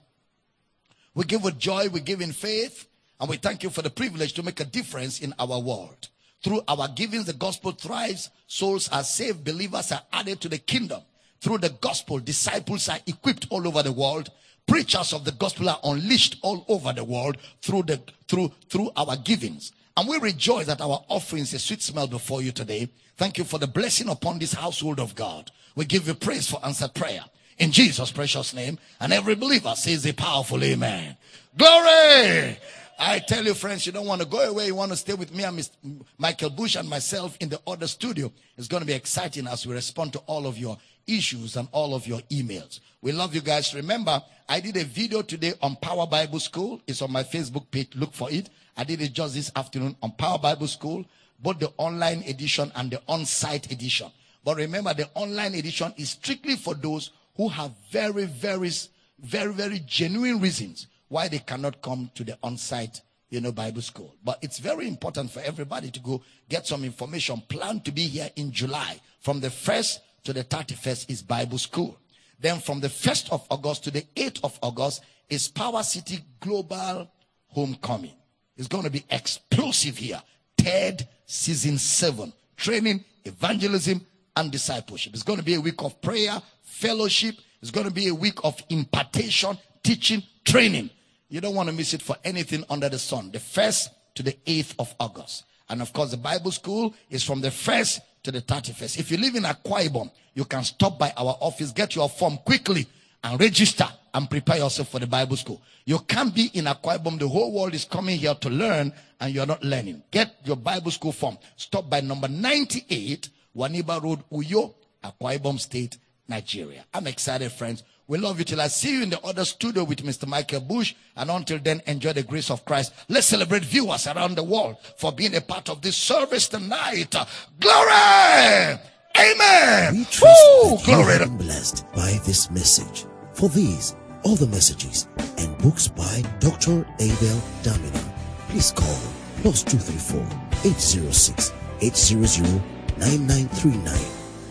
[1.15, 2.87] We give with joy, we give in faith,
[3.21, 6.09] and we thank you for the privilege to make a difference in our world.
[6.43, 11.03] Through our givings, the gospel thrives, souls are saved, believers are added to the kingdom.
[11.41, 14.31] Through the gospel, disciples are equipped all over the world.
[14.67, 19.17] Preachers of the gospel are unleashed all over the world through the through through our
[19.17, 19.73] givings.
[19.97, 22.89] And we rejoice that our offering is a sweet smell before you today.
[23.17, 25.51] Thank you for the blessing upon this household of God.
[25.75, 27.25] We give you praise for answered prayer.
[27.59, 28.79] In Jesus' precious name.
[29.01, 31.17] And every believer says a powerful amen.
[31.57, 32.57] Glory!
[32.99, 34.67] I tell you, friends, you don't want to go away.
[34.67, 36.05] You want to stay with me and Mr.
[36.19, 38.33] Michael Bush and myself in the other studio.
[38.57, 41.95] It's going to be exciting as we respond to all of your issues and all
[41.95, 42.81] of your emails.
[43.01, 43.75] We love you guys.
[43.75, 46.81] Remember, I did a video today on Power Bible School.
[46.87, 47.95] It's on my Facebook page.
[47.95, 48.49] Look for it.
[48.77, 51.05] I did it just this afternoon on Power Bible School,
[51.41, 54.11] both the online edition and the on-site edition.
[54.45, 58.71] But remember, the online edition is strictly for those who have very, very,
[59.19, 64.15] very, very genuine reasons why they cannot come to the on-site, you know, Bible school.
[64.25, 67.43] But it's very important for everybody to go get some information.
[67.49, 69.01] Plan to be here in July.
[69.21, 71.99] From the 1st to the 31st is Bible school.
[72.39, 77.11] Then from the 1st of August to the 8th of August is Power City Global
[77.49, 78.15] Homecoming.
[78.57, 80.21] It's going to be explosive here.
[80.59, 82.33] Third season seven.
[82.57, 84.05] Training, evangelism,
[84.37, 85.15] and discipleship.
[85.15, 87.37] It's going to be a week of prayer, fellowship.
[87.61, 90.91] It's going to be a week of impartation, teaching, training.
[91.29, 93.31] You don't want to miss it for anything under the sun.
[93.31, 95.45] The 1st to the 8th of August.
[95.69, 98.99] And of course, the Bible school is from the 1st to the 31st.
[98.99, 102.39] If you live in Akwa Ibom, you can stop by our office, get your form
[102.45, 102.87] quickly,
[103.25, 105.61] and register and prepare yourself for the Bible school.
[105.85, 107.19] You can't be in Akwa Ibom.
[107.19, 110.03] The whole world is coming here to learn, and you're not learning.
[110.11, 111.39] Get your Bible school form.
[111.57, 116.85] Stop by number 98, Nwaniba Road, Uyo, Akwa Ibom State, Nigeria.
[116.95, 117.83] I'm excited, friends.
[118.09, 120.27] We love you till I see you in the other studio with Mr.
[120.27, 120.95] Michael Bush.
[121.17, 122.93] And until then, enjoy the grace of Christ.
[123.09, 127.15] Let's celebrate viewers around the world for being a part of this service tonight.
[127.61, 128.79] Glory!
[129.19, 129.95] Amen!
[129.95, 130.79] We Woo!
[130.85, 131.19] Glory!
[131.19, 133.07] been blessed by this message.
[133.35, 135.09] For these, all the messages,
[135.39, 136.87] and books by Dr.
[136.99, 138.13] Abel Damina,
[138.49, 138.99] please call
[139.43, 140.21] plus 234
[140.65, 142.63] 806 800
[142.99, 143.99] 9939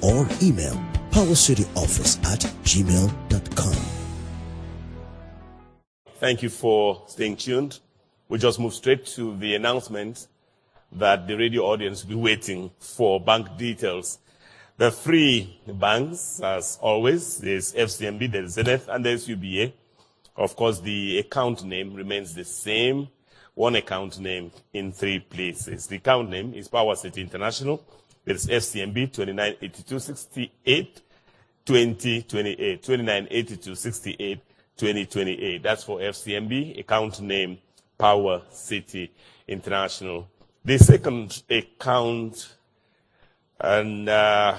[0.01, 3.75] or email powercityoffice at gmail.com.
[6.19, 7.79] Thank you for staying tuned.
[8.29, 10.27] We just move straight to the announcement
[10.91, 14.19] that the radio audience will be waiting for bank details.
[14.77, 19.73] The three banks, as always, there's FCMB, there's Zenith, and there's UBA.
[20.35, 23.07] Of course, the account name remains the same.
[23.53, 25.87] One account name in three places.
[25.87, 27.83] The account name is Power City International.
[28.25, 31.01] It's FCMB 298268
[31.65, 32.83] 2028.
[32.83, 34.41] 298268
[34.77, 35.63] 2028.
[35.63, 36.79] That's for FCMB.
[36.79, 37.57] Account name
[37.97, 39.11] Power City
[39.47, 40.27] International.
[40.63, 42.55] The second account
[43.59, 44.57] and uh,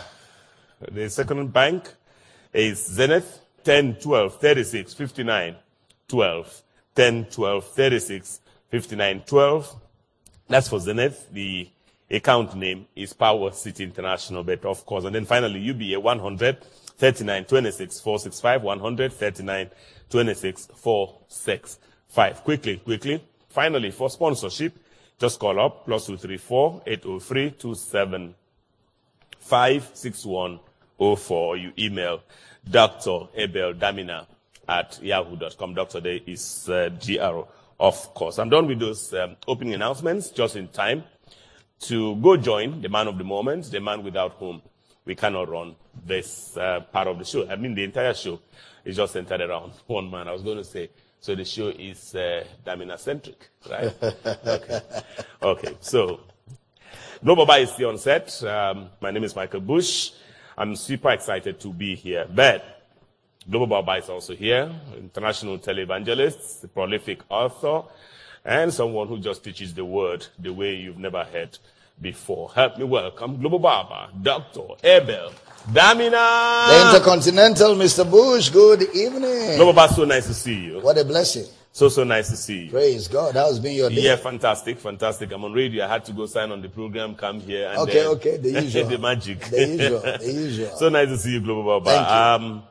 [0.91, 1.93] the second bank
[2.53, 5.57] is Zenith 10 12 36 59
[6.09, 6.63] 12.
[6.95, 8.41] 10 12 36
[8.71, 9.77] 59 12.
[10.49, 11.29] That's for Zenith.
[11.33, 11.69] The
[12.13, 15.05] account name is Power City International, but of course.
[15.05, 19.71] And then finally, UBA 100 39 26 465 100 39
[20.11, 22.45] 26 465.
[22.45, 23.25] Quickly, quickly.
[23.49, 24.77] Finally, for sponsorship,
[25.19, 28.35] just call up plus 234 803 27
[29.39, 30.61] 561
[31.17, 31.57] 04.
[31.57, 32.23] You email
[32.69, 33.29] Dr.
[33.35, 34.27] Abel Damina
[34.69, 35.75] at yahoo.com.
[35.75, 36.01] Dr.
[36.01, 37.49] Day is uh, GR,
[37.81, 38.39] of course.
[38.39, 41.05] I'm done with those um, opening announcements just in time
[41.83, 44.63] to go join the man of the moment, the man without whom
[45.05, 47.49] we cannot run this uh, part of the show.
[47.49, 48.41] I mean, the entire show
[48.85, 50.29] is just centered around one man.
[50.29, 50.91] I was going to say,
[51.21, 53.95] so the show is uh, Damina centric, right?
[54.47, 54.81] okay.
[55.43, 55.77] Okay.
[55.81, 56.21] So,
[57.25, 58.43] Global Bar is on set.
[58.43, 60.11] Um, my name is Michael Bush.
[60.59, 62.27] I'm super excited to be here.
[62.29, 62.83] But
[63.49, 67.83] Global Bar is also here, international televangelist, prolific author,
[68.45, 71.59] and someone who just teaches the word the way you've never heard
[72.01, 72.51] before.
[72.55, 74.63] Help me welcome Global Barber, Dr.
[74.83, 75.33] Abel
[75.71, 76.69] Damina.
[76.69, 78.09] The Intercontinental Mr.
[78.11, 79.57] Bush, good evening.
[79.57, 80.81] Global Bar, so nice to see you.
[80.81, 81.47] What a blessing.
[81.75, 82.71] So, so nice to see you.
[82.71, 83.35] Praise God.
[83.35, 84.03] How's been your day?
[84.03, 85.33] Yeah, fantastic, fantastic.
[85.33, 85.87] I'm on radio.
[85.87, 87.69] I had to go sign on the program, come here.
[87.71, 88.89] And Okay, then- okay, the usual.
[88.89, 89.41] the magic.
[89.41, 90.77] The usual, the usual.
[90.77, 91.91] so nice to see you, Global Barber.
[91.91, 92.15] Thank you.
[92.49, 92.63] Um,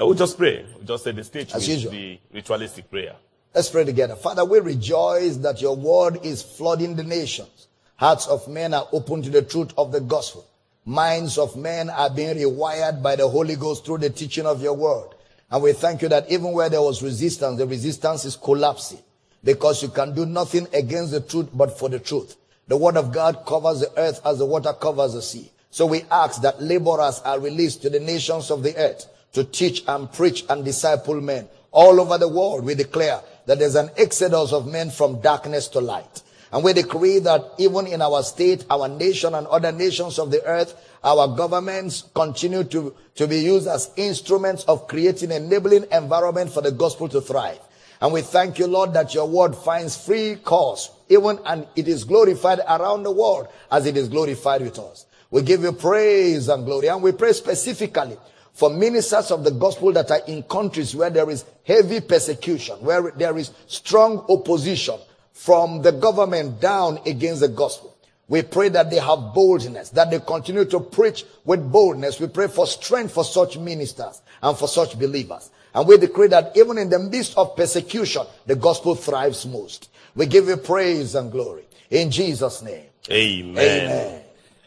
[0.00, 0.64] uh, we'll just pray.
[0.76, 1.92] We'll just set the stage As with usual.
[1.92, 3.16] the ritualistic prayer.
[3.54, 4.16] Let's pray together.
[4.16, 7.68] Father, we rejoice that your word is flooding the nations.
[7.94, 10.44] Hearts of men are open to the truth of the gospel.
[10.84, 14.74] Minds of men are being rewired by the Holy Ghost through the teaching of your
[14.74, 15.10] word.
[15.52, 18.98] And we thank you that even where there was resistance, the resistance is collapsing
[19.44, 22.36] because you can do nothing against the truth but for the truth.
[22.66, 25.52] The word of God covers the earth as the water covers the sea.
[25.70, 29.84] So we ask that laborers are released to the nations of the earth to teach
[29.86, 31.48] and preach and disciple men.
[31.70, 35.80] All over the world, we declare that there's an exodus of men from darkness to
[35.80, 36.22] light.
[36.52, 40.44] And we decree that even in our state, our nation, and other nations of the
[40.44, 46.60] earth, our governments continue to, to be used as instruments of creating enabling environment for
[46.60, 47.58] the gospel to thrive.
[48.00, 52.04] And we thank you, Lord, that your word finds free course, even and it is
[52.04, 55.06] glorified around the world as it is glorified with us.
[55.30, 56.88] We give you praise and glory.
[56.88, 58.16] And we pray specifically
[58.54, 63.10] for ministers of the gospel that are in countries where there is heavy persecution, where
[63.16, 64.96] there is strong opposition
[65.32, 67.94] from the government down against the gospel.
[68.28, 72.20] We pray that they have boldness, that they continue to preach with boldness.
[72.20, 75.50] We pray for strength for such ministers and for such believers.
[75.74, 79.90] And we decree that even in the midst of persecution, the gospel thrives most.
[80.14, 81.64] We give you praise and glory.
[81.90, 82.86] In Jesus' name.
[83.10, 83.58] Amen.
[83.58, 84.23] Amen.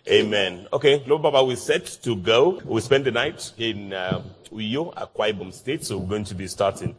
[0.09, 0.69] Amen.
[0.71, 2.61] Okay, Lord Baba, we're set to go.
[2.63, 4.21] We spend the night in uh,
[4.53, 6.95] Uyo, Akwa Ibom State, so we're going to be starting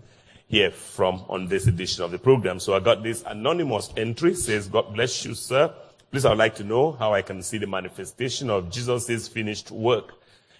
[0.46, 2.60] here from on this edition of the program.
[2.60, 5.72] So I got this anonymous entry, says, God bless you, sir.
[6.10, 9.70] Please, I would like to know how I can see the manifestation of Jesus' finished
[9.70, 10.12] work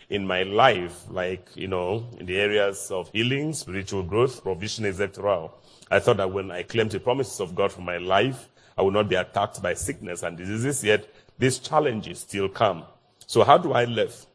[0.09, 5.51] in my life, like, you know, in the areas of healing, spiritual growth, provision, etc.
[5.91, 8.49] I thought that when I claimed the promises of God for my life,
[8.79, 11.07] I would not be attacked by sickness and diseases, yet
[11.39, 12.85] these challenges still come.
[13.27, 14.27] So how do I live?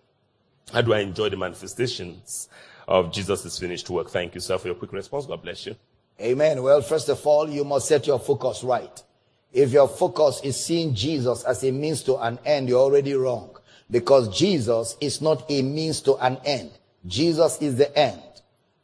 [0.72, 2.50] How do I enjoy the manifestations
[2.88, 4.10] of Jesus' finished work?
[4.10, 5.26] Thank you, sir, for your quick response.
[5.26, 5.76] God bless you.
[6.22, 6.62] Amen.
[6.62, 9.04] Well, first of all, you must set your focus right.
[9.52, 13.56] If your focus is seeing Jesus as a means to an end, you're already wrong.
[13.92, 16.72] Because Jesus is not a means to an end.
[17.06, 18.22] Jesus is the end.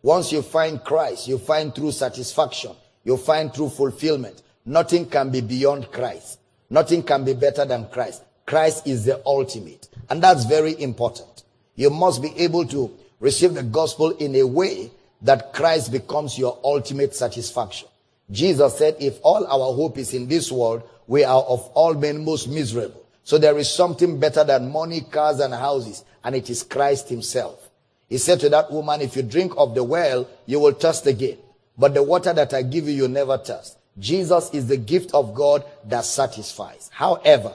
[0.01, 2.71] Once you find Christ, you find true satisfaction.
[3.03, 4.43] You find true fulfillment.
[4.65, 6.38] Nothing can be beyond Christ.
[6.69, 8.23] Nothing can be better than Christ.
[8.45, 9.89] Christ is the ultimate.
[10.09, 11.43] And that's very important.
[11.75, 14.91] You must be able to receive the gospel in a way
[15.21, 17.87] that Christ becomes your ultimate satisfaction.
[18.31, 22.23] Jesus said, if all our hope is in this world, we are of all men
[22.23, 23.05] most miserable.
[23.23, 27.69] So there is something better than money, cars, and houses, and it is Christ himself.
[28.07, 31.37] He said to that woman, if you drink of the well, you will thirst again.
[31.77, 33.77] But the water that I give you, you never thirst.
[33.99, 36.89] Jesus is the gift of God that satisfies.
[36.93, 37.53] However,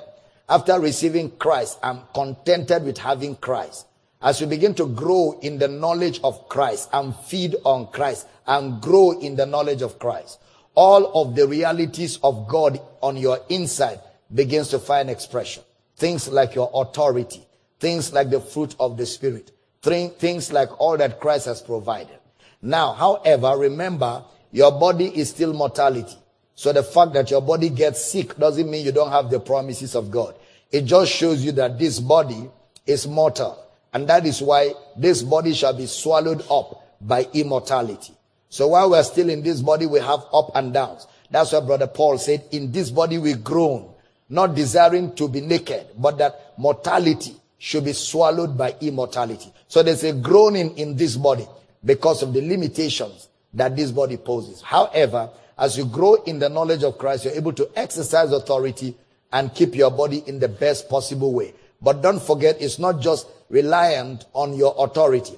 [0.48, 3.86] after receiving Christ, I'm contented with having Christ.
[4.20, 8.80] As you begin to grow in the knowledge of Christ and feed on Christ and
[8.80, 10.38] grow in the knowledge of Christ,
[10.74, 14.00] all of the realities of God on your inside
[14.34, 15.62] begins to find expression.
[15.96, 17.46] Things like your authority,
[17.78, 19.52] things like the fruit of the Spirit,
[19.82, 22.18] thing- things like all that Christ has provided.
[22.60, 26.16] Now, however, remember, your body is still mortality.
[26.54, 29.94] So the fact that your body gets sick doesn't mean you don't have the promises
[29.94, 30.34] of God.
[30.70, 32.48] It just shows you that this body
[32.86, 33.58] is mortal.
[33.92, 38.14] And that is why this body shall be swallowed up by immortality.
[38.48, 41.06] So while we're still in this body, we have up and downs.
[41.30, 43.92] That's why brother Paul said, in this body we groan,
[44.28, 49.52] not desiring to be naked, but that mortality should be swallowed by immortality.
[49.68, 51.46] So there's a groaning in this body
[51.84, 54.60] because of the limitations that this body poses.
[54.60, 58.96] However, as you grow in the knowledge of Christ, you're able to exercise authority
[59.32, 61.54] and keep your body in the best possible way.
[61.80, 65.34] But don't forget, it's not just reliant on your authority.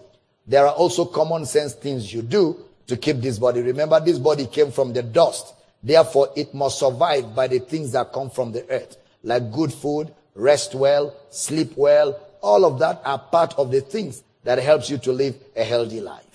[0.46, 2.56] There are also common sense things you do
[2.86, 3.62] to keep this body.
[3.62, 5.54] Remember, this body came from the dust.
[5.82, 10.12] Therefore, it must survive by the things that come from the earth, like good food,
[10.34, 12.18] rest well, sleep well.
[12.42, 16.00] All of that are part of the things that helps you to live a healthy
[16.00, 16.25] life.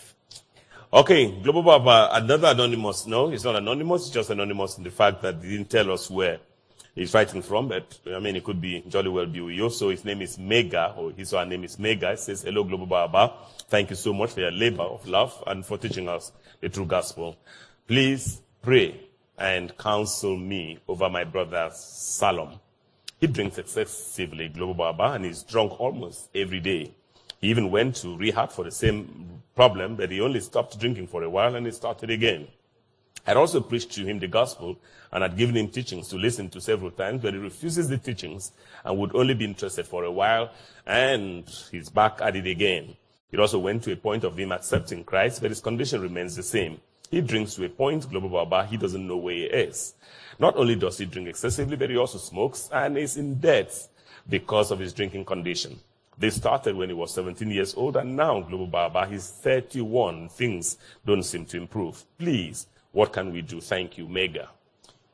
[0.94, 3.08] Okay, Global Baba, another anonymous.
[3.08, 6.10] No, it's not anonymous, it's just anonymous in the fact that they didn't tell us
[6.10, 6.40] where
[6.94, 9.70] he's writing from, but I mean, it could be jolly well be you.
[9.70, 12.12] So his name is Mega, or his or her name is Mega.
[12.12, 13.34] It says, Hello, Global Baba.
[13.70, 16.86] Thank you so much for your labor of love and for teaching us the true
[16.86, 17.38] gospel.
[17.88, 19.00] Please pray
[19.38, 22.60] and counsel me over my brother Salom.
[23.18, 26.92] He drinks excessively, Global Baba, and he's drunk almost every day.
[27.40, 31.24] He even went to rehab for the same problem, but he only stopped drinking for
[31.24, 32.48] a while and he started again.
[33.28, 34.78] I'd also preached to him the gospel
[35.12, 38.52] and had given him teachings to listen to several times, but he refuses the teachings
[38.84, 40.50] and would only be interested for a while,
[40.88, 42.96] and he's back at it again.
[43.32, 46.44] It also went to a point of him accepting Christ, but his condition remains the
[46.44, 46.80] same.
[47.12, 49.94] He drinks to a point, Global Baba, he doesn't know where he is.
[50.40, 53.88] Not only does he drink excessively, but he also smokes and is in debt
[54.28, 55.80] because of his drinking condition.
[56.22, 60.30] This started when he was 17 years old, and now, Global Baba, he's 31.
[60.30, 62.06] Things don't seem to improve.
[62.20, 63.60] Please, what can we do?
[63.60, 64.48] Thank you, Mega.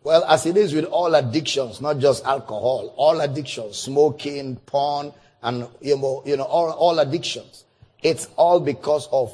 [0.04, 5.14] Well, as it is with all addictions, not just alcohol, all addictions, smoking, porn,
[5.44, 7.64] and you know, you know all, all addictions,
[8.04, 9.34] it's all because of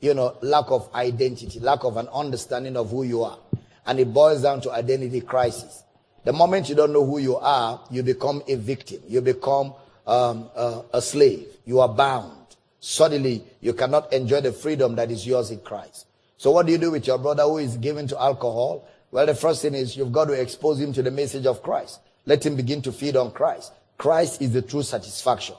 [0.00, 3.38] you know lack of identity, lack of an understanding of who you are,
[3.86, 5.84] and it boils down to identity crisis.
[6.24, 9.00] The moment you don't know who you are, you become a victim.
[9.06, 9.74] You become
[10.06, 11.46] um, uh, a slave.
[11.64, 12.32] You are bound.
[12.80, 16.06] Suddenly, you cannot enjoy the freedom that is yours in Christ.
[16.36, 18.86] So, what do you do with your brother who is given to alcohol?
[19.10, 22.00] Well, the first thing is you've got to expose him to the message of Christ.
[22.26, 23.72] Let him begin to feed on Christ.
[23.96, 25.56] Christ is the true satisfaction.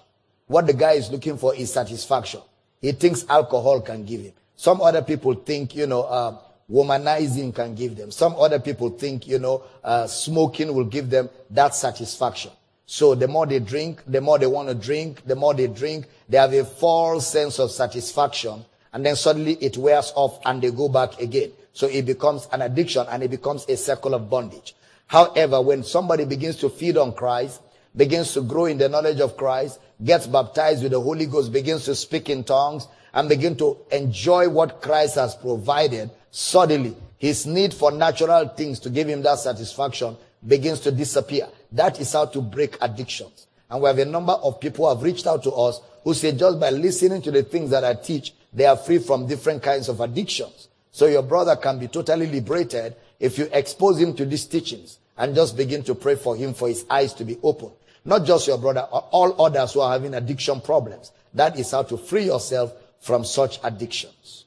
[0.47, 2.41] What the guy is looking for is satisfaction.
[2.81, 4.33] He thinks alcohol can give him.
[4.55, 6.37] Some other people think, you know, uh,
[6.71, 8.11] womanizing can give them.
[8.11, 12.51] Some other people think, you know, uh, smoking will give them that satisfaction.
[12.85, 16.07] So the more they drink, the more they want to drink, the more they drink,
[16.29, 18.65] they have a false sense of satisfaction.
[18.93, 21.51] And then suddenly it wears off and they go back again.
[21.73, 24.75] So it becomes an addiction and it becomes a circle of bondage.
[25.07, 27.61] However, when somebody begins to feed on Christ,
[27.95, 31.85] begins to grow in the knowledge of Christ, gets baptized with the Holy Ghost, begins
[31.85, 37.73] to speak in tongues, and begin to enjoy what Christ has provided, suddenly his need
[37.73, 41.47] for natural things to give him that satisfaction begins to disappear.
[41.75, 43.47] That is how to break addictions.
[43.69, 46.31] And we have a number of people who have reached out to us who say
[46.31, 49.89] just by listening to the things that I teach, they are free from different kinds
[49.89, 50.69] of addictions.
[50.91, 55.35] So your brother can be totally liberated if you expose him to these teachings and
[55.35, 57.71] just begin to pray for him for his eyes to be open.
[58.05, 61.11] Not just your brother, uh, all others who are having addiction problems.
[61.33, 62.71] That is how to free yourself
[63.01, 64.45] from such addictions.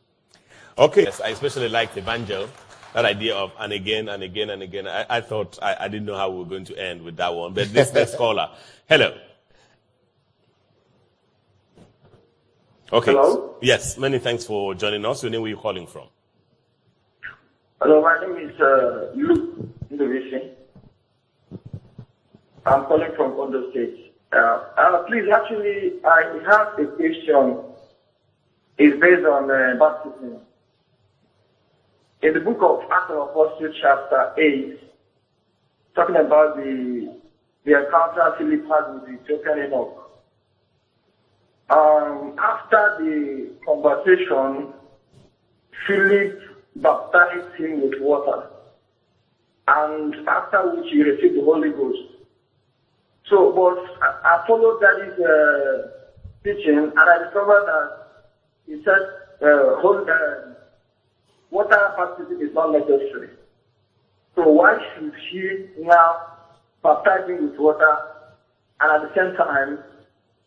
[0.78, 2.48] Okay, yes, I especially liked Evangel
[2.98, 4.88] that idea of and again and again and again.
[4.88, 7.32] I, I thought I, I, didn't know how we were going to end with that
[7.32, 8.50] one, but this next caller.
[8.88, 9.16] Hello.
[12.92, 13.12] Okay.
[13.12, 13.54] Hello.
[13.62, 13.98] Yes.
[13.98, 15.22] Many thanks for joining us.
[15.22, 15.42] Your name?
[15.42, 16.08] Where you calling from?
[17.80, 18.02] Hello.
[18.02, 20.50] My name is uh, Luke Ndovisi.
[22.66, 24.12] I'm calling from Ondo State.
[24.32, 27.58] Uh, uh, please, actually, I have a question.
[28.76, 30.40] It's based on uh, baptism.
[32.20, 34.76] In the book of Acts of Apostles, chapter 8,
[35.94, 37.14] talking about the,
[37.64, 39.94] the encounter Philip had with the Ethiopian eunuch.
[41.70, 44.72] Um, after the conversation,
[45.86, 46.40] Philip
[46.74, 48.48] baptized him with water,
[49.68, 51.98] and after which he received the Holy Ghost.
[53.30, 55.88] So, but I, I followed that uh,
[56.42, 57.90] teaching, and I discovered that
[58.66, 59.02] he said,
[59.40, 60.57] uh, hold, uh,
[61.50, 63.30] water baptism is not necessary.
[64.34, 66.38] So why should she now
[66.82, 67.96] baptize him with water
[68.80, 69.78] and at the same time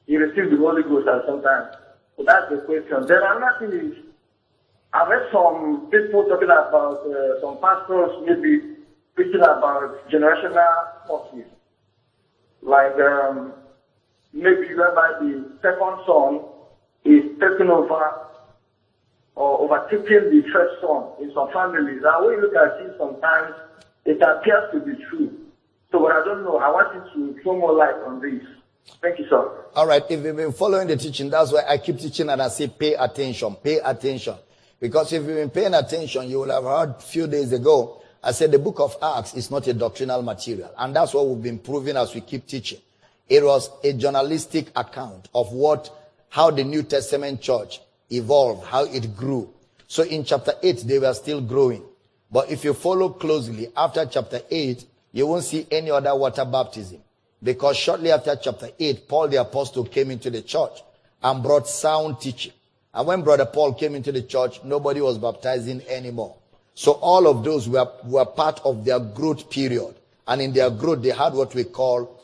[0.05, 1.71] he receive the Holy Ghost at some time?
[2.17, 3.07] So that's the question.
[3.07, 3.97] Then another thing is,
[4.93, 8.77] I've heard some people talking about uh, some pastors maybe
[9.15, 11.49] preaching about generational curses.
[12.61, 13.53] Like um,
[14.33, 16.41] maybe whereby the second son
[17.03, 18.30] is taking over
[19.35, 22.01] or overtaking the first son in some families.
[22.03, 23.55] And when you look at it sometimes,
[24.05, 25.37] it appears to be true.
[25.91, 26.57] So but I don't know.
[26.57, 28.43] I want you to throw more light on this.
[29.01, 29.65] Thank you, sir.
[29.75, 30.03] All right.
[30.09, 32.93] If you've been following the teaching, that's why I keep teaching and I say pay
[32.95, 34.35] attention, pay attention.
[34.79, 38.31] Because if you've been paying attention, you will have heard a few days ago, I
[38.31, 40.71] said the book of Acts is not a doctrinal material.
[40.77, 42.79] And that's what we've been proving as we keep teaching.
[43.29, 45.89] It was a journalistic account of what
[46.29, 47.79] how the New Testament church
[48.11, 49.53] evolved, how it grew.
[49.87, 51.83] So in chapter 8, they were still growing.
[52.31, 56.99] But if you follow closely, after chapter 8, you won't see any other water baptism.
[57.43, 60.81] Because shortly after chapter 8, Paul the apostle came into the church
[61.21, 62.53] and brought sound teaching.
[62.93, 66.35] And when brother Paul came into the church, nobody was baptizing anymore.
[66.73, 69.95] So all of those were, were part of their growth period.
[70.27, 72.21] And in their growth, they had what we call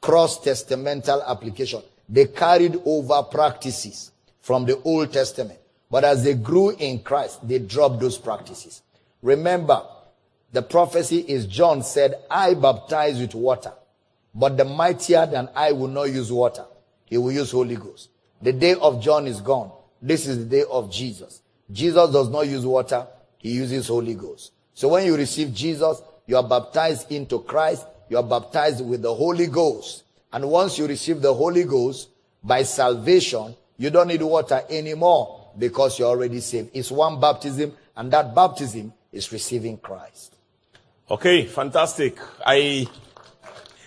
[0.00, 1.82] cross-testamental application.
[2.08, 4.12] They carried over practices
[4.46, 5.58] from the Old Testament.
[5.90, 8.80] But as they grew in Christ, they dropped those practices.
[9.20, 9.82] Remember,
[10.52, 13.72] the prophecy is John said, I baptize with water,
[14.32, 16.64] but the mightier than I will not use water.
[17.06, 18.10] He will use Holy Ghost.
[18.40, 19.72] The day of John is gone.
[20.00, 21.42] This is the day of Jesus.
[21.72, 23.04] Jesus does not use water.
[23.38, 24.52] He uses Holy Ghost.
[24.74, 27.84] So when you receive Jesus, you are baptized into Christ.
[28.08, 30.04] You are baptized with the Holy Ghost.
[30.32, 32.10] And once you receive the Holy Ghost
[32.44, 36.70] by salvation, you don't need water anymore because you're already saved.
[36.74, 40.34] It's one baptism and that baptism is receiving Christ.
[41.10, 42.18] Okay, fantastic.
[42.44, 42.86] I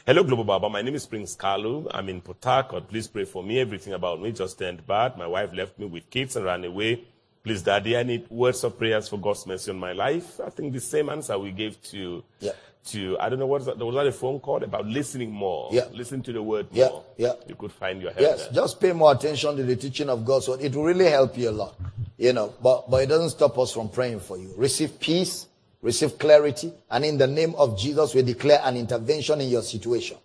[0.05, 0.69] Hello, Global Baba.
[0.69, 1.87] My name is Prince Kalu.
[1.91, 2.87] I'm in Port Harcourt.
[2.87, 3.59] Please pray for me.
[3.59, 5.15] Everything about me just turned bad.
[5.17, 7.03] My wife left me with kids and ran away.
[7.43, 10.39] Please, Daddy, I need words of prayers for God's mercy on my life.
[10.43, 12.53] I think the same answer we gave to, Yeah.
[12.87, 15.69] To I don't know what was that, was that a phone call about listening more.
[15.71, 15.85] Yeah.
[15.93, 17.03] Listen to the word more.
[17.17, 17.27] yeah.
[17.27, 17.33] Yeah.
[17.47, 18.53] You could find your help Yes, there.
[18.53, 20.43] just pay more attention to the teaching of God.
[20.43, 21.75] So it will really help you a lot.
[22.17, 24.53] You know, but, but it doesn't stop us from praying for you.
[24.57, 25.47] Receive peace,
[25.81, 30.17] receive clarity, and in the name of Jesus, we declare an intervention in your situation.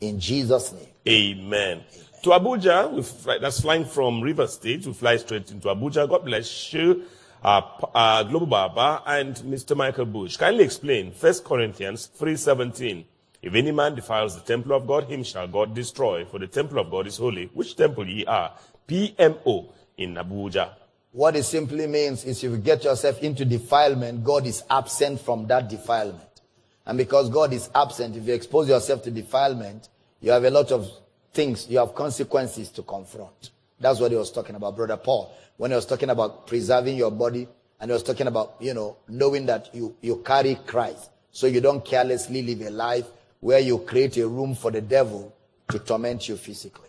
[0.00, 0.86] In Jesus' name.
[1.08, 1.82] Amen.
[2.22, 4.86] To Abuja, we fly, that's flying from River State.
[4.86, 6.08] We fly straight into Abuja.
[6.08, 7.02] God bless you,
[7.42, 7.62] uh,
[7.94, 9.76] uh, Global Baba and Mr.
[9.76, 10.36] Michael Bush.
[10.36, 13.04] Kindly explain 1 Corinthians 3.17.
[13.42, 16.78] If any man defiles the temple of God, him shall God destroy, for the temple
[16.78, 17.46] of God is holy.
[17.54, 18.52] Which temple ye are?
[18.86, 20.70] PMO in Abuja.
[21.12, 25.46] What it simply means is if you get yourself into defilement, God is absent from
[25.46, 26.42] that defilement.
[26.86, 29.88] And because God is absent, if you expose yourself to defilement,
[30.20, 30.90] you have a lot of
[31.32, 33.50] things, you have consequences to confront.
[33.80, 37.10] That's what he was talking about, Brother Paul, when he was talking about preserving your
[37.10, 37.46] body,
[37.78, 41.10] and he was talking about, you know, knowing that you, you carry Christ.
[41.32, 43.04] So you don't carelessly live a life
[43.40, 45.36] where you create a room for the devil
[45.68, 46.88] to torment you physically.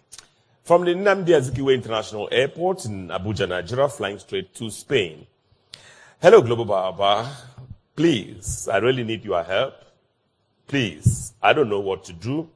[0.63, 5.27] From the Nnamdi Azikiwe International Airport in Abuja, Nigeria, flying straight to Spain.
[6.21, 7.29] Hello, Global Baba.
[7.93, 9.73] Please, I really need your help.
[10.67, 12.49] Please, I don't know what to do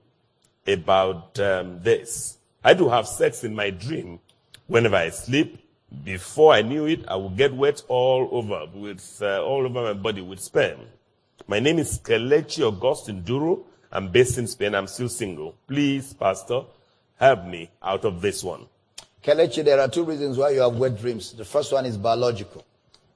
[0.65, 2.37] about um, this.
[2.63, 4.21] I do have sex in my dream
[4.67, 5.59] whenever I sleep.
[6.03, 9.93] Before I knew it, I would get wet all over with uh, all over my
[9.93, 10.79] body with sperm.
[11.47, 13.65] My name is Kelechi Augustine Duro.
[13.91, 14.73] I'm based in Spain.
[14.73, 15.55] I'm still single.
[15.67, 16.63] Please, Pastor,
[17.17, 18.65] help me out of this one.
[19.23, 21.33] Kelechi, there are two reasons why you have wet dreams.
[21.33, 22.65] The first one is biological.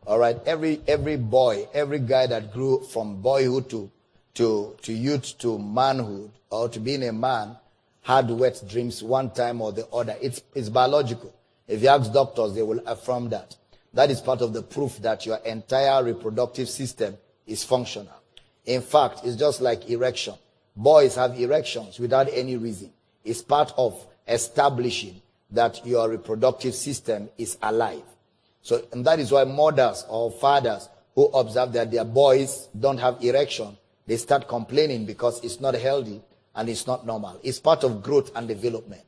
[0.07, 0.37] All right.
[0.45, 3.91] Every, every boy, every guy that grew from boyhood to,
[4.35, 7.57] to, to youth to manhood or to being a man
[8.01, 10.15] had wet dreams one time or the other.
[10.21, 11.33] It's, it's biological.
[11.69, 13.55] If you ask doctors, they will affirm that.
[13.93, 17.15] That is part of the proof that your entire reproductive system
[17.45, 18.13] is functional.
[18.65, 20.33] In fact, it's just like erection.
[20.75, 22.91] Boys have erections without any reason.
[23.23, 25.21] It's part of establishing
[25.51, 28.03] that your reproductive system is alive.
[28.61, 33.23] So, and that is why mothers or fathers who observe that their boys don't have
[33.23, 33.77] erection,
[34.07, 36.21] they start complaining because it's not healthy
[36.55, 37.39] and it's not normal.
[37.43, 39.03] It's part of growth and development.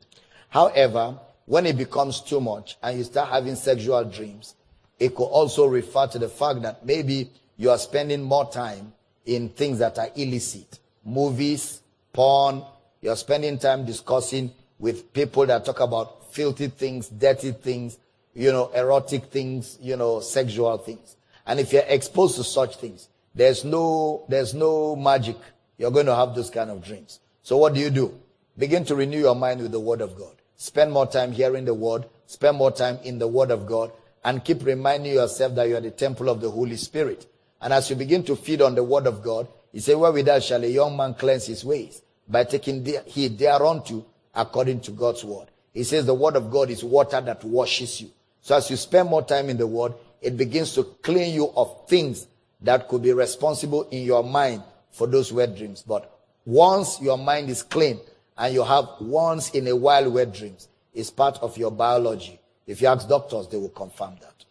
[0.50, 4.56] However, when it becomes too much and you start having sexual dreams,
[5.00, 8.94] it could also refer to the fact that maybe you are spending more time
[9.26, 10.80] in things that are illicit.
[11.04, 11.82] Movies,
[12.14, 12.64] porn,
[13.02, 17.98] you're spending time discussing with people that talk about filthy things, dirty things,
[18.34, 21.16] you know, erotic things, you know, sexual things.
[21.46, 25.38] And if you're exposed to such things, there's no, there's no magic.
[25.78, 27.20] You're going to have those kind of dreams.
[27.42, 28.20] So what do you do?
[28.58, 30.41] Begin to renew your mind with the word of God.
[30.62, 32.06] Spend more time hearing the word.
[32.28, 33.92] Spend more time in the word of God
[34.24, 37.26] and keep reminding yourself that you are the temple of the Holy Spirit.
[37.60, 40.64] And as you begin to feed on the word of God, he said, that shall
[40.64, 44.06] a young man cleanse his ways by taking heed thereunto
[44.36, 45.48] according to God's word.
[45.74, 48.12] He says the word of God is water that washes you.
[48.42, 51.90] So as you spend more time in the word, it begins to clean you of
[51.90, 52.28] things
[52.62, 54.62] that could be responsible in your mind
[54.92, 55.82] for those wet dreams.
[55.82, 56.16] But
[56.46, 58.00] once your mind is clean
[58.38, 62.40] and you have once in a while wet dreams, it's part of your biology.
[62.68, 64.46] If you ask doctors, they will confirm that.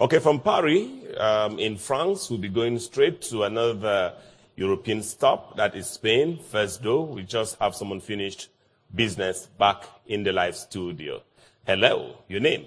[0.00, 0.88] Okay, from Paris
[1.18, 4.14] um, in France, we'll be going straight to another
[4.56, 6.38] European stop, that is Spain.
[6.38, 8.48] First, though, we just have someone finished
[8.94, 11.22] business back in the live studio.
[11.66, 12.66] Hello, your name?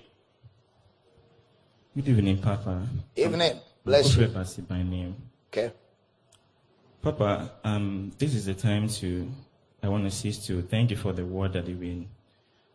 [1.96, 2.88] Good evening, Papa.
[3.16, 3.60] Evening.
[3.86, 4.28] Bless you.
[4.28, 5.16] Papa by name.
[5.50, 5.72] Okay.
[7.02, 9.30] Papa, um, this is the time to,
[9.84, 12.08] I want to cease to thank you for the word that you've been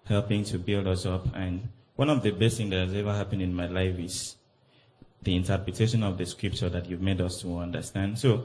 [0.04, 1.26] helping to build us up.
[1.34, 4.36] And one of the best things that has ever happened in my life is
[5.22, 8.18] the interpretation of the scripture that you've made us to understand.
[8.18, 8.44] So,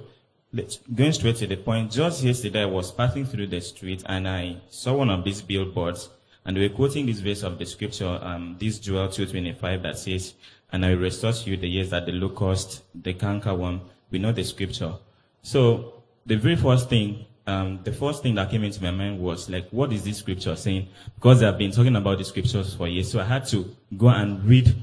[0.95, 4.57] going straight to the point, just yesterday I was passing through the street and I
[4.69, 6.10] saw one of these billboards
[6.45, 10.35] and were quoting this verse of the scripture, um, this Joel 225 that says,
[10.72, 14.19] and I will restore to you the years that the locust, the canker worm, we
[14.19, 14.94] know the scripture.
[15.41, 19.49] So the very first thing, um, the first thing that came into my mind was
[19.49, 20.88] like, what is this scripture saying?
[21.15, 24.44] Because I've been talking about the scriptures for years, so I had to go and
[24.45, 24.76] read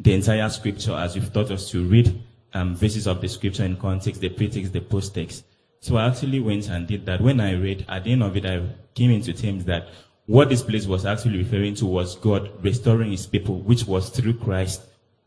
[0.00, 3.76] the entire scripture as you've taught us to read um, verses of the scripture in
[3.76, 5.44] context, the pretext, the post-text.
[5.80, 7.20] So I actually went and did that.
[7.20, 8.62] When I read, at the end of it, I
[8.94, 9.88] came into terms that
[10.26, 14.34] what this place was actually referring to was God restoring his people, which was through
[14.38, 14.82] Christ.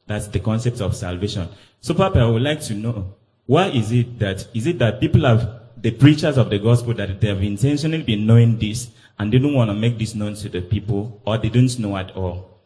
[0.07, 1.49] That's the concept of salvation.
[1.81, 3.13] So Papa, I would like to know,
[3.45, 7.21] why is it that, is it that people have, the preachers of the gospel, that
[7.21, 8.89] they have intentionally been knowing this
[9.19, 11.97] and they don't want to make this known to the people or they don't know
[11.97, 12.59] at all?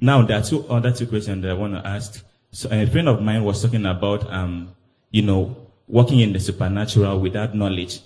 [0.00, 2.24] Now, there are two other two questions that I want to ask.
[2.52, 4.74] So a friend of mine was talking about, um,
[5.10, 5.56] you know,
[5.88, 8.00] working in the supernatural without knowledge.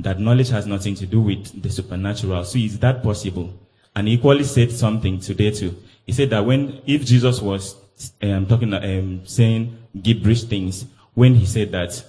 [0.00, 2.44] That knowledge has nothing to do with the supernatural.
[2.44, 3.52] So is that possible?
[3.96, 5.76] And he equally said something today too.
[6.06, 7.76] He said that when, if Jesus was
[8.22, 12.04] um, talking, um, saying gibberish things, when he said that,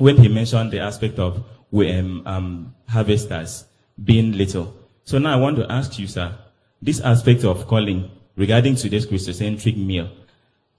[0.00, 1.44] when he mentioned the aspect of
[1.74, 3.66] um, um, harvesters
[4.02, 4.74] being little.
[5.04, 6.34] So now I want to ask you, sir,
[6.80, 10.10] this aspect of calling regarding today's Christocentric meal,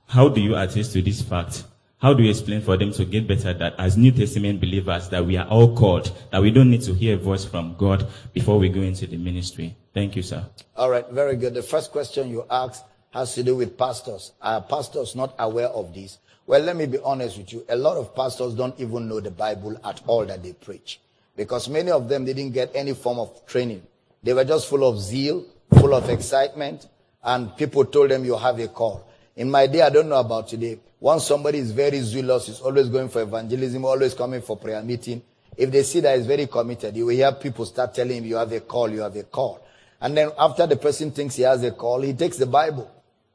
[0.07, 1.65] how do you attest to this fact?
[1.99, 5.23] How do you explain for them to get better that as New Testament believers that
[5.23, 8.57] we are all called, that we don't need to hear a voice from God before
[8.57, 9.75] we go into the ministry?
[9.93, 10.43] Thank you, sir.
[10.75, 11.53] All right, very good.
[11.53, 14.31] The first question you asked has to do with pastors.
[14.41, 16.17] Are pastors not aware of this?
[16.47, 17.65] Well, let me be honest with you.
[17.69, 20.99] A lot of pastors don't even know the Bible at all that they preach.
[21.35, 23.83] Because many of them didn't get any form of training.
[24.23, 25.45] They were just full of zeal,
[25.79, 26.87] full of excitement,
[27.23, 29.07] and people told them you have a call.
[29.35, 30.79] In my day, I don't know about today.
[30.99, 35.21] Once somebody is very zealous, is always going for evangelism, always coming for prayer meeting,
[35.57, 38.35] if they see that he's very committed, you will hear people start telling him, you
[38.35, 39.65] have a call, you have a call.
[39.99, 42.89] And then after the person thinks he has a call, he takes the Bible.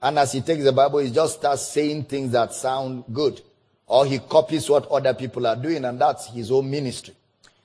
[0.06, 3.40] And as he takes the Bible, he just starts saying things that sound good.
[3.88, 7.12] Or he copies what other people are doing, and that's his own ministry.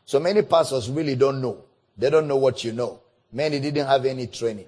[0.06, 1.64] So many pastors really don't know.
[1.96, 3.00] They don't know what you know.
[3.32, 4.66] Many didn't have any training.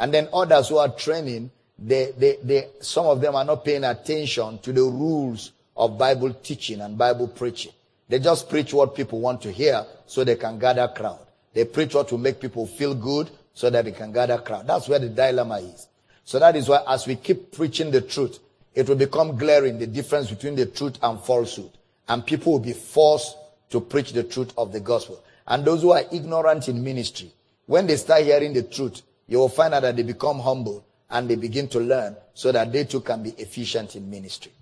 [0.00, 3.84] And then others who are training, they, they, they, some of them are not paying
[3.84, 7.70] attention to the rules of Bible teaching and Bible preaching.
[8.08, 11.24] They just preach what people want to hear so they can gather crowd.
[11.54, 14.66] They preach what will make people feel good so that they can gather crowd.
[14.66, 15.86] That's where the dilemma is.
[16.24, 18.38] So that is why as we keep preaching the truth,
[18.74, 21.70] it will become glaring the difference between the truth and falsehood.
[22.08, 23.36] And people will be forced
[23.70, 25.22] to preach the truth of the gospel.
[25.46, 27.32] And those who are ignorant in ministry,
[27.66, 31.28] when they start hearing the truth, you will find out that they become humble and
[31.28, 34.52] they begin to learn so that they too can be efficient in ministry.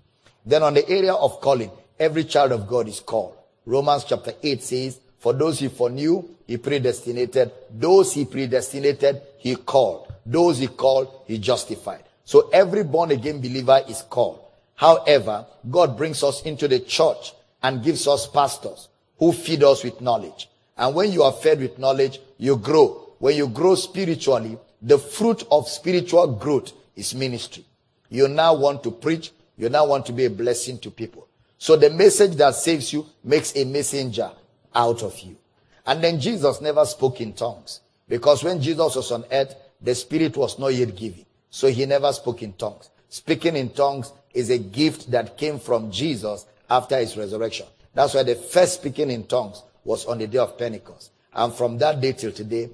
[0.45, 3.37] Then on the area of calling, every child of God is called.
[3.65, 7.51] Romans chapter 8 says, for those he foreknew, he predestinated.
[7.69, 10.10] Those he predestinated, he called.
[10.25, 12.03] Those he called, he justified.
[12.23, 14.41] So every born again believer is called.
[14.75, 20.01] However, God brings us into the church and gives us pastors who feed us with
[20.01, 20.49] knowledge.
[20.77, 23.13] And when you are fed with knowledge, you grow.
[23.19, 27.65] When you grow spiritually, the fruit of spiritual growth is ministry.
[28.09, 29.31] You now want to preach.
[29.57, 31.27] You now want to be a blessing to people.
[31.59, 34.31] So the message that saves you makes a messenger
[34.73, 35.37] out of you.
[35.85, 40.37] And then Jesus never spoke in tongues because when Jesus was on earth, the spirit
[40.37, 41.25] was not yet given.
[41.49, 42.89] So he never spoke in tongues.
[43.09, 47.65] Speaking in tongues is a gift that came from Jesus after his resurrection.
[47.93, 51.11] That's why the first speaking in tongues was on the day of Pentecost.
[51.33, 52.69] And from that day till today,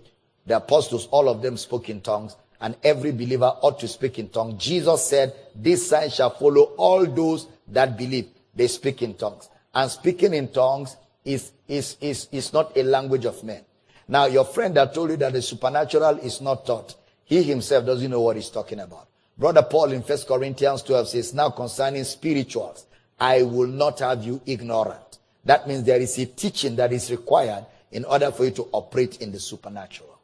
[0.46, 4.30] the apostles, all of them spoke in tongues, and every believer ought to speak in
[4.30, 4.64] tongues.
[4.64, 8.30] Jesus said, This sign shall follow all those that believe.
[8.56, 9.50] They speak in tongues.
[9.74, 13.64] And speaking in tongues is, is, is, is not a language of men.
[14.08, 18.10] Now, your friend that told you that the supernatural is not taught, he himself doesn't
[18.10, 19.08] know what he's talking about.
[19.38, 22.86] Brother Paul in 1 Corinthians 12 says, Now concerning spirituals,
[23.20, 25.20] I will not have you ignorant.
[25.44, 29.22] That means there is a teaching that is required in order for you to operate
[29.22, 30.18] in the supernatural.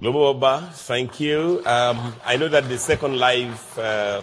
[0.00, 1.62] Global Baba, thank you.
[1.64, 4.22] Um, I know that the second live uh,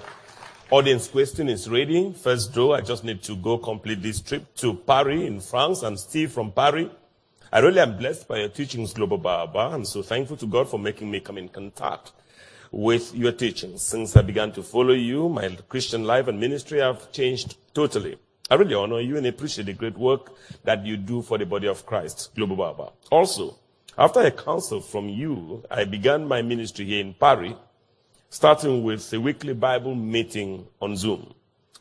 [0.69, 2.13] audience question is ready.
[2.13, 5.99] First draw, I just need to go complete this trip to Paris in France and
[5.99, 6.89] Steve from Paris.
[7.53, 9.59] I really am blessed by your teachings, Global Baba.
[9.59, 12.11] I'm so thankful to God for making me come in contact
[12.71, 13.83] with your teachings.
[13.83, 18.17] Since I began to follow you, my Christian life and ministry have changed totally.
[18.49, 20.31] I really honor you and appreciate the great work
[20.63, 22.91] that you do for the body of Christ, Global Baba.
[23.11, 23.55] Also,
[23.99, 27.53] after a counsel from you, I began my ministry here in Paris,
[28.31, 31.31] starting with a weekly Bible meeting on Zoom.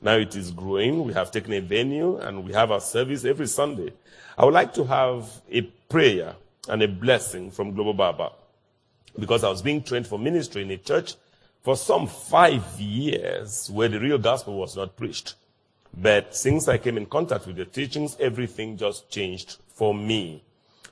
[0.02, 1.02] Now it is growing.
[1.04, 3.94] We have taken a venue and we have our service every Sunday.
[4.36, 6.34] I would like to have a prayer
[6.68, 8.32] and a blessing from Global Baba
[9.18, 11.14] because I was being trained for ministry in a church
[11.62, 15.34] for some five years where the real gospel was not preached.
[15.94, 20.42] But since I came in contact with the teachings, everything just changed for me.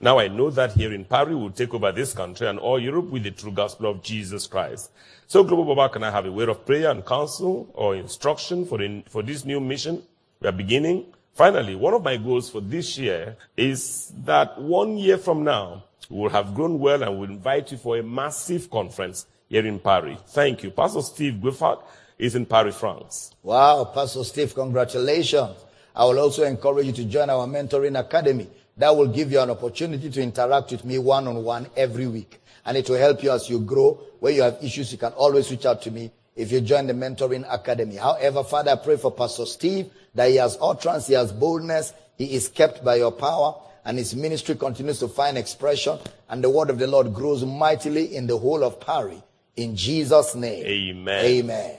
[0.02, 3.10] Now I know that here in Paris, we'll take over this country and all Europe
[3.10, 4.90] with the true gospel of Jesus Christ.
[5.26, 8.78] So, Global Baba, can I have a word of prayer and counsel or instruction for,
[8.78, 10.02] the, for this new mission
[10.40, 11.06] we are beginning?
[11.34, 16.18] Finally, one of my goals for this year is that one year from now, we
[16.18, 19.78] will have grown well and we will invite you for a massive conference here in
[19.78, 20.18] Paris.
[20.28, 20.70] Thank you.
[20.70, 21.78] Pastor Steve Gifford
[22.18, 23.34] is in Paris, France.
[23.42, 25.56] Wow, Pastor Steve, congratulations.
[25.94, 28.48] I will also encourage you to join our mentoring academy.
[28.76, 32.40] That will give you an opportunity to interact with me one on one every week.
[32.64, 34.00] And it will help you as you grow.
[34.20, 36.94] Where you have issues, you can always reach out to me if you join the
[36.94, 37.96] mentoring academy.
[37.96, 42.34] However, Father, I pray for Pastor Steve that he has utterance, he has boldness, he
[42.34, 43.54] is kept by your power,
[43.84, 45.98] and his ministry continues to find expression,
[46.30, 49.20] and the word of the Lord grows mightily in the whole of Paris.
[49.56, 50.64] In Jesus' name.
[50.64, 51.24] Amen.
[51.24, 51.76] Amen.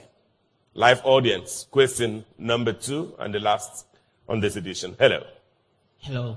[0.74, 3.86] Live audience, question number two and the last
[4.28, 4.94] on this edition.
[4.98, 5.24] Hello.
[5.98, 6.36] Hello.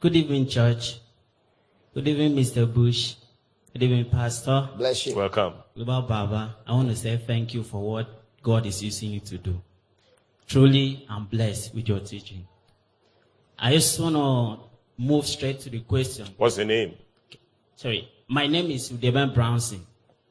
[0.00, 1.00] Good evening, church.
[1.92, 2.72] Good evening, Mr.
[2.72, 3.14] Bush.
[3.72, 4.68] Good evening, Pastor.
[4.76, 5.16] Bless you.
[5.16, 5.63] Welcome.
[5.76, 6.54] Global Baba.
[6.68, 8.06] I want to say thank you for what
[8.44, 9.60] God is using you to do.
[10.46, 12.46] Truly, I'm blessed with your teaching.
[13.58, 14.68] I just want to
[15.02, 16.28] move straight to the question.
[16.36, 16.94] What's your name?
[17.74, 18.08] Sorry.
[18.28, 19.84] My name is Udeban Brownson.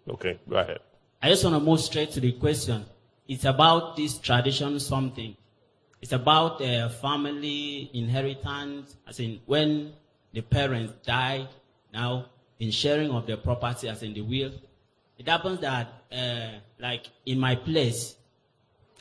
[0.08, 0.80] Okay, go ahead.
[1.22, 2.86] I just want to move straight to the question.
[3.28, 5.36] It's about this tradition something.
[6.02, 9.92] It's about uh, family inheritance, as in when
[10.32, 11.50] the parents died,
[11.94, 12.28] now
[12.60, 14.54] in sharing of the property, as in the will.
[15.18, 18.16] It happens that, uh, like in my place,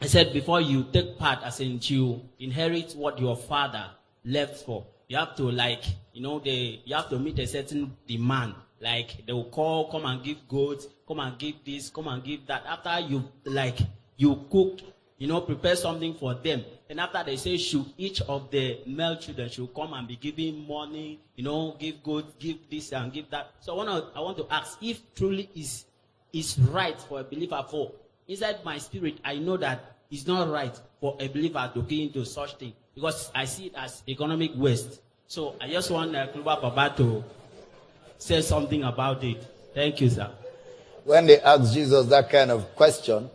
[0.00, 3.86] I said before you take part, as in you inherit what your father
[4.24, 7.96] left for, you have to like, you know, they, you have to meet a certain
[8.06, 8.54] demand.
[8.80, 12.46] Like they will call, come and give goods, come and give this, come and give
[12.46, 12.64] that.
[12.66, 13.78] After you like
[14.16, 14.80] you cook,
[15.18, 16.64] you know, prepare something for them.
[16.90, 20.66] And after they say should each of the male children should come and be giving
[20.66, 23.52] money, you know, give goods, give this and give that.
[23.60, 25.84] So I want to I want to ask if truly is
[26.32, 27.92] is right for a believer for
[28.28, 32.24] inside my spirit I know that it's not right for a believer to get into
[32.24, 35.00] such thing because I see it as economic waste.
[35.26, 37.24] So I just want uh, Global Baba to
[38.18, 39.42] say something about it.
[39.74, 40.30] Thank you, sir.
[41.04, 43.30] When they asked Jesus that kind of question,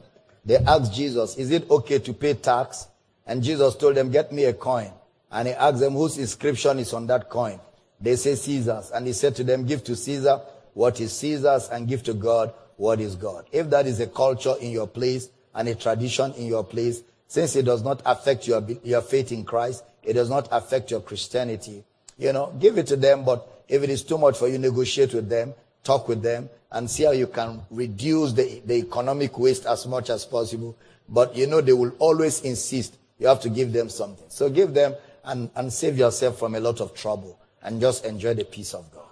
[0.45, 2.88] they asked Jesus, is it okay to pay tax?
[3.26, 4.91] And Jesus told them, get me a coin.
[5.32, 7.60] And he asked them whose inscription is on that coin.
[7.99, 8.91] They say Caesar's.
[8.91, 10.40] And he said to them, give to Caesar
[10.74, 13.45] what is Caesar's and give to God what is God.
[13.51, 17.55] If that is a culture in your place and a tradition in your place, since
[17.55, 21.83] it does not affect your, your faith in Christ, it does not affect your Christianity,
[22.17, 23.25] you know, give it to them.
[23.25, 26.89] But if it is too much for you, negotiate with them, talk with them, and
[26.89, 30.77] see how you can reduce the, the economic waste as much as possible.
[31.09, 34.25] But you know, they will always insist you have to give them something.
[34.29, 34.95] So give them
[35.25, 38.91] and, and save yourself from a lot of trouble and just enjoy the peace of
[38.93, 39.06] God.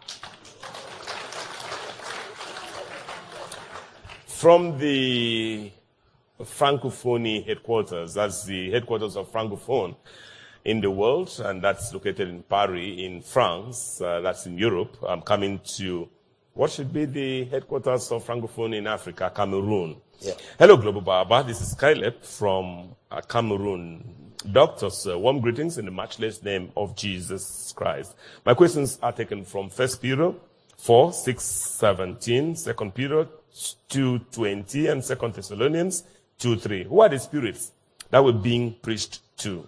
[4.35, 5.71] From the
[6.41, 9.95] Francophonie headquarters, that's the headquarters of Francophone
[10.65, 14.97] in the world, and that's located in Paris, in France, uh, that's in Europe.
[15.07, 16.09] I'm coming to
[16.53, 20.01] what should be the headquarters of Francophone in Africa, Cameroon.
[20.19, 20.33] Yeah.
[20.59, 21.41] Hello, Global Baba.
[21.47, 24.33] This is Caleb from uh, Cameroon.
[24.51, 28.13] Doctors, uh, warm greetings in the matchless name of Jesus Christ.
[28.45, 30.33] My questions are taken from 1 Peter
[30.77, 33.27] 4, 6, 17, 2 Peter
[33.89, 36.03] 2, 20, and 2 Thessalonians
[36.39, 36.83] 2, 3.
[36.83, 37.71] Who are the spirits
[38.09, 39.67] that were being preached to?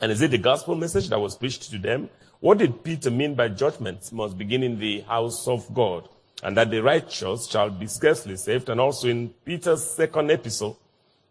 [0.00, 2.08] And is it the gospel message that was preached to them?
[2.40, 6.08] What did Peter mean by judgment must begin in the house of God?
[6.42, 8.68] And that the righteous shall be scarcely saved.
[8.68, 10.78] And also in Peter's second epistle,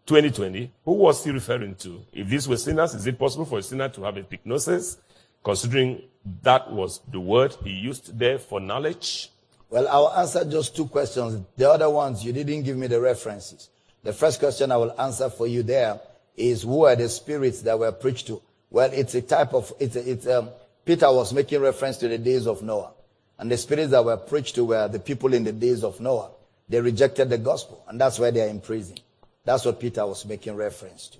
[0.06, 2.00] 2020, who was he referring to?
[2.12, 4.96] If these were sinners, is it possible for a sinner to have a epignosis?
[5.44, 6.02] Considering
[6.42, 9.28] that was the word he used there for knowledge.
[9.72, 11.46] Well, I'll answer just two questions.
[11.56, 13.70] The other ones, you didn't give me the references.
[14.02, 15.98] The first question I will answer for you there
[16.36, 18.42] is who are the spirits that were preached to?
[18.68, 20.50] Well, it's a type of, it's a, it's, um,
[20.84, 22.92] Peter was making reference to the days of Noah.
[23.38, 26.32] And the spirits that were preached to were the people in the days of Noah.
[26.68, 28.98] They rejected the gospel, and that's why they are in prison.
[29.46, 31.18] That's what Peter was making reference to.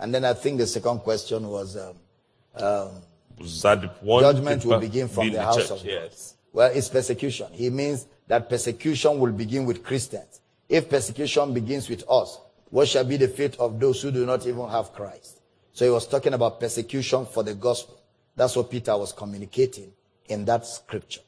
[0.00, 1.94] And then I think the second question was um,
[2.56, 2.90] um,
[3.38, 5.86] that one judgment will begin from in the house church, of God.
[5.86, 6.34] Yes.
[6.52, 7.48] Well, it's persecution.
[7.52, 10.40] He means that persecution will begin with Christians.
[10.68, 12.38] If persecution begins with us,
[12.70, 15.40] what shall be the fate of those who do not even have Christ?
[15.72, 18.00] So he was talking about persecution for the gospel.
[18.36, 19.92] That's what Peter was communicating
[20.28, 21.20] in that scripture.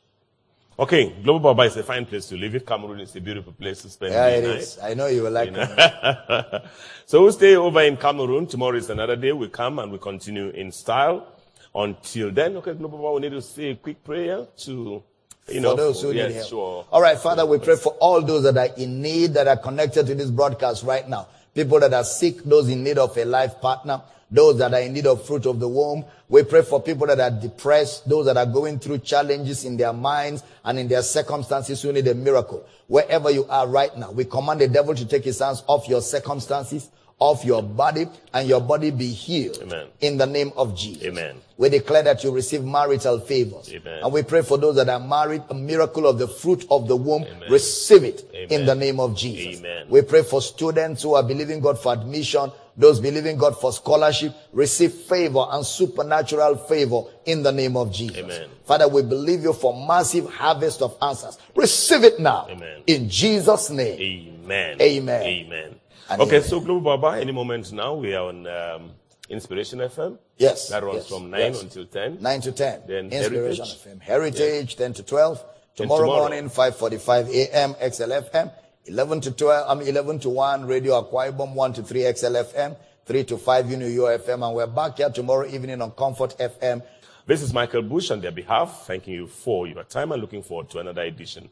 [0.77, 2.55] Okay, Global Baba is a fine place to live.
[2.57, 4.57] It Cameroon is a beautiful place to spend Yeah, it night.
[4.59, 4.79] is.
[4.83, 6.63] I know you will like it.
[7.07, 8.47] so we'll stay over in Cameroon.
[8.47, 9.33] Tomorrow is another day.
[9.33, 11.29] We come and we continue in style.
[11.77, 15.03] Until then, okay, Global Baba, we need to say a quick prayer to,
[15.49, 16.49] you know, for those who yes, need help.
[16.49, 16.87] sure.
[16.91, 20.07] All right, Father, we pray for all those that are in need, that are connected
[20.07, 21.29] to this broadcast right now.
[21.55, 24.01] People that are sick, those in need of a life partner,
[24.31, 26.05] those that are in need of fruit of the womb.
[26.29, 29.93] We pray for people that are depressed, those that are going through challenges in their
[29.93, 32.67] minds and in their circumstances who need a miracle.
[32.89, 36.03] Wherever you are right now, we command the devil to take his hands off your
[36.03, 39.59] circumstances, off your body, and your body be healed.
[39.63, 39.87] Amen.
[40.01, 41.05] In the name of Jesus.
[41.05, 41.37] Amen.
[41.57, 43.73] We declare that you receive marital favors.
[43.73, 44.01] Amen.
[44.03, 46.97] And we pray for those that are married, a miracle of the fruit of the
[46.97, 47.25] womb.
[47.25, 47.51] Amen.
[47.51, 49.61] Receive it in the name of Jesus.
[49.61, 49.87] Amen.
[49.89, 54.35] We pray for students who are believing God for admission, those believing God for scholarship,
[54.53, 58.19] receive favor and supernatural favor in the name of Jesus.
[58.19, 58.49] Amen.
[58.65, 61.39] Father, we believe you for massive harvest of answers.
[61.55, 62.49] Receive it now.
[62.51, 62.83] Amen.
[62.89, 64.01] In Jesus' name.
[64.45, 64.81] Amen.
[64.81, 65.23] Amen.
[65.23, 65.75] Amen.
[66.11, 68.91] Okay, so Global Baba, any moment now, we are on um,
[69.29, 70.19] Inspiration FM.
[70.37, 70.69] Yes.
[70.69, 71.63] That runs yes, from 9 yes.
[71.63, 72.21] until 10.
[72.21, 72.83] 9 to 10.
[72.87, 73.79] Then Inspiration Heritage.
[73.79, 74.01] FM.
[74.01, 75.45] Heritage, 10 to 12.
[75.77, 76.21] Tomorrow, tomorrow.
[76.21, 77.75] morning, 5.45 a.m.
[77.75, 78.53] XLFM.
[78.87, 82.77] 11 to 12, I mean 11 to 1, Radio Akwa Ibom, 1 to 3 XLFM.
[83.07, 84.47] 3 to 5 Unu FM.
[84.47, 86.83] And we're back here tomorrow evening on Comfort FM.
[87.27, 90.69] This is Michael Bush on their behalf, thanking you for your time and looking forward
[90.71, 91.49] to another edition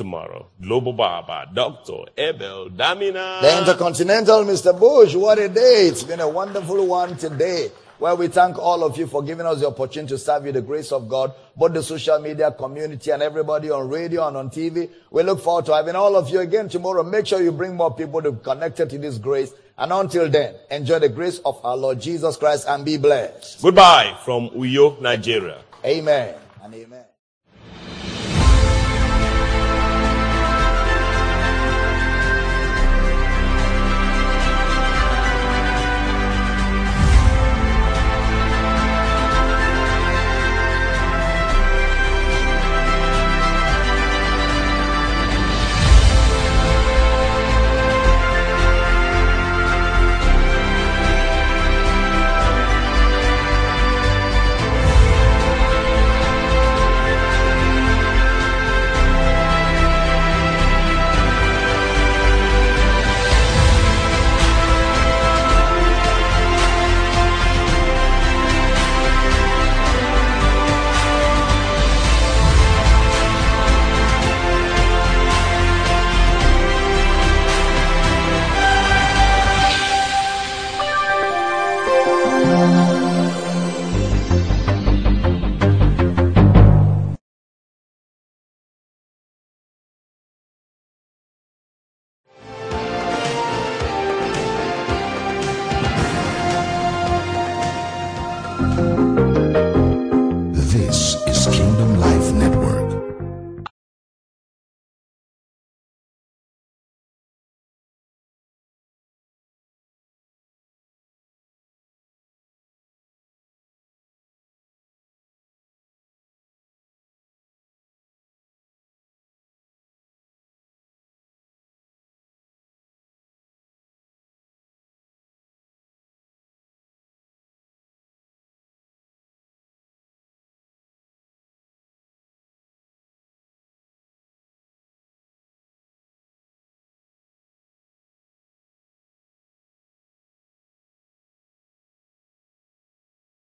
[0.00, 0.46] tomorrow.
[0.62, 2.04] Global Baba, Dr.
[2.16, 3.42] Abel Damina.
[3.42, 4.72] The Intercontinental Mr.
[4.78, 5.88] Bush, what a day.
[5.88, 7.70] It's been a wonderful one today.
[7.98, 10.62] Well, we thank all of you for giving us the opportunity to serve you the
[10.62, 14.88] grace of God, both the social media community and everybody on radio and on TV.
[15.10, 17.02] We look forward to having all of you again tomorrow.
[17.02, 19.52] Make sure you bring more people to be connected to this grace.
[19.76, 23.60] And until then, enjoy the grace of our Lord Jesus Christ and be blessed.
[23.60, 25.58] Goodbye from Uyo, Nigeria.
[25.84, 27.09] Amen and amen.